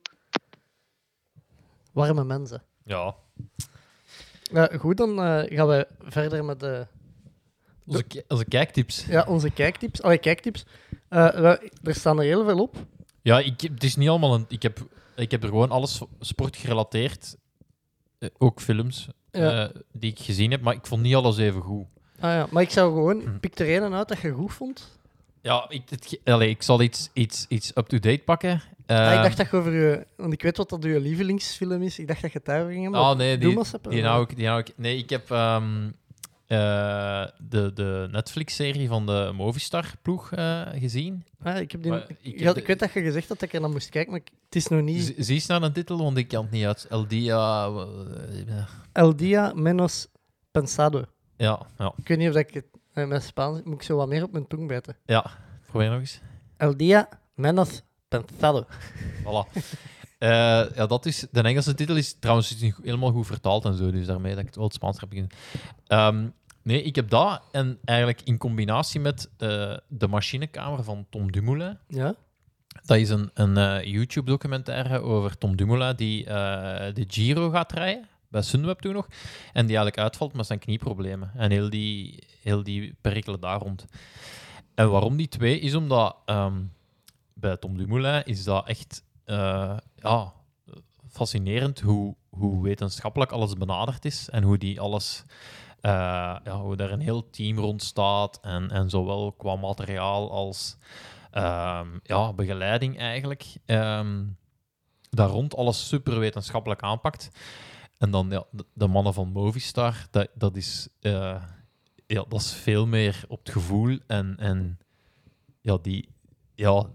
[1.91, 2.63] Warme mensen.
[2.85, 3.15] Ja.
[4.51, 6.87] Ja, goed, dan eh, gaan we verder met de,
[7.85, 9.05] Onze, onze kijktips.
[9.05, 10.01] ja, onze kijktips.
[10.01, 10.65] Allee, kijktips.
[11.09, 11.45] Eh,
[11.83, 12.75] er staan er heel veel op.
[13.21, 14.45] Ja, ik, het is niet allemaal een...
[14.47, 14.79] Ik heb,
[15.15, 17.35] ik heb er gewoon alles sport gerelateerd.
[18.19, 19.63] eh, ook films Ja.
[19.69, 21.85] eh, die ik gezien heb, maar ik vond niet alles even goed.
[22.19, 22.47] Ah, ja.
[22.51, 23.21] Maar ik zou gewoon...
[23.21, 23.37] Hm.
[23.39, 24.97] Pik er een uit dat je goed vond.
[25.41, 28.61] Ja, ik, het, allee, ik zal iets, iets, iets up-to-date pakken.
[28.85, 30.05] Ah, Eh, ik dacht dat je over je...
[30.17, 31.99] Want ik weet wat dat je lievelingsfilm is.
[31.99, 33.01] Ik dacht dat je het daarover ging hebben.
[33.01, 33.49] Oh nee, die,
[33.89, 35.89] die nou ik, die nou ik, Nee, ik heb ehm,
[36.53, 41.25] eh, de, de Netflix-serie van de Movistar-ploeg eh, gezien.
[41.43, 41.91] Ah, ik, heb die...
[41.91, 43.61] Maar ik ik, heb had- de- ik weet dat je gezegd had dat ik er
[43.61, 45.01] naar moest kijken, maar het is nog niet...
[45.03, 46.85] Z- Zie eens naar een titel, want ik kan het niet uit.
[46.89, 47.65] El Dia...
[47.65, 50.07] eh, El Dia Menos
[50.51, 51.03] Pensado.
[51.37, 53.07] Ja, ja, Ik weet niet of dat ik het...
[53.07, 54.97] Met Spaans moet ik zo wat meer op mijn tong bijten.
[55.05, 55.25] ja.
[55.67, 56.19] Probeer nog eens.
[56.57, 58.65] El Dia Menos Pensado.
[59.23, 59.51] Voilà.
[60.75, 64.31] Ja, dat is, de Engelse titel is trouwens helemaal goed vertaald en zo, dus daarmee
[64.31, 65.31] dat ik het wel het Spaans heb beginnen.
[65.87, 66.27] Ehm,
[66.63, 71.77] nee, ik heb dat en eigenlijk in combinatie met eh, De Machinekamer van Tom Dumoulin.
[71.87, 72.15] Ja?
[72.85, 78.07] Dat is een, een eh, YouTube-documentaire over Tom Dumoulin die eh, de Giro gaat rijden
[78.27, 79.07] bij Sunweb toen nog.
[79.53, 81.31] En die eigenlijk uitvalt met zijn knieproblemen.
[81.35, 83.85] En heel die, heel die perikelen daar rond.
[84.75, 85.59] En waarom die twee?
[85.59, 86.61] Is omdat ehm,
[87.33, 89.03] bij Tom Dumoulin is dat echt
[89.95, 90.33] ja,
[91.13, 94.29] fascinerend hoe, hoe wetenschappelijk alles benaderd is.
[94.29, 95.23] En hoe die alles...
[95.83, 98.39] eh, ja, hoe daar een heel team rond staat.
[98.41, 100.77] En, en zowel qua materiaal als
[101.31, 103.45] ehm, ja, begeleiding eigenlijk.
[103.65, 104.25] ehm,
[105.09, 107.29] daar rond alles super wetenschappelijk aanpakt.
[107.97, 111.43] En dan de, mannen van Movistar, dat, dat, is, eh,
[112.07, 113.99] ja, dat is veel meer op het gevoel.
[114.07, 114.79] En, en
[115.61, 116.09] ja, die,
[116.55, 116.85] ja,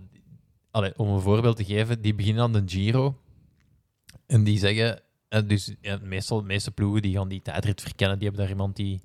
[0.71, 3.21] allee, om een voorbeeld te geven, die beginnen aan de Giro.
[4.27, 5.03] En die zeggen,
[5.47, 8.77] dus ja, meestal de meeste ploegen die gaan die tijdrit verkennen, die hebben daar iemand
[8.77, 9.01] die,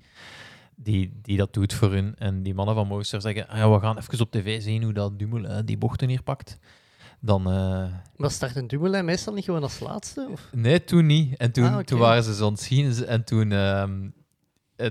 [0.76, 2.16] die, die dat doet voor hun.
[2.18, 4.94] En die mannen van Movistar zeggen, ah ja, we gaan even op tv zien hoe
[4.94, 6.58] dat Dumoulin die bochten hier pakt.
[7.20, 10.28] Dan, eh, Maar start een Dumoulin meestal niet gewoon als laatste?
[10.32, 10.50] Of?
[10.52, 11.38] Nee, toen niet.
[11.38, 13.84] En toen, Ah, toen waren ze zo aan het zien en toen, eh,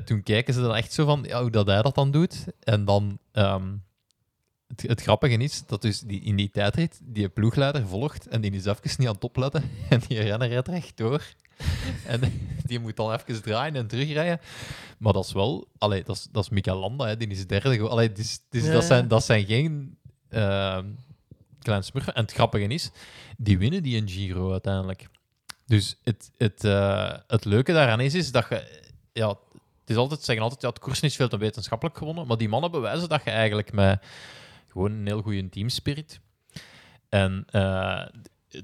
[0.04, 2.44] toen kijken ze dan echt zo van ja, hoe dat hij dat dan doet.
[2.60, 3.72] En dan, ehm,
[4.76, 8.50] het, het grappige is dat dus die, in die tijdrit die ploegleider volgt en die
[8.50, 11.22] is even niet aan het opletten en die renner rijdt rechtdoor.
[12.06, 12.20] en
[12.64, 14.40] die moet dan even draaien en terugrijden.
[14.98, 17.88] Maar dat is wel, allee, dat is, dat is Mika Landa, hè, die is derde.
[17.88, 19.96] Allee, dus, dus Ja, dat, zijn, dat zijn geen
[20.28, 20.86] ehm
[21.62, 22.14] kleine smurfen.
[22.14, 22.90] En het grappige is,
[23.36, 25.08] die winnen die een Giro uiteindelijk.
[25.66, 28.80] Dus het, het, eh, het leuke daaraan is, is dat je...
[29.12, 29.28] Ja,
[29.80, 32.36] het is altijd, ze zeggen altijd, ja, het koers is veel te wetenschappelijk gewonnen, maar
[32.36, 34.02] die mannen bewijzen dat je eigenlijk met
[34.72, 36.20] gewoon een heel goede teamspirit
[37.08, 38.04] en eh,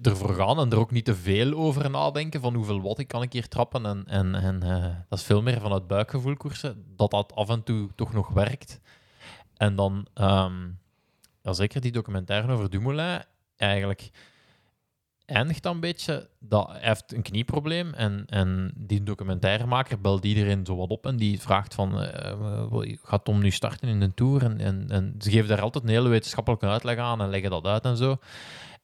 [0.02, 3.22] ervoor gaan en er ook niet te veel over nadenken van hoeveel watt ik kan
[3.22, 6.84] ik hier trappen en, en, en eh, dat is veel meer van het buikgevoel koersen,
[6.96, 8.80] dat dat af en toe toch nog werkt.
[9.56, 10.68] En dan, ehm,
[11.42, 13.22] ja, zeker die documentaire over Dumoulin,
[13.56, 14.10] eigenlijk
[15.28, 20.66] eindigt dan een beetje dat hij heeft een knieprobleem en, en die documentairemaker belt iedereen
[20.66, 24.42] zo wat op en die vraagt van eh, gaat Tom nu starten in de Tour?
[24.42, 27.84] En, en, ze geven daar altijd een hele wetenschappelijke uitleg aan en leggen dat uit
[27.84, 28.16] en zo.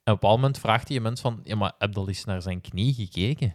[0.04, 2.60] En op een moment vraagt die mens van ja, maar heb al eens naar zijn
[2.60, 3.54] knie gekeken?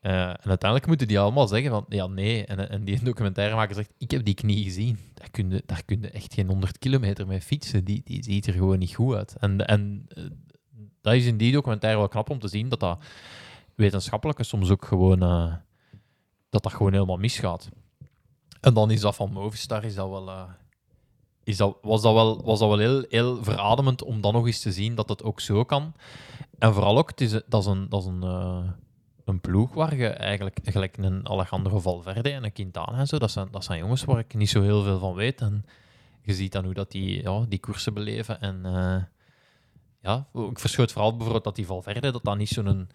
[0.00, 2.44] Eh, en uiteindelijk moeten die allemaal zeggen van ja, nee.
[2.44, 4.98] En, en die documentairemaker zegt, ik heb die knie gezien.
[5.14, 7.84] Daar kun je, daar kun echt geen 100 kilometer mee fietsen.
[7.84, 9.36] Die, die ziet er gewoon niet goed uit.
[9.38, 10.24] En, en eh,
[11.08, 12.98] dat is in die documentaire wel knap om te zien dat dat
[13.74, 15.54] wetenschappelijke soms ook gewoon, eh,
[16.50, 17.68] dat dat gewoon helemaal misgaat.
[18.60, 20.42] En dan is dat van Movistar, is dat wel, eh,
[21.44, 24.60] is dat, was dat wel, was dat wel heel, heel verademend om dan nog eens
[24.60, 25.94] te zien dat het ook zo kan.
[26.58, 28.68] En vooral ook, het is, dat is een, dat is een, eh,
[29.24, 33.30] een ploeg waar je eigenlijk, gelijk een Alejandro Valverde en een Quintana en zo, dat
[33.30, 35.40] zijn, dat zijn jongens waar ik niet zo heel veel van weet.
[35.40, 35.64] En
[36.22, 38.40] je ziet dan hoe dat die, ja, die koersen beleven.
[38.40, 38.64] En
[40.00, 42.90] ja, ik verschoot vooral bijvoorbeeld dat die Valverde, dat dat niet zo'n...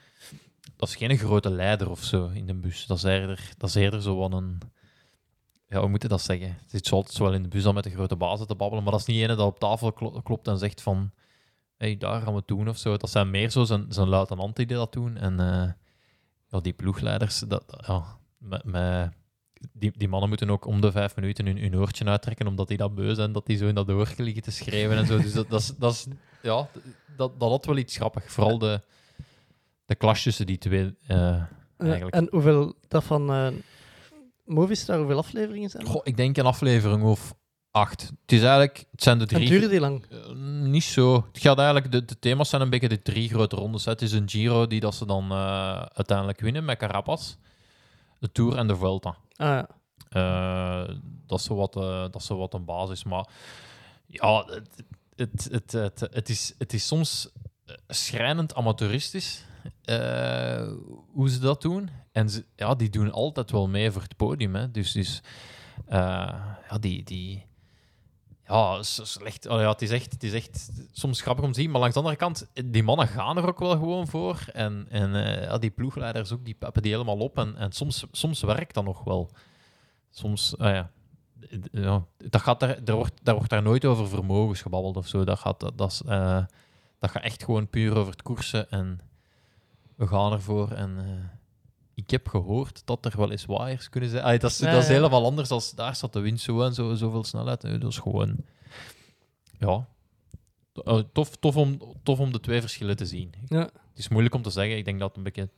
[0.75, 2.85] Dat is geen grote leider of zo in de bus.
[2.85, 4.61] Dat is eerder, dat is eerder zo een...
[5.67, 6.47] Ja, hoe moet je dat zeggen?
[6.47, 8.91] Het zit zo wel in de bus dan met de grote bazen te babbelen, maar
[8.91, 11.11] dat is niet ene dat op tafel klo- klopt en zegt van
[11.83, 12.97] hey, daar gaan we het doen of zo.
[12.97, 15.17] Dat zijn meer zo zijn, zijn luitenanten die dat doen.
[15.17, 15.71] En eh,
[16.49, 19.11] ja, die ploegleiders, dat, ja, met, met,
[19.71, 22.77] die, die mannen moeten ook om de vijf minuten hun, hun oortje uittrekken, omdat die
[22.77, 25.17] dat beu zijn, dat die zo in dat oortje liggen te schrijven en zo.
[25.17, 26.07] Dus dat, dat, is, dat, is,
[26.43, 26.67] ja,
[27.17, 28.31] dat, dat had wel iets grappig.
[28.31, 28.81] Vooral de,
[29.85, 31.41] de clash tussen die twee, eh,
[31.77, 32.15] eigenlijk.
[32.15, 33.47] en hoeveel dat van eh
[34.45, 35.85] Movistar, hoeveel afleveringen zijn?
[35.85, 37.33] Goh, ik denk een aflevering of
[37.71, 38.01] acht.
[38.21, 39.49] Het is eigenlijk, het zijn de En drie...
[39.49, 40.05] duurde die lang?
[40.09, 40.31] Eh,
[40.61, 41.25] niet zo.
[41.31, 43.85] Het gaat eigenlijk, de, de thema's zijn een beetje de drie grote rondes.
[43.85, 43.91] hè.
[43.91, 45.31] Het is een Giro die dat ze dan
[45.93, 47.35] uiteindelijk winnen met Carapaz,
[48.19, 49.17] de Tour en de Vuelta.
[49.35, 49.63] Ah,
[50.09, 50.85] ja.
[51.25, 53.03] Dat, is zo wat, dat is zo wat een basis.
[53.03, 53.27] Maar
[54.07, 54.83] ja, het,
[55.15, 57.29] het, het, het, is, het is soms
[57.65, 59.45] eh, schrijnend amateuristisch
[59.83, 60.71] eh,
[61.11, 61.89] hoe ze dat doen.
[62.11, 64.55] En ja, die doen altijd wel mee voor het podium.
[64.55, 64.71] Hè.
[64.71, 65.21] Dus, dus
[65.85, 65.97] eh,
[66.69, 67.03] ja, die...
[67.03, 67.45] die
[68.47, 69.47] ja, slecht.
[69.47, 71.71] Oh ja, het, is echt, het is echt soms grappig om te zien.
[71.71, 74.45] Maar langs de andere kant, die mannen gaan er ook wel gewoon voor.
[74.53, 75.11] En, en
[75.41, 77.37] ja, die ploegleiders ook, die peppen die helemaal op.
[77.37, 79.29] En, en soms, soms werkt dat nog wel.
[80.09, 80.91] Soms, ah ja,
[81.71, 85.23] ja, dat gaat daar, daar, wordt, daar wordt daar nooit over vermogens gebabbeld of zo.
[85.23, 86.45] Dat gaat, dat, dat, is, eh,
[86.99, 88.69] dat gaat echt gewoon puur over het koersen.
[88.69, 88.99] En
[89.95, 90.71] we gaan ervoor.
[90.71, 91.39] En eh,
[91.93, 94.39] ik heb gehoord dat er wel eens waaiers kunnen zijn.
[94.39, 94.93] Dat is, Ja, dat is ja.
[94.93, 97.61] helemaal anders als daar staat de wind zo en zo, zoveel snelheid.
[97.61, 98.35] Dat is gewoon,
[99.59, 99.87] ja,
[100.73, 103.33] eh, tof, tof, om, tof om de twee verschillen te zien.
[103.47, 103.59] Ja.
[103.59, 104.77] Het is moeilijk om te zeggen.
[104.77, 105.49] Ik denk dat een beetje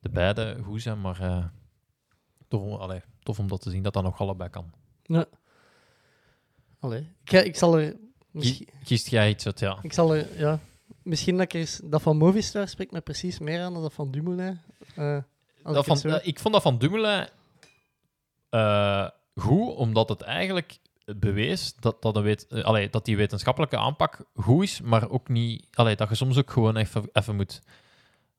[0.00, 1.44] de beide goed zijn, maar eh,
[2.48, 4.70] tof, allee, tof om dat te zien dat dat nog allebei kan.
[6.80, 7.00] Allee.
[7.00, 7.96] Ik, ga- ik zal er...
[8.30, 9.78] misschien- Kiest jij iets uit, ja.
[9.82, 10.60] Ik zal er, ja,
[11.02, 11.80] Misschien dat ik er eens...
[11.84, 14.60] Dat van Movistar spreekt me precies meer aan dan dat van Dumoulin.
[14.94, 15.14] Eh,
[15.62, 17.28] als Dat ik, van, zo- eh, ik vond dat van Dumoulin
[18.50, 20.78] eh, goed, omdat het eigenlijk
[21.16, 25.28] bewees dat, dat, een weet, eh, allee, dat die wetenschappelijke aanpak goed is, maar ook
[25.28, 25.66] niet...
[25.72, 27.60] Allee, dat je soms ook gewoon even, even moet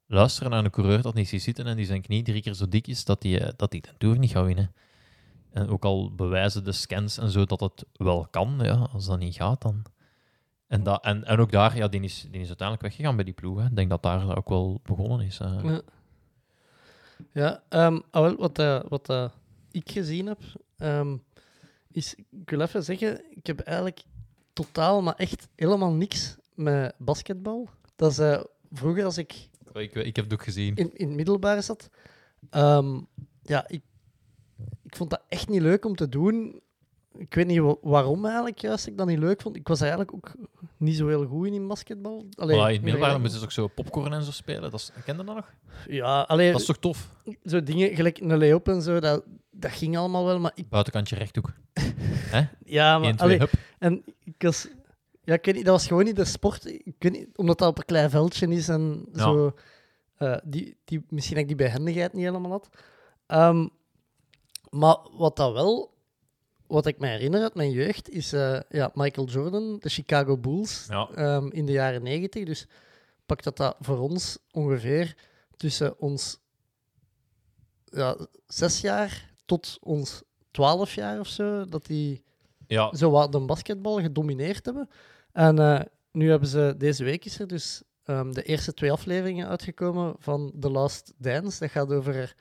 [0.07, 2.67] luisteren naar een coureur dat niet ziet zitten en die zijn knie drie keer zo
[2.67, 4.73] dik is dat die, eh, dat die de Tour niet gaat winnen.
[5.51, 9.19] En ook al bewijzen de scans en zo dat het wel kan, ja, als dat
[9.19, 9.83] niet gaat, dan...
[10.67, 13.33] En, dat, en, en ook daar, ja, die is, die is uiteindelijk weggegaan bij die
[13.33, 13.59] ploeg.
[13.59, 13.65] Hè.
[13.65, 15.37] Ik denk dat daar ook wel begonnen is.
[15.37, 15.81] Ja,
[17.31, 19.29] ja ehm, ah, wat, eh, wat eh,
[19.71, 20.39] ik gezien heb,
[20.77, 21.17] ehm,
[21.91, 22.15] is...
[22.15, 24.03] Ik wil even zeggen, ik heb eigenlijk
[24.53, 27.69] totaal, maar echt helemaal niks met basketbal.
[27.95, 28.41] Dat is eh,
[28.71, 30.75] vroeger als ik Ik, ik heb het ook gezien.
[30.75, 31.89] in, in het middelbare zat.
[32.49, 32.99] Ehm,
[33.41, 33.81] ja, ik,
[34.91, 36.61] ik vond dat echt niet leuk om te doen.
[37.17, 39.55] Ik weet niet wa- waarom eigenlijk juist ik dat niet leuk vond.
[39.55, 40.31] Ik was eigenlijk ook
[40.77, 42.25] niet zo heel goed in, in basketbal.
[42.37, 44.61] Allee, Maar in het middelbaar moeten ze ook zo popcorn en zo spelen.
[44.71, 45.53] Dat is, ken je dat nog?
[45.87, 47.09] Ja, allee, Dat is toch tof?
[47.43, 50.39] zo dingen gelijk een lay-up en zo, dat, dat ging allemaal wel.
[50.39, 51.53] Maar ik, Buitenkantje rechthoek.
[52.65, 53.51] ja, maar, 1, 2, allee, hup.
[53.79, 54.67] en ik was,
[55.23, 56.65] ja, ik weet niet, dat was gewoon niet de sport.
[56.65, 59.19] Ik weet niet, omdat dat op een klein veldje is en Ja.
[59.23, 59.55] zo.
[60.17, 62.69] eh, die, die, misschien dat ik die behendigheid niet helemaal had.
[63.27, 63.67] Ehm,
[64.69, 65.93] maar wat dat wel,
[66.67, 70.85] wat ik me herinner uit mijn jeugd, is eh, ja, Michael Jordan, de Chicago Bulls,
[70.89, 71.09] Ja.
[71.15, 72.45] ehm, in de jaren negentig.
[72.45, 72.67] Dus
[73.25, 75.15] pak dat dat voor ons ongeveer
[75.55, 76.39] tussen ons
[77.85, 78.17] ja,
[78.47, 82.23] zes jaar tot ons twaalf jaar of zo, dat die
[82.67, 84.89] Ja, zo wat de basketbal gedomineerd hebben.
[85.31, 85.79] En eh,
[86.11, 90.53] nu hebben ze, deze week is er dus ehm, de eerste twee afleveringen uitgekomen van
[90.59, 91.59] The Last Dance.
[91.59, 92.35] Dat gaat over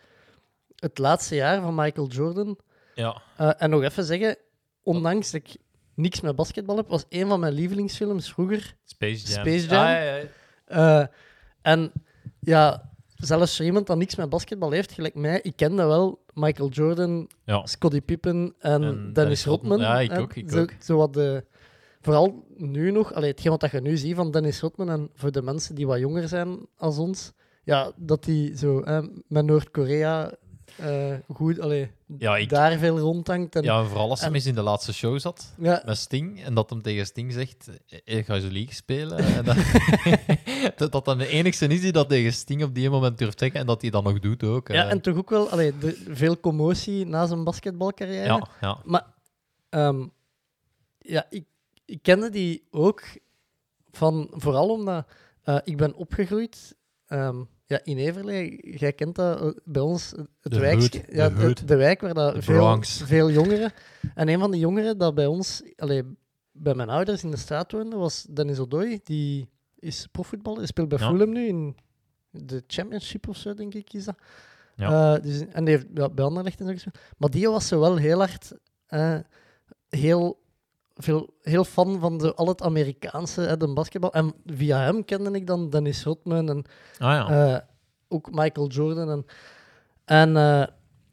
[0.79, 2.59] het laatste jaar van Michael Jordan.
[2.95, 3.23] ja.
[3.37, 4.37] Eh, en nog even zeggen,
[4.83, 5.57] ondanks dat ik
[5.95, 8.77] niks met basketbal heb, was een van mijn lievelingsfilms vroeger.
[8.85, 9.41] Space Jam.
[9.47, 9.85] Space Jam.
[9.85, 10.21] Ah, ja.
[11.01, 11.07] Eh,
[11.63, 11.93] en
[12.41, 16.25] ja, zelfs voor iemand dat niks met basketbal heeft, gelijk mij, ik ken dat wel.
[16.35, 17.67] Michael Jordan, Ja.
[17.67, 19.79] Scottie Pippen en, En Dennis Dennis Rodman.
[19.79, 20.71] Ja, ik ook, ik zo, ook.
[20.81, 21.45] Zo wat de,
[22.01, 25.43] vooral nu nog, allee, hetgeen wat je nu ziet van Dennis Rodman en voor de
[25.43, 27.33] mensen die wat jonger zijn als ons,
[27.65, 30.33] ja, dat die zo hè, met Noord-Korea
[30.79, 33.57] eh, goed, allee, Ja, ik, daar veel rondhangt.
[33.57, 36.43] En, ja, en vooral als hij eens in de laatste show zat ja, met Sting
[36.45, 39.19] en dat hem tegen Sting zegt: eh, Ik ga zo league spelen.
[39.19, 39.57] En dat,
[40.79, 43.61] dat dat dan de enigste is die dat tegen Sting op die moment durft zeggen
[43.61, 44.69] en dat hij dat nog doet ook.
[44.69, 44.91] ja, eh.
[44.91, 48.27] en toch ook wel allee, de, veel commotie na zijn basketbalcarrière.
[48.27, 48.79] ja, ja.
[48.85, 49.07] Maar
[49.69, 50.07] ehm,
[50.99, 51.45] ja, ik,
[51.85, 53.03] ik kende die ook
[53.91, 55.07] van, vooral omdat
[55.43, 56.77] eh, ik ben opgegroeid
[57.07, 58.77] ehm, ja, in Everlee.
[58.79, 61.69] Jij kent dat eh, bij ons, het De wijk, ja, de, hood.
[61.69, 63.73] de wijk waar dat veel, veel jongeren.
[64.15, 66.03] En een van de jongeren dat bij ons, allee,
[66.53, 69.01] bij mijn ouders in de straat woonde, was Dennis Odoi.
[69.03, 69.49] Die
[69.79, 71.09] is profvoetballer, die speelt bij Ja.
[71.09, 71.77] Fulham nu in
[72.31, 74.19] de Championship of zo, denk ik, is dat.
[74.77, 75.15] Ja.
[75.17, 76.99] Eh, dus, en die heeft ja, bij Anderlecht en zo gespeeld.
[77.17, 78.53] Maar die was zo wel heel hard,
[78.87, 79.19] eh,
[79.89, 80.41] heel,
[80.99, 84.13] veel, heel fan van de, al het Amerikaanse, hè, de basketbal.
[84.13, 86.65] En via hem kende ik dan Dennis Rodman en
[86.99, 87.55] Ah ja.
[87.55, 87.61] eh,
[88.09, 89.11] ook Michael Jordan.
[89.11, 89.25] En,
[90.05, 90.67] en eh,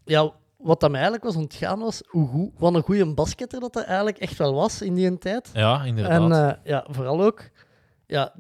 [0.06, 3.74] ja, wat dat mij eigenlijk was ontgaan was, hoe goed, wat een goede basketter dat
[3.74, 5.50] hij eigenlijk echt wel was in die tijd.
[5.54, 6.32] ja, inderdaad.
[6.32, 7.50] En eh, ja, vooral ook,
[8.06, 8.34] ja,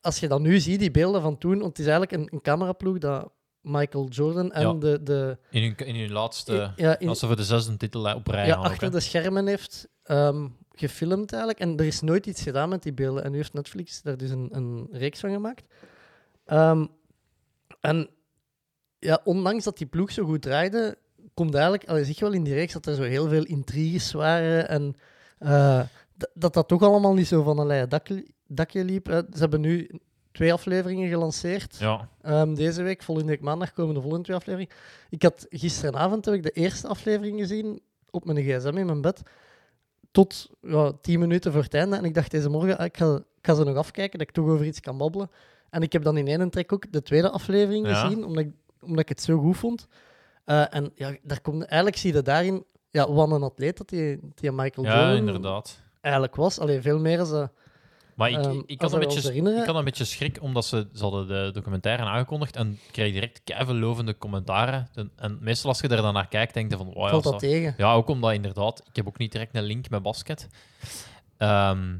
[0.00, 2.40] als je dan nu ziet, die beelden van toen, want het is eigenlijk een, een
[2.42, 3.30] cameraploeg dat
[3.60, 4.72] Michael Jordan en Ja.
[4.72, 6.72] de, de in, hun, in hun laatste.
[6.76, 9.46] ja, in, als ze voor de zesde titel op rij ja, ook, achter de schermen
[9.46, 11.60] heeft ehm, gefilmd eigenlijk.
[11.62, 13.24] En er is nooit iets gedaan met die beelden.
[13.24, 15.64] En nu heeft Netflix daar dus een, een reeks van gemaakt.
[16.44, 16.86] Ehm,
[17.80, 18.08] en
[18.98, 20.98] ja, ondanks dat die ploeg zo goed draaide,
[21.34, 24.12] komt eigenlijk, al zie je wel in die reeks dat er zo heel veel intriges
[24.12, 24.94] waren en
[25.38, 25.80] eh,
[26.34, 29.06] dat dat toch allemaal niet zo van een leien dakje, dakje liep.
[29.06, 29.18] hè.
[29.18, 29.90] Ze hebben nu
[30.32, 31.76] twee afleveringen gelanceerd.
[31.76, 34.74] Ja, Ehm, deze week, volgende week maandag, komen de volgende twee afleveringen.
[35.10, 39.22] Ik had gisteravond heb ik de eerste aflevering gezien op mijn gsm in mijn bed.
[40.10, 41.96] Tot ja, tien minuten voor het einde.
[41.96, 44.34] En ik dacht deze morgen, ah, ik ga, ik ga ze nog afkijken, dat ik
[44.34, 45.30] toch over iets kan babbelen.
[45.70, 47.94] En ik heb dan in één trek ook de tweede aflevering Ja.
[47.94, 48.50] gezien, omdat ik,
[48.80, 49.86] omdat ik het zo goed vond.
[50.44, 54.18] Eh, en ja, daar komt, eigenlijk zie je daarin ja, wat een atleet dat die,
[54.34, 55.82] die Michael ja Jordan inderdaad.
[56.00, 56.58] eigenlijk was.
[56.58, 57.48] Alleen veel meer als ze...
[58.16, 61.02] Maar ik, Ehm, ik, had een beetje, ik had een beetje schrik, omdat ze, ze
[61.02, 64.88] hadden de documentaire aangekondigd en kreeg direct keiveel lovende commentaren.
[64.94, 66.86] En, en meestal als je er dan naar kijkt, denk je van...
[66.94, 67.74] Oh, ja, valt dat tegen.
[67.76, 68.82] ja, ook omdat inderdaad...
[68.88, 70.48] Ik heb ook niet direct een link met basket.
[71.36, 71.96] Ehm,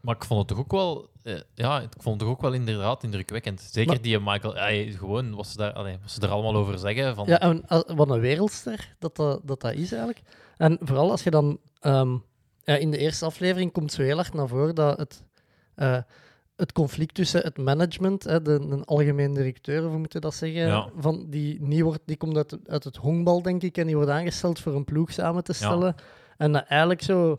[0.00, 1.08] maar ik vond het toch ook wel...
[1.22, 3.60] eh, ja, ik vond het toch ook wel inderdaad indrukwekkend.
[3.60, 4.54] Zeker Maar- die Michael...
[4.96, 7.14] gewoon, wat ze, daar, allee, wat ze er allemaal over zeggen.
[7.14, 10.22] Van, Ja, en als- wat een wereldster dat dat, dat dat is eigenlijk.
[10.56, 11.58] En vooral als je dan...
[11.80, 12.16] ehm,
[12.64, 15.22] ja, in de eerste aflevering komt zo heel hard naar voren dat het...
[15.74, 15.98] eh,
[16.56, 20.34] het conflict tussen het management, hè, de, de algemeen directeur, of hoe moet je dat
[20.34, 20.88] zeggen, Ja.
[20.96, 24.10] van die, nieuw wordt, die komt uit, uit het honkbal, denk ik, en die wordt
[24.10, 25.94] aangesteld voor een ploeg samen te stellen.
[26.36, 27.38] En eigenlijk zo,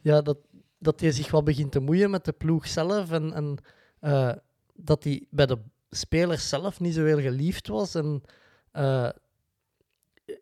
[0.00, 0.38] ja, dat,
[0.78, 3.56] dat hij zich wat begint te moeien met de ploeg zelf en, en
[4.00, 4.32] eh,
[4.74, 5.58] dat hij bij de
[5.90, 7.94] spelers zelf niet zo heel geliefd was.
[7.94, 8.22] En
[8.72, 9.08] eh,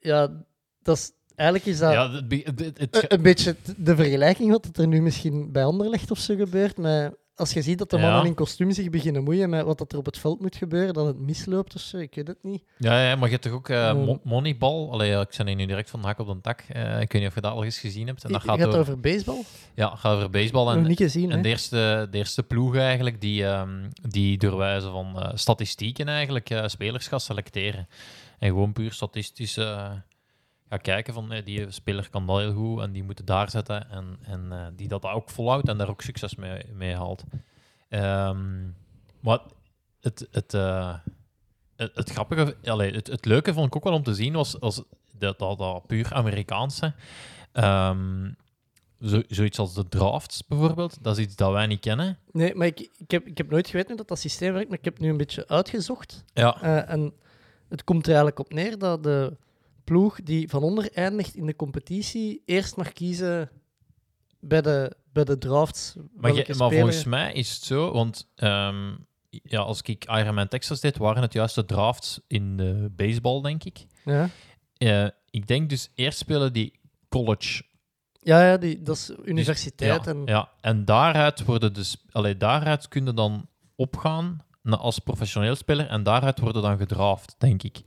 [0.01, 0.45] ja,
[0.83, 3.97] dat is, eigenlijk is dat Ja, het, be- het, het, het- een, een beetje de
[3.97, 6.77] vergelijking wat er nu misschien bij Anderlecht of zo gebeurt.
[6.77, 8.03] Met, als je ziet dat de Ja.
[8.03, 10.95] mannen in kostuum zich beginnen moeien met wat dat er op het veld moet gebeuren,
[10.95, 12.63] dat het misloopt of zo, ik weet het niet.
[12.79, 13.95] Ja, ja, maar je hebt toch ook eh.
[13.95, 14.89] Mo- Moneyball?
[14.91, 16.61] Allee, ik zijn hier nu direct van de hak op de tak.
[16.69, 18.25] Eh, ik weet niet of je dat al eens gezien hebt.
[18.25, 19.43] En dat Je gaat, gaat over, over baseball?
[19.75, 20.65] ja, gaat over baseball.
[20.65, 21.43] Nog En, niet gezien, en hè?
[21.43, 26.63] de, eerste, de eerste ploeg eigenlijk, die, ehm, die door wijze van eh, statistieken eigenlijk
[26.67, 27.89] spelers gaat selecteren.
[28.39, 29.59] En gewoon puur statistisch
[30.79, 33.91] kijken van eh, die speler kan dat heel goed en die moeten daar zetten.
[33.91, 37.25] En, en eh, die dat ook volhoudt en daar ook succes mee, mee haalt.
[37.89, 38.63] Ehm,
[39.21, 39.39] maar
[40.01, 40.95] het, het, eh,
[41.77, 44.57] het, het grappige, allee, het, het leuke vond ik ook wel om te zien was,
[44.59, 44.83] was
[45.19, 46.93] dat, dat, dat puur Amerikaanse.
[47.53, 48.31] Ehm,
[49.01, 52.19] zo, zoiets als de drafts bijvoorbeeld, dat is iets dat wij niet kennen.
[52.33, 54.85] Nee, maar ik, ik, heb, ik heb nooit geweten dat, dat systeem werkt, maar ik
[54.85, 56.25] heb het nu een beetje uitgezocht.
[56.33, 57.13] Ja, en
[57.69, 59.37] het komt er eigenlijk op neer dat de
[59.85, 63.51] ploeg die van onder eindigt in de competitie eerst mag kiezen
[64.41, 65.95] bij de, bij de drafts.
[66.17, 68.95] maar, je- maar volgens mij is het zo, want ehm,
[69.31, 73.65] ja, als ik Ironman Texas deed, waren het juist de drafts in de baseball, denk
[73.65, 73.87] ik.
[74.05, 74.29] Ja,
[74.77, 76.73] Eh, ik denk dus eerst spelen die
[77.09, 77.63] college
[78.21, 80.05] ja, ja die, dat is universiteit.
[80.05, 85.55] ja, en, ja, en daaruit worden dus, allee, daaruit kun je dan opgaan als professioneel
[85.55, 87.83] speler en daaruit worden dan gedraft, denk ik.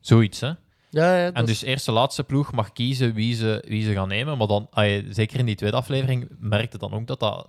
[0.00, 0.52] Zoiets, hè?
[0.92, 3.84] Ja, ja, En dat is- dus eerst de laatste ploeg mag kiezen wie ze, wie
[3.84, 7.20] ze gaan nemen, maar dan, allee, zeker in die tweede aflevering, merkte dan ook dat,
[7.20, 7.48] dat,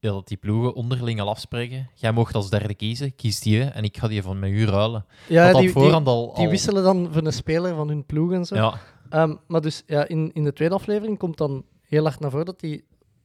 [0.00, 1.90] dat die ploegen onderling al afspreken.
[1.94, 5.04] Jij mocht als derde kiezen, kies die en ik ga die van mijn uur ruilen.
[5.28, 6.48] ja, die, die, al...
[6.48, 8.54] wisselen dan van een speler van hun ploeg en zo.
[8.54, 8.78] Ja,
[9.10, 12.46] Ehm, maar dus ja, in, in de tweede aflevering komt dan heel hard naar voren
[12.46, 12.84] dat die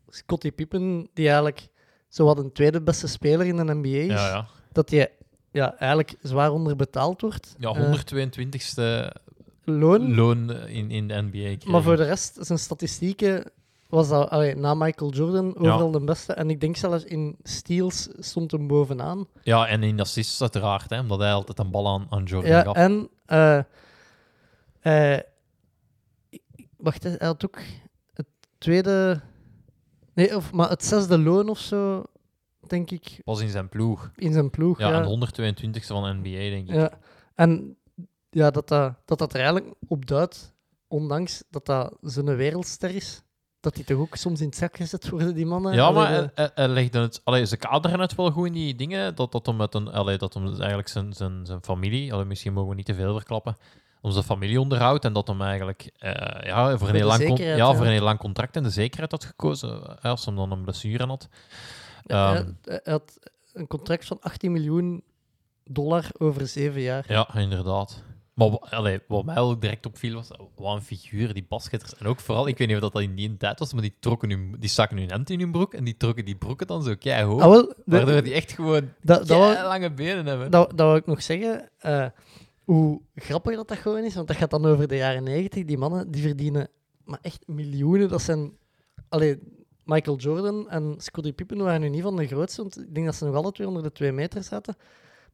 [0.10, 1.68] Scottie Pippen, die eigenlijk
[2.10, 4.48] zo wat een tweede beste speler in de NBA is, ja, ja.
[4.72, 5.08] dat die
[5.52, 7.56] ja, eigenlijk zwaar onderbetaald wordt.
[7.60, 9.10] ja Eh, 122ste
[9.64, 10.16] loon.
[10.16, 11.72] loon in, in de NBA.
[11.72, 13.52] Maar voor de rest, zijn statistieken
[13.90, 16.34] was dat allee, na Michael Jordan overal de beste.
[16.34, 19.28] En ik denk zelfs in steals stond hem bovenaan.
[19.44, 22.62] Ja, en in assists uiteraard, hè, omdat hij altijd een bal aan, aan Jordan Ja,
[22.64, 22.76] gaf.
[22.76, 23.60] en eh,
[24.80, 25.20] eh,
[26.78, 27.58] wacht, hij had ook
[28.14, 28.26] het
[28.58, 29.22] tweede,
[30.14, 32.04] nee, of, maar het zesde loon of zo,
[32.68, 34.12] denk ik, Was in zijn ploeg.
[34.16, 34.80] in zijn ploeg.
[34.80, 36.76] Ja, Ja, en 122ste van de NBA, denk ik.
[36.76, 36.92] ja.
[37.36, 37.78] En
[38.34, 40.54] ja, dat dat, dat dat er eigenlijk op duidt,
[40.88, 43.22] ondanks dat dat zo'n wereldster is,
[43.60, 45.74] dat die toch ook soms in het zak gezet worden, die mannen.
[45.74, 48.76] Ja, maar hij, hij- hij legde het, allee, ze kaderen het wel goed in die
[48.76, 49.16] dingen.
[49.16, 52.54] Dat, dat hem, met een, allee, dat hem eigenlijk zijn, zijn, zijn familie, allee, misschien
[52.54, 53.58] mogen we niet te veel verklappen,
[54.02, 55.06] om zijn familie onderhoudt.
[55.06, 56.12] En dat hem eigenlijk eh,
[56.46, 57.74] ja, voor, een heel lang, ja, ja.
[57.74, 59.98] voor een heel lang contract en de zekerheid had gekozen.
[60.02, 61.28] eh, als hem dan een blessure had.
[62.04, 63.20] Ja, Ehm, hij, hij had
[63.54, 65.04] een contract van 18 miljoen
[65.64, 67.06] dollar over zeven jaar.
[67.08, 68.04] Ja, inderdaad.
[68.34, 71.96] Maar allee, wat mij ook direct opviel was, wat een figuur, die basketters.
[71.96, 74.30] En ook vooral, ik weet niet of dat in die tijd was, maar die, trokken
[74.30, 76.96] hun, die stakken hun hemd in hun broek en die trokken die broeken dan zo
[77.00, 77.42] keihoog.
[77.42, 80.52] Ah, wel, de- waardoor die echt gewoon dat, dat, wou, lange benen hebben.
[80.52, 81.70] dat, dat wou ik nog zeggen.
[81.80, 82.06] eh,
[82.64, 85.66] hoe grappig dat dat gewoon is, want dat gaat dan over de jaren 90.
[85.66, 86.68] Die mannen die verdienen
[87.04, 88.10] maar echt miljoenen.
[88.10, 88.52] Dat zijn.
[89.10, 89.40] Allee,
[89.86, 93.16] Michael Jordan en Scottie Pippen waren nu niet van de grootste, want ik denk dat
[93.16, 94.76] ze nog alle twee onder de twee meter zaten.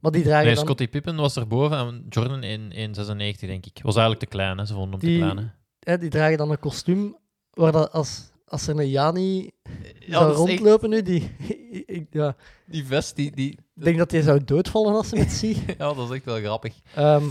[0.00, 0.64] Maar die dragen Nee, dan...
[0.64, 3.78] Scottie Pippen was erboven en Jordan in, in 96, denk ik.
[3.82, 4.64] Was eigenlijk te klein, hè.
[4.66, 5.36] ze vonden hem Die- te klein.
[5.38, 5.44] Hè.
[5.92, 7.16] hè, die dragen dan een kostuum
[7.50, 9.50] waar dat als, als er een Jani
[9.98, 11.30] Ja, zou echt- rondlopen nu, die...
[11.86, 12.36] ik, ja,
[12.66, 13.32] Die vest, die...
[13.34, 15.58] die ik denk dat hij zou doodvallen als ze het ziet.
[15.66, 16.74] ja, dat is echt wel grappig.
[16.94, 17.24] Ehm,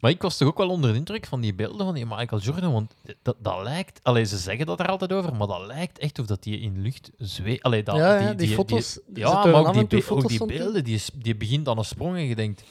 [0.00, 2.40] Maar ik was toch ook wel onder de indruk van die beelden van die Michael
[2.40, 4.00] Jordan, want dat, dat lijkt...
[4.02, 6.80] Allee, ze zeggen dat er altijd over, maar dat lijkt echt of dat die in
[6.82, 7.62] lucht zweeft.
[7.62, 8.98] Allee, dat, ja, ja, die, foto's.
[9.06, 11.78] Die, ze ja, maar ook die, be- ook foto's die beelden, die, die begint aan
[11.78, 12.62] een sprong en je denkt...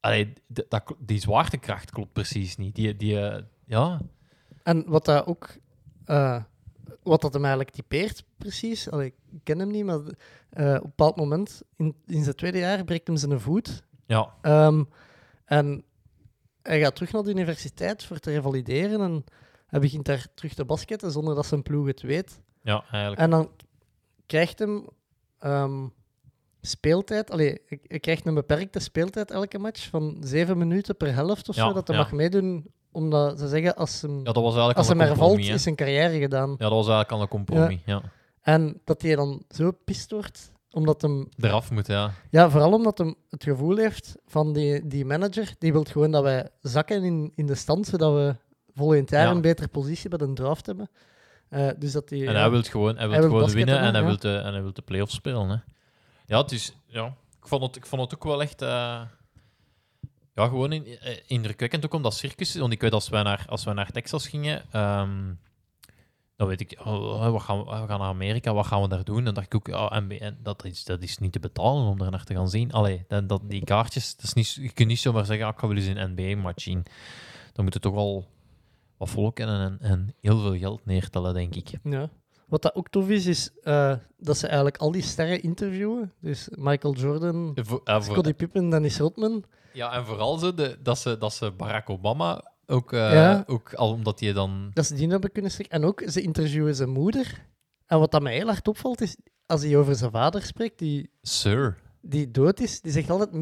[0.00, 2.74] Allee, dat, die zwaartekracht klopt precies niet.
[2.74, 4.00] Die, die, eh, ja,
[4.62, 5.48] En wat dat ook,
[6.04, 6.42] eh,
[7.02, 9.98] wat dat hem eigenlijk typeert, precies, allee, ik ken hem niet, maar
[10.50, 13.82] eh, op een bepaald moment, in, in zijn tweede jaar, breekt hem zijn voet.
[14.06, 14.84] ja, Ehm,
[15.44, 15.84] en
[16.62, 19.24] hij gaat terug naar de universiteit voor te revalideren en
[19.66, 22.40] hij begint daar terug te basketten zonder dat zijn ploeg het weet.
[22.62, 23.20] ja, eigenlijk.
[23.20, 23.50] En dan
[24.26, 24.86] krijgt hem
[25.38, 25.86] ehm,
[26.60, 31.56] speeltijd, allee, hij krijgt een beperkte speeltijd elke match van zeven minuten per helft of
[31.56, 32.02] Ja, zo, dat hij ja.
[32.02, 35.38] mag meedoen, omdat ze zeggen, als hem, Ja, dat was eigenlijk als hem hè.
[35.54, 36.50] is zijn carrière gedaan.
[36.50, 37.78] Ja, dat was eigenlijk al een compromis.
[37.84, 38.02] Ja.
[38.40, 42.12] En dat hij dan zo pist wordt Omdat hem Eraf moet, ja.
[42.30, 46.22] Ja, vooral omdat hij het gevoel heeft van die, die manager, die wil gewoon dat
[46.22, 48.36] wij zakken in, in de stand, zodat we
[48.74, 49.30] volgend jaar Ja.
[49.30, 50.90] een betere positie bij de draft hebben.
[51.48, 53.94] Eh, dus dat die, En hij wil gewoon, hij wil Hij wil gewoon winnen en
[53.94, 55.48] hij, wil de, en hij wil de play-offs spelen.
[55.48, 55.56] Hè.
[56.26, 57.06] Ja, het is, ja
[57.40, 58.62] ik, vond het, ik vond het ook wel echt...
[58.62, 59.00] eh,
[60.34, 62.54] ja, gewoon in, eh, indrukwekkend ook om dat circus.
[62.54, 64.62] Want ik weet, als wij naar, als wij naar Texas gingen...
[64.70, 65.32] ehm,
[66.40, 69.04] dan weet ik, oh, wat gaan we, we gaan naar Amerika, wat gaan we daar
[69.04, 69.18] doen?
[69.18, 70.02] En dan dacht ik ook, ja,
[70.42, 72.72] dat, is, dat is niet te betalen om daar naar te gaan zien.
[72.72, 75.58] Allee, dat, dat, die kaartjes, dat is niet, je kunt niet zomaar zeggen, ah, ik
[75.58, 76.82] ga wel eens een NBA-match zien.
[77.52, 78.26] Dan moet je toch wel
[78.96, 81.68] wat volk kennen en, en heel veel geld neertellen, denk ik.
[81.82, 82.08] ja.
[82.46, 86.12] Wat dat ook tof is, is eh, dat ze eigenlijk al die sterren interviewen.
[86.20, 89.44] Dus Michael Jordan, Voor- voor- Scottie Pippen, Dennis Rodman.
[89.72, 93.44] Ja, en vooral zo de, dat, ze, dat ze Barack Obama ook, Ja.
[93.46, 94.70] ook al omdat hij dan.
[94.74, 95.78] Dat ze die hebben kunnen strikken.
[95.80, 97.46] En ook, ze interviewen zijn moeder.
[97.86, 99.16] En wat dat mij heel hard opvalt, is
[99.46, 101.76] als hij over zijn vader spreekt, die, Sir.
[102.00, 103.30] die dood is, die zegt altijd.
[103.32, 103.38] Ja,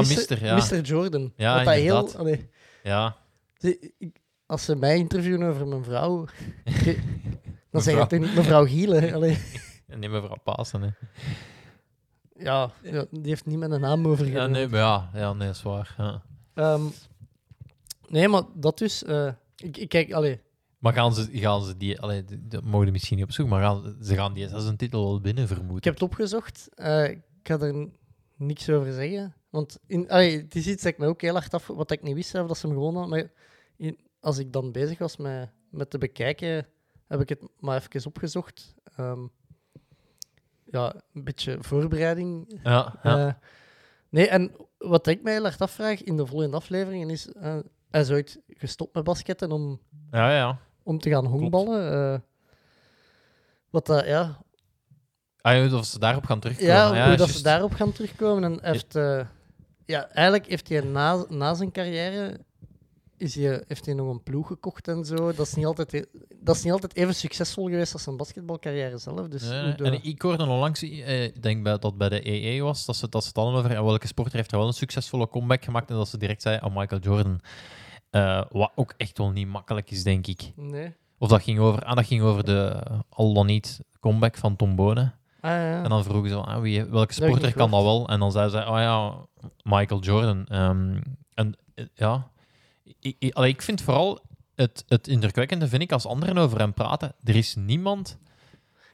[0.00, 0.56] mister, ja.
[0.56, 0.80] Mr.
[0.80, 1.32] Jordan.
[1.36, 2.14] Ja, wat dat heel...
[2.16, 2.48] allee,
[2.82, 3.16] Ja.
[3.54, 6.24] Ze- ik- als ze mij interviewen over mijn vrouw,
[7.70, 9.12] dan zeg ik toch niet mevrouw Gielen.
[9.14, 9.38] Allee,
[9.86, 10.82] En neem mevrouw Pasen.
[10.82, 10.88] Hè.
[12.44, 15.46] ja, ja, die heeft niet met een naam over Ja, nee, maar ja, ja, nee,
[15.46, 15.94] dat is waar.
[15.98, 16.22] Ja.
[16.54, 16.82] Ehm,
[18.08, 19.04] nee, maar dat dus.
[19.04, 20.40] eh, ik, ik kijk, allee,
[20.78, 22.00] Maar gaan ze, gaan ze die.
[22.00, 24.76] Allee, d- dat mogen we misschien niet opzoeken, maar gaan, ze gaan die als een
[24.76, 25.76] titel wel binnen vermoeden.
[25.76, 26.68] ik heb het opgezocht.
[26.74, 27.88] eh, ik ga er
[28.36, 29.34] niks over zeggen.
[29.50, 31.66] Want in, allee, het is iets dat ik me ook heel hard af...
[31.66, 33.18] Wat ik niet wist, zelf, dat ze hem gewonnen hadden.
[33.20, 33.30] Maar
[33.76, 36.66] in, als ik dan bezig was met, met te bekijken,
[37.06, 38.74] heb ik het maar even opgezocht.
[38.96, 39.20] Ehm,
[40.64, 43.26] ja, een beetje voorbereiding Ja, ja.
[43.28, 43.34] Eh,
[44.08, 47.28] nee, en wat ik mij heel erg afvraag in de volgende afleveringen is...
[47.32, 47.58] eh,
[47.90, 50.58] hij is ooit gestopt met basketten om, ja, ja.
[50.82, 51.92] om te gaan honkballen.
[52.14, 52.20] eh,
[53.70, 54.38] wat dat, ja...
[55.40, 56.72] Ah, ja, of ze daarop gaan terugkomen.
[56.74, 58.44] Ja, ja, hoe dat ze daarop gaan terugkomen.
[58.44, 58.96] En heeft...
[58.96, 59.20] eh,
[59.84, 62.40] ja, eigenlijk heeft hij na, na zijn carrière...
[63.16, 65.16] Is hij, heeft hij nog een ploeg gekocht en zo.
[65.32, 66.04] Dat is niet altijd, e-
[66.40, 69.28] dat is niet altijd even succesvol geweest als zijn basketbalcarrière zelf.
[69.28, 72.84] Dus de- En ik hoorde onlangs, eh, ik denk bij, dat bij de EE was,
[72.84, 75.28] dat ze, dat ze het hadden over en welke sporter heeft er wel een succesvolle
[75.28, 77.40] comeback gemaakt en dat ze direct zei, oh, Michael Jordan.
[78.10, 80.52] Eh, wat ook echt wel niet makkelijk is, denk ik.
[80.56, 80.94] Nee.
[81.18, 84.76] Of dat ging over, ah, dat ging over de al dan niet comeback van Tom
[84.76, 85.14] Bonen.
[85.40, 85.82] Ah, ja.
[85.82, 88.08] En dan vroegen ze, ah, wie, welke sporter kan dat wel?
[88.08, 89.14] En dan zei ze, oh ja,
[89.62, 90.46] Michael Jordan.
[90.46, 91.00] Ehm,
[91.34, 92.30] en eh, ja,
[93.00, 94.20] ik, ik, allee, ik vind vooral
[94.54, 98.18] het, het indrukwekkende, vind ik, als anderen over hem praten, er is niemand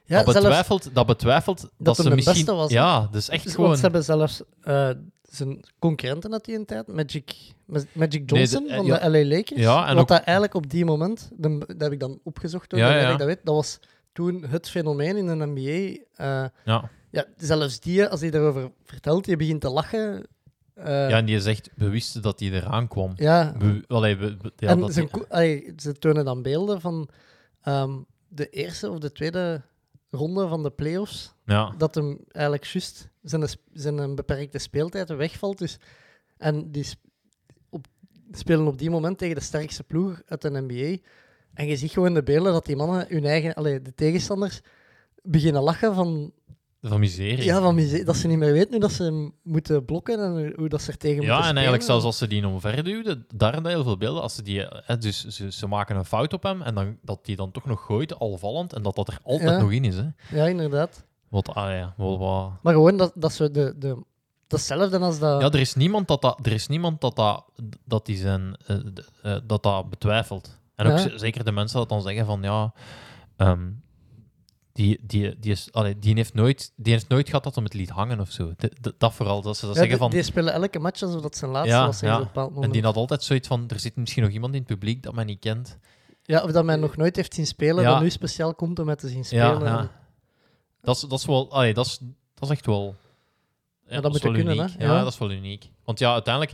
[0.05, 2.33] ja, dat, betwijfelt, dat betwijfelt dat, ze misschien...
[2.33, 3.75] beste was, ja, dus echt Dus, gewoon...
[3.75, 4.89] Ze hebben zelfs eh,
[5.29, 7.35] zijn concurrenten uit die tijd, Magic,
[7.65, 8.97] Ma- Magic Johnson de- van ja.
[8.97, 9.61] de LA Lakers.
[9.61, 12.75] Ja, en wat ook- dat eigenlijk op die moment, de- dat heb ik dan opgezocht
[12.75, 13.11] Ja, ja.
[13.11, 13.79] ik dat weet, dat was
[14.13, 16.03] toen het fenomeen in de NBA.
[16.15, 16.89] eh, ja.
[17.09, 20.27] ja, zelfs die, als hij daarover vertelt, die begint te lachen.
[20.73, 23.13] eh, ja, en die zegt, we wisten dat hij eraan kwam.
[23.15, 23.55] ja.
[23.57, 27.09] We, allee, we, we- ja, en dat zijn die- allee, ze tonen dan beelden van
[27.61, 27.91] ehm,
[28.27, 29.61] de eerste of de tweede
[30.09, 31.33] ronde van de playoffs.
[31.45, 31.73] ja.
[31.77, 35.57] dat hem eigenlijk juist zijn, zijn een beperkte speeltijd wegvalt.
[35.57, 35.77] Dus,
[36.37, 36.85] en die
[37.69, 37.85] op,
[38.31, 40.97] spelen op die moment tegen de sterkste ploeg uit de NBA.
[41.53, 44.61] En je ziet gewoon de beelden dat die mannen, hun eigen, allee, de tegenstanders,
[45.23, 46.31] beginnen lachen van,
[46.81, 47.43] van miserie.
[47.43, 50.69] ja, van miserie, dat ze niet meer weten hoe dat ze moeten blokken en hoe,
[50.69, 53.71] dat ze er tegen Ja, moeten en eigenlijk zelfs als ze die omverduwden, daar hebben
[53.71, 54.21] heel veel beelden.
[54.21, 57.25] Als ze die, hè, dus ze, ze maken een fout op hem en dan, dat
[57.25, 59.57] die dan toch nog gooit, al vallend, en dat dat er altijd Ja.
[59.61, 59.95] nog in is.
[59.95, 60.07] Hè.
[60.31, 61.05] Ja, inderdaad.
[61.29, 63.73] Wat, ah ja, wat, wat- Maar gewoon dat, dat ze de...
[63.77, 64.03] de
[64.47, 65.41] dat is hetzelfde als dat...
[65.41, 67.43] ja, er is niemand dat dat, er is niemand dat, dat,
[67.85, 68.75] dat, die zijn, eh,
[69.21, 70.59] eh, dat, dat betwijfelt.
[70.75, 71.17] En ook Ja.
[71.17, 72.73] zeker de mensen dat dan zeggen van ja,
[73.37, 73.69] ehm,
[74.71, 77.73] die, die, die, is, allee, die, heeft nooit, die heeft nooit gehad dat hem het
[77.73, 78.51] liet hangen of zo.
[78.97, 80.09] Dat vooral, dat ze dat Ja, zeggen die, van.
[80.17, 81.97] die spelen elke match alsof dat zijn laatste Ja, was.
[81.97, 82.25] zeggen ja.
[82.25, 84.67] een bepaald En die had altijd zoiets van: er zit misschien nog iemand in het
[84.67, 85.77] publiek dat mij niet kent.
[86.23, 88.99] Ja, of dat men nog nooit heeft zien spelen, dat nu speciaal komt om het
[88.99, 89.89] te zien Ja, spelen.
[90.85, 90.91] Ja.
[90.93, 91.97] Dat, is, dat is wel, allee, dat, is,
[92.33, 92.95] dat is echt wel.
[93.87, 94.73] dat is moet wel kunnen, uniek.
[94.77, 94.85] hè?
[94.85, 94.93] Ja.
[94.93, 95.03] Ja.
[95.03, 95.69] dat is wel uniek.
[95.83, 96.53] Want ja, uiteindelijk,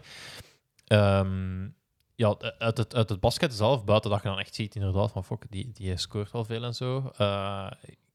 [0.88, 1.68] ehm,
[2.16, 5.26] ja, uit het, uit het basket zelf, buiten dat je dan echt ziet, inderdaad, van
[5.26, 7.72] fuck, die, die scoort wel veel en zo, eh,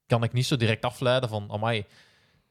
[0.06, 1.84] kan ik niet zo direct afleiden van, amai,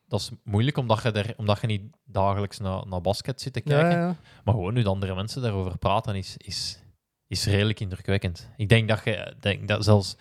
[0.07, 3.61] dat is moeilijk omdat je, er, omdat je niet dagelijks naar, naar basket zit te
[3.63, 3.99] Ja, kijken.
[3.99, 4.15] ja.
[4.43, 6.79] Maar gewoon nu de andere mensen daarover praten is, is,
[7.27, 8.49] is redelijk indrukwekkend.
[8.57, 10.15] Ik denk dat je denk dat zelfs,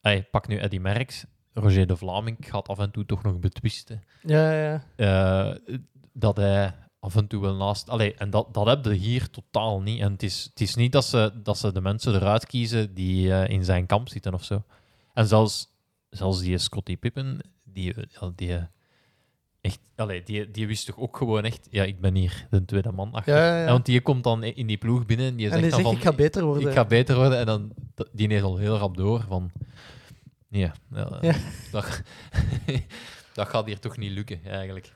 [0.00, 1.24] ey, pak nu Eddie Merckx,
[1.58, 4.02] Roger de Vlaming gaat af en toe toch nog betwisten.
[4.22, 4.84] Ja, ja.
[4.96, 5.76] eh,
[6.12, 7.88] dat hij af en toe wel naast.
[7.88, 10.00] Allee, en dat, dat heb je hier totaal niet.
[10.00, 13.32] En het is, het is niet dat ze, dat ze de mensen eruit kiezen die
[13.32, 14.62] eh, in zijn kamp zitten of zo.
[15.14, 15.68] En zelfs,
[16.10, 17.94] zelfs die Scottie Pippen, die,
[18.34, 18.58] die,
[19.66, 22.92] Echt, allee, die, die wist toch ook gewoon echt, ja, ik ben hier de tweede
[22.92, 23.36] man achter.
[23.36, 25.70] Ja, ja, Want die komt dan in die ploeg binnen en die En zegt die
[25.70, 26.68] dan zegt, van, ik ga beter worden.
[26.68, 27.38] ik ga beter worden.
[27.38, 27.72] En dan,
[28.12, 29.50] die is al heel rap door van,
[30.56, 30.72] ja,
[31.20, 31.34] Ja.
[31.72, 32.02] Dat,
[33.34, 34.92] dat gaat hier toch niet lukken, eigenlijk.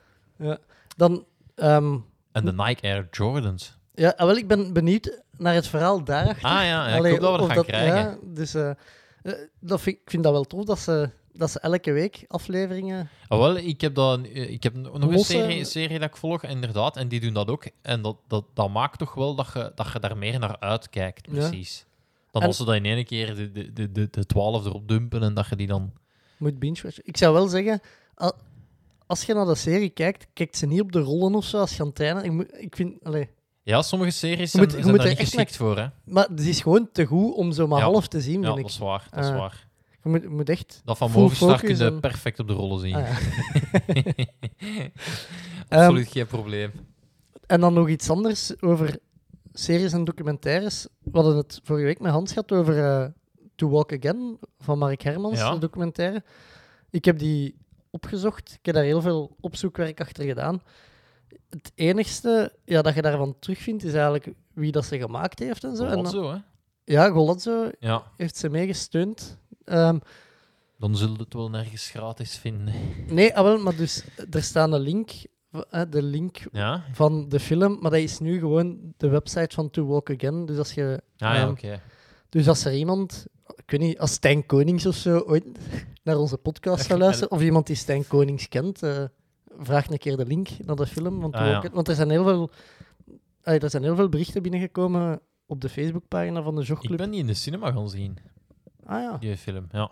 [0.95, 1.25] Dan,
[1.55, 1.97] ehm,
[2.31, 3.77] En de Nike Air Jordans.
[3.93, 6.49] ja, ah, wel, ik ben benieuwd naar het verhaal daarachter.
[6.49, 7.97] Ah ja, ja ik hoop dat we dat gaan krijgen.
[7.97, 11.59] Ja, dus eh, eh, dat vind, ik vind dat wel tof dat ze, dat ze
[11.59, 13.09] elke week afleveringen.
[13.27, 16.43] Ah, wel, ik heb, dat, eh, ik heb nog een serie, serie dat ik volg,
[16.43, 17.65] inderdaad, en die doen dat ook.
[17.81, 21.27] En dat, dat, dat maakt toch wel dat je, dat je daar meer naar uitkijkt,
[21.31, 21.49] Ja.
[22.31, 25.23] Dan als ze dat in één keer de, de, de, de, de 12 erop dumpen
[25.23, 25.93] en dat je die dan...
[26.37, 27.03] Moet binge-watchen.
[27.05, 27.79] Ik zou wel zeggen,
[28.15, 28.37] al-
[29.07, 31.79] als je naar de serie kijkt, kijkt ze niet op de rollen of zo als
[31.93, 32.23] trainen.
[32.23, 33.29] Ik, moet, ik vind, allee,
[33.63, 35.77] Ja, sommige series Je zijn, moet- je zijn moet daar er niet echt geschikt voor,
[35.77, 35.87] hè.
[36.05, 37.85] maar het is gewoon te goed om zo maar Ja.
[37.85, 38.65] half te zien, Ja, vind dat ik.
[38.65, 39.37] is waar, dat is Ah.
[39.37, 39.67] waar.
[40.03, 40.81] Je moet, je moet echt...
[40.85, 42.95] Dat van full Movistar kun focus je en- perfect op de rollen zien.
[42.95, 43.17] Ah, ja.
[45.69, 46.71] Absoluut geen probleem.
[47.47, 48.97] En dan nog iets anders over
[49.53, 50.87] series en documentaires.
[51.03, 53.05] We hadden het vorige week met Hans gehad over eh,
[53.55, 55.53] To Walk Again van Mark Hermans, Ja.
[55.53, 56.23] de documentaire.
[56.89, 57.55] Ik heb die
[57.89, 58.51] opgezocht.
[58.59, 60.61] Ik heb daar heel veel opzoekwerk achter gedaan.
[61.49, 65.75] Het enigste ja, dat je daarvan terugvindt, is eigenlijk wie dat ze gemaakt heeft en
[65.75, 65.83] zo.
[65.83, 66.37] En Zo, dan- zo, hè.
[66.83, 69.37] ja, Golazzo Ja, heeft ze meegesteund.
[69.65, 69.97] Ehm,
[70.77, 72.73] dan zullen we het wel nergens gratis vinden.
[73.07, 75.11] nee, ah, maar dus er staat een link,
[75.89, 76.83] de link Ja?
[76.91, 80.45] van de film, maar dat is nu gewoon de website van To Walk Again.
[80.45, 81.81] Dus als je Ah, ja, ehm, oké.
[82.29, 83.25] Dus als er iemand,
[83.55, 85.45] ik weet niet, als Stijn Konings of zo ooit
[86.03, 89.03] naar onze podcast zou luisteren, of iemand die Stijn Konings kent, eh,
[89.57, 91.19] vraag een keer de link naar de film.
[91.19, 91.63] Want, Ah, ja.
[91.73, 92.49] want er, zijn heel veel,
[93.41, 96.97] er zijn heel veel berichten binnengekomen op de Facebookpagina van de Ik Jogclub.
[96.97, 98.17] ben die in de cinema gaan zien,
[98.85, 99.17] Ah ja.
[99.17, 99.65] die film.
[99.71, 99.91] Ja.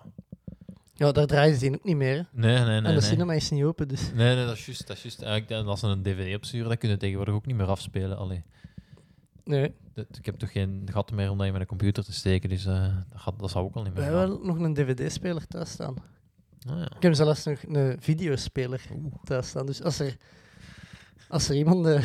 [0.99, 2.15] Ja, daar draaien ze ook niet meer.
[2.15, 2.23] hè.
[2.31, 2.75] Nee, nee, nee.
[2.75, 3.01] en de nee.
[3.01, 4.11] cinema is niet open, dus...
[4.13, 4.87] Nee, nee, dat is juist.
[4.87, 5.21] Dat is juist.
[5.21, 8.17] Eigenlijk, en als ze een dvd opsturen, dat kunnen tegenwoordig ook niet meer afspelen.
[8.17, 8.43] Allee,
[9.49, 12.49] Nee, dat, ik heb toch geen gat meer om dat in mijn computer te steken,
[12.49, 14.37] dus eh, dat, gaat, dat zou ook al niet we meer hebben gaan.
[14.37, 15.95] wel nog een dvd-speler thuis staan.
[16.67, 16.91] Ah, ja.
[16.95, 18.81] Ik heb zelfs nog een videospeler
[19.23, 19.65] thuis staan.
[19.65, 20.17] Dus als er,
[21.27, 22.03] als er iemand eh,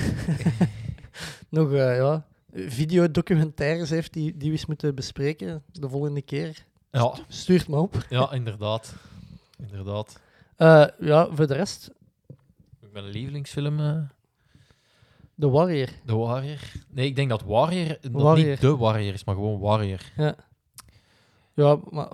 [1.58, 6.64] nog eh, ja, videodocumentaires heeft die, die we eens moeten bespreken de volgende keer,
[6.94, 8.06] Ja, stuurt me op.
[8.08, 8.94] ja, inderdaad.
[9.58, 10.20] Inderdaad.
[10.56, 11.90] Eh, ja, voor de rest,
[12.92, 14.02] Mijn lievelingsfilm, eh
[15.38, 15.88] The Warrior.
[16.06, 16.58] The Warrior.
[16.88, 18.48] Nee, ik denk dat Warrior, dat Warrior.
[18.48, 20.00] niet The Warrior is, maar gewoon Warrior.
[20.16, 20.34] Ja,
[21.54, 22.08] ja maar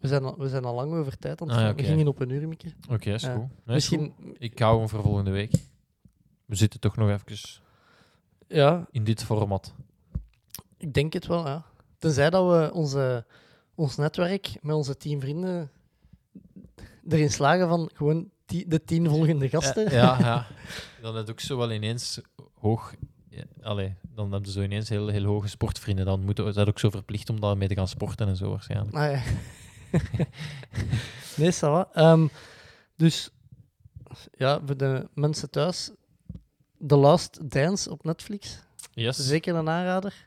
[0.00, 1.74] we zijn, al, we zijn al lang over tijd aan het Ah, ja, gaan.
[1.78, 1.82] oké.
[1.82, 2.72] We gingen op een uur, Mieke.
[2.90, 3.32] Oké, is Ja.
[3.34, 3.40] goed.
[3.40, 4.36] Nee, is Misschien, goed.
[4.38, 5.52] Ik hou hem voor volgende week.
[6.44, 7.60] We zitten toch nog even
[8.48, 9.74] ja, in dit format.
[10.76, 11.64] ik denk het wel, ja.
[11.98, 13.24] Tenzij dat we onze,
[13.80, 15.70] ons netwerk met onze tien vrienden
[17.08, 19.90] erin slagen van gewoon de tien volgende gasten.
[19.90, 20.46] Ja, ja, ja.
[21.02, 22.20] Dan heb je ook zo wel ineens
[22.54, 22.94] hoog...
[23.28, 26.04] Ja, allee, dan hebben ze zo ineens heel, heel hoge sportvrienden.
[26.04, 28.96] Dan moeten we dat ook zo verplicht om daarmee te gaan sporten en zo waarschijnlijk.
[28.96, 29.22] Ah, ja.
[31.36, 31.88] nee, ça va.
[31.92, 32.26] Ehm,
[32.96, 33.30] dus,
[34.32, 35.90] ja, voor de mensen thuis,
[36.86, 38.58] The Last Dance op Netflix.
[38.92, 39.16] Yes.
[39.16, 40.26] Zeker een aanrader.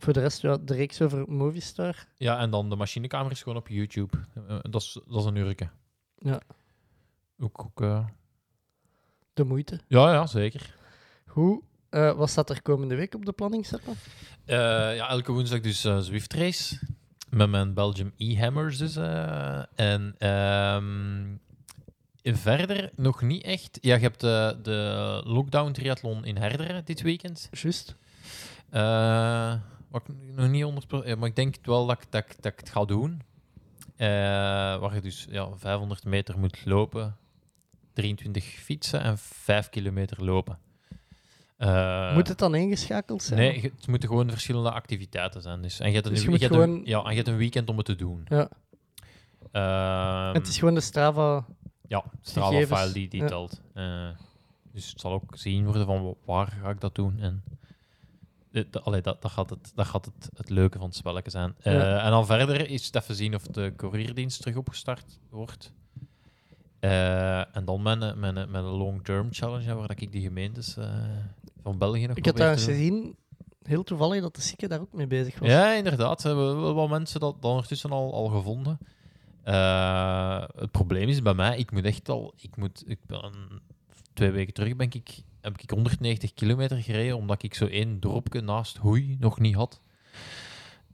[0.00, 2.06] Voor de rest, ja, de reeks over Movistar.
[2.16, 4.16] Ja, en dan de machinekamer is gewoon op YouTube.
[4.48, 5.68] Eh, dat, is, dat is een urke.
[6.18, 6.40] Ja.
[7.38, 8.06] Ook, ook eh,
[9.34, 9.80] De moeite.
[9.88, 10.74] Ja, ja, zeker.
[11.26, 13.66] Hoe, eh, wat staat er komende week op de planning?
[13.66, 14.56] Eh,
[14.96, 16.78] ja, elke woensdag dus eh, Zwift Race.
[17.30, 18.96] Met mijn Belgium E-Hammers dus.
[18.96, 19.62] eh.
[19.74, 21.36] en ehm,
[22.36, 23.78] verder nog niet echt.
[23.80, 27.48] Ja, je hebt de, de lockdown triathlon in Herderen dit weekend.
[27.52, 27.96] Juist.
[28.70, 29.54] Eh,
[29.90, 32.52] wat ik nog niet 100%, ja, maar ik denk wel dat ik, dat, ik- dat
[32.52, 33.22] ik het ga doen.
[33.96, 34.06] Eh,
[34.78, 37.16] waar je dus ja, 500 meter moet lopen,
[37.92, 40.58] 23 fietsen en 5 kilometer lopen.
[41.56, 43.40] Eh, Moet het dan ingeschakeld zijn?
[43.40, 45.62] Nee, het moeten gewoon verschillende activiteiten zijn.
[45.62, 47.76] Dus, en je hebt een, Dus je een- ja, en je hebt een weekend om
[47.76, 48.26] het te doen.
[48.28, 48.48] Ja.
[49.52, 51.44] Ehm, het is gewoon de Strava.
[51.88, 52.80] ja, Strava gegevens.
[52.80, 53.26] file die, die Ja.
[53.26, 53.60] telt.
[53.74, 54.08] Eh,
[54.72, 57.18] dus het zal ook zien worden van wa- waar ga ik dat doen.
[57.20, 57.42] En
[58.50, 61.54] de, allee, dat, dat gaat, het, dat gaat het, het leuke van het spelletje zijn.
[61.60, 62.04] Eh, Ja.
[62.04, 65.72] En dan verder is het even zien of de courierdienst terug opgestart wordt.
[66.80, 70.84] Eh, en dan mijn, mijn, mijn long-term challenge, waar dat ik die gemeentes eh,
[71.62, 73.16] van België nog Ik te trouwens gezien,
[73.62, 75.48] heel toevallig, dat de Sikke daar ook mee bezig was.
[75.48, 76.20] Ja, inderdaad.
[76.20, 78.78] Ze hebben wel mensen dat, dat ondertussen al, al gevonden.
[79.42, 82.34] Eh, het probleem is bij mij, ik moet echt al...
[82.36, 83.32] Ik moet, ik ben,
[84.12, 88.40] twee weken terug ben ik, heb ik 190 kilometer gereden, omdat ik zo één dorpje
[88.40, 89.80] naast Hoei nog niet had.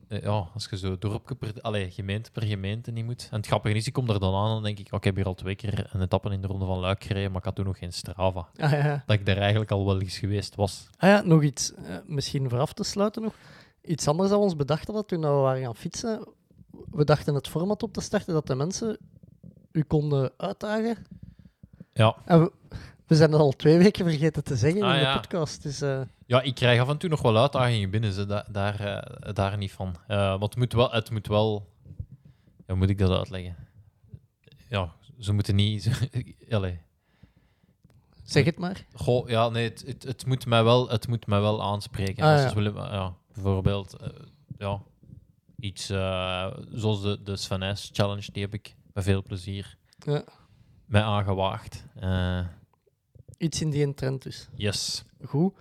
[0.08, 1.52] eh, ja, als je zo dorpje per,
[1.92, 3.28] gemeente per gemeente niet moet.
[3.30, 5.04] En het grappige is, ik kom er dan aan en dan denk ik, oh, ik
[5.04, 7.44] heb hier al twee keer een etappe in de Ronde van Luik gereden, maar ik
[7.44, 8.48] had toen nog geen Strava.
[8.56, 9.02] Ah ja.
[9.06, 10.88] Dat ik daar eigenlijk al wel eens geweest was.
[10.96, 11.74] Ah ja, nog iets.
[11.74, 13.34] eh, misschien vooraf te sluiten nog.
[13.82, 16.28] Iets anders dat we ons bedacht hadden toen we waren gaan fietsen.
[16.90, 18.98] We dachten het format op te starten dat de mensen
[19.72, 20.96] u konden uitdagen.
[21.92, 22.16] Ja.
[22.24, 22.52] En we,
[23.06, 25.62] we zijn het al twee weken vergeten te zeggen Ah, in de podcast.
[25.62, 28.80] Dus eh, Ja, ik krijg af en toe nog wel uitdagingen binnen, ze, da- daar,
[28.80, 29.96] eh, daar niet van.
[30.06, 30.90] Eh, want het moet wel...
[30.90, 31.74] Het moet wel
[32.56, 33.56] ja, hoe moet ik dat uitleggen?
[34.68, 35.82] Ja, ze moeten niet...
[35.82, 36.34] ze-
[38.24, 38.86] zeg het maar.
[38.92, 42.24] Goh, ja, nee, het, het, het, moet mij wel, het moet mij wel aanspreken.
[42.24, 42.54] Ah, ja.
[42.54, 43.96] willen, ja, bijvoorbeeld,
[44.58, 44.82] ja,
[45.60, 45.86] iets
[46.72, 50.24] zoals de, de Sven S Challenge, die heb ik met veel plezier Ja.
[50.86, 51.84] mij aangewaagd.
[51.94, 52.40] Eh,
[53.38, 54.48] Iets in die trend dus.
[54.54, 55.04] yes.
[55.24, 55.54] Goed.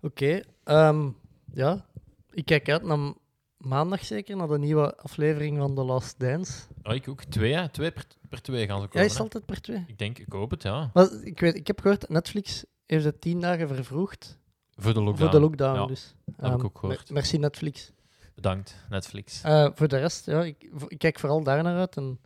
[0.00, 0.40] Oké.
[0.64, 1.08] ehm,
[1.52, 1.86] ja,
[2.30, 3.12] ik kijk uit naar
[3.56, 6.62] maandag zeker, naar de nieuwe aflevering van The Last Dance.
[6.82, 7.24] Oh, ik ook.
[7.24, 7.68] Twee, hè?
[7.68, 9.04] Twee per, per twee gaan ze komen.
[9.06, 9.24] is het hè?
[9.24, 9.84] altijd per twee.
[9.86, 10.90] Ik denk, ik hoop het, ja.
[10.94, 14.38] Maar ik, weet, ik heb gehoord, Netflix heeft het tien dagen vervroegd
[14.76, 15.18] Voor de lockdown.
[15.30, 15.78] voor de lockdown.
[15.80, 16.14] Ja, dus.
[16.24, 16.98] heb ik Ehm, ook gehoord.
[17.04, 17.92] mer- Merci Netflix.
[18.34, 19.42] Bedankt, Netflix.
[19.42, 21.96] Eh, voor de rest, ja, ik, kijk vooral daar naar uit.
[21.96, 22.18] En,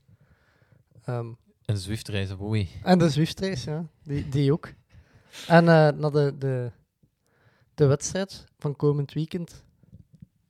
[1.04, 1.26] ehm,
[1.64, 2.68] En Zwift reizen, boei.
[2.82, 4.72] en de Zwift race, ja, die, die ook.
[5.46, 6.70] En eh, naar de, de,
[7.74, 9.64] de wedstrijd van komend weekend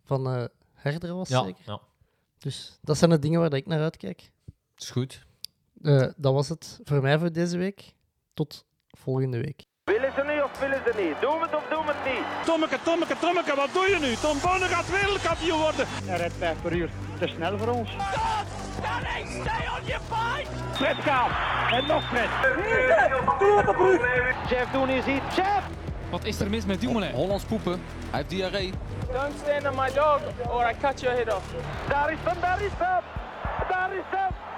[0.04, 0.44] van eh
[0.74, 1.62] Herder was Ja, zeker.
[1.66, 1.80] ja,
[2.38, 4.30] Dus dat zijn de dingen waar dat ik naar uitkijk.
[4.76, 5.26] is goed.
[5.82, 7.94] Eh, dat was het voor mij voor deze week.
[8.34, 9.64] Tot volgende week.
[9.84, 11.20] Willen ze nu of willen ze niet?
[11.20, 12.44] Doen we het of doen we het niet?
[12.46, 14.14] Tommeke, Tommeke, Tommeke, wat doe je nu?
[14.14, 15.86] Tom Bonne gaat wereldkampioen worden.
[15.88, 16.90] Hij rijdt 5 per uur.
[17.18, 17.90] Te snel voor ons.
[20.72, 21.30] Fred gaat.
[21.72, 22.28] En nog Fred.
[24.48, 25.22] Jeff Doen is hier.
[25.34, 25.66] Jeff!
[26.10, 27.12] Wat is er mis met Dumoulin?
[27.12, 27.72] Hollands poepen.
[27.72, 28.72] Hij heeft diarree.
[29.12, 31.44] Don't stand on my dog or I cut your head off.
[31.88, 33.02] Daar is hem, daar is hem.
[33.68, 34.49] Daar is hem.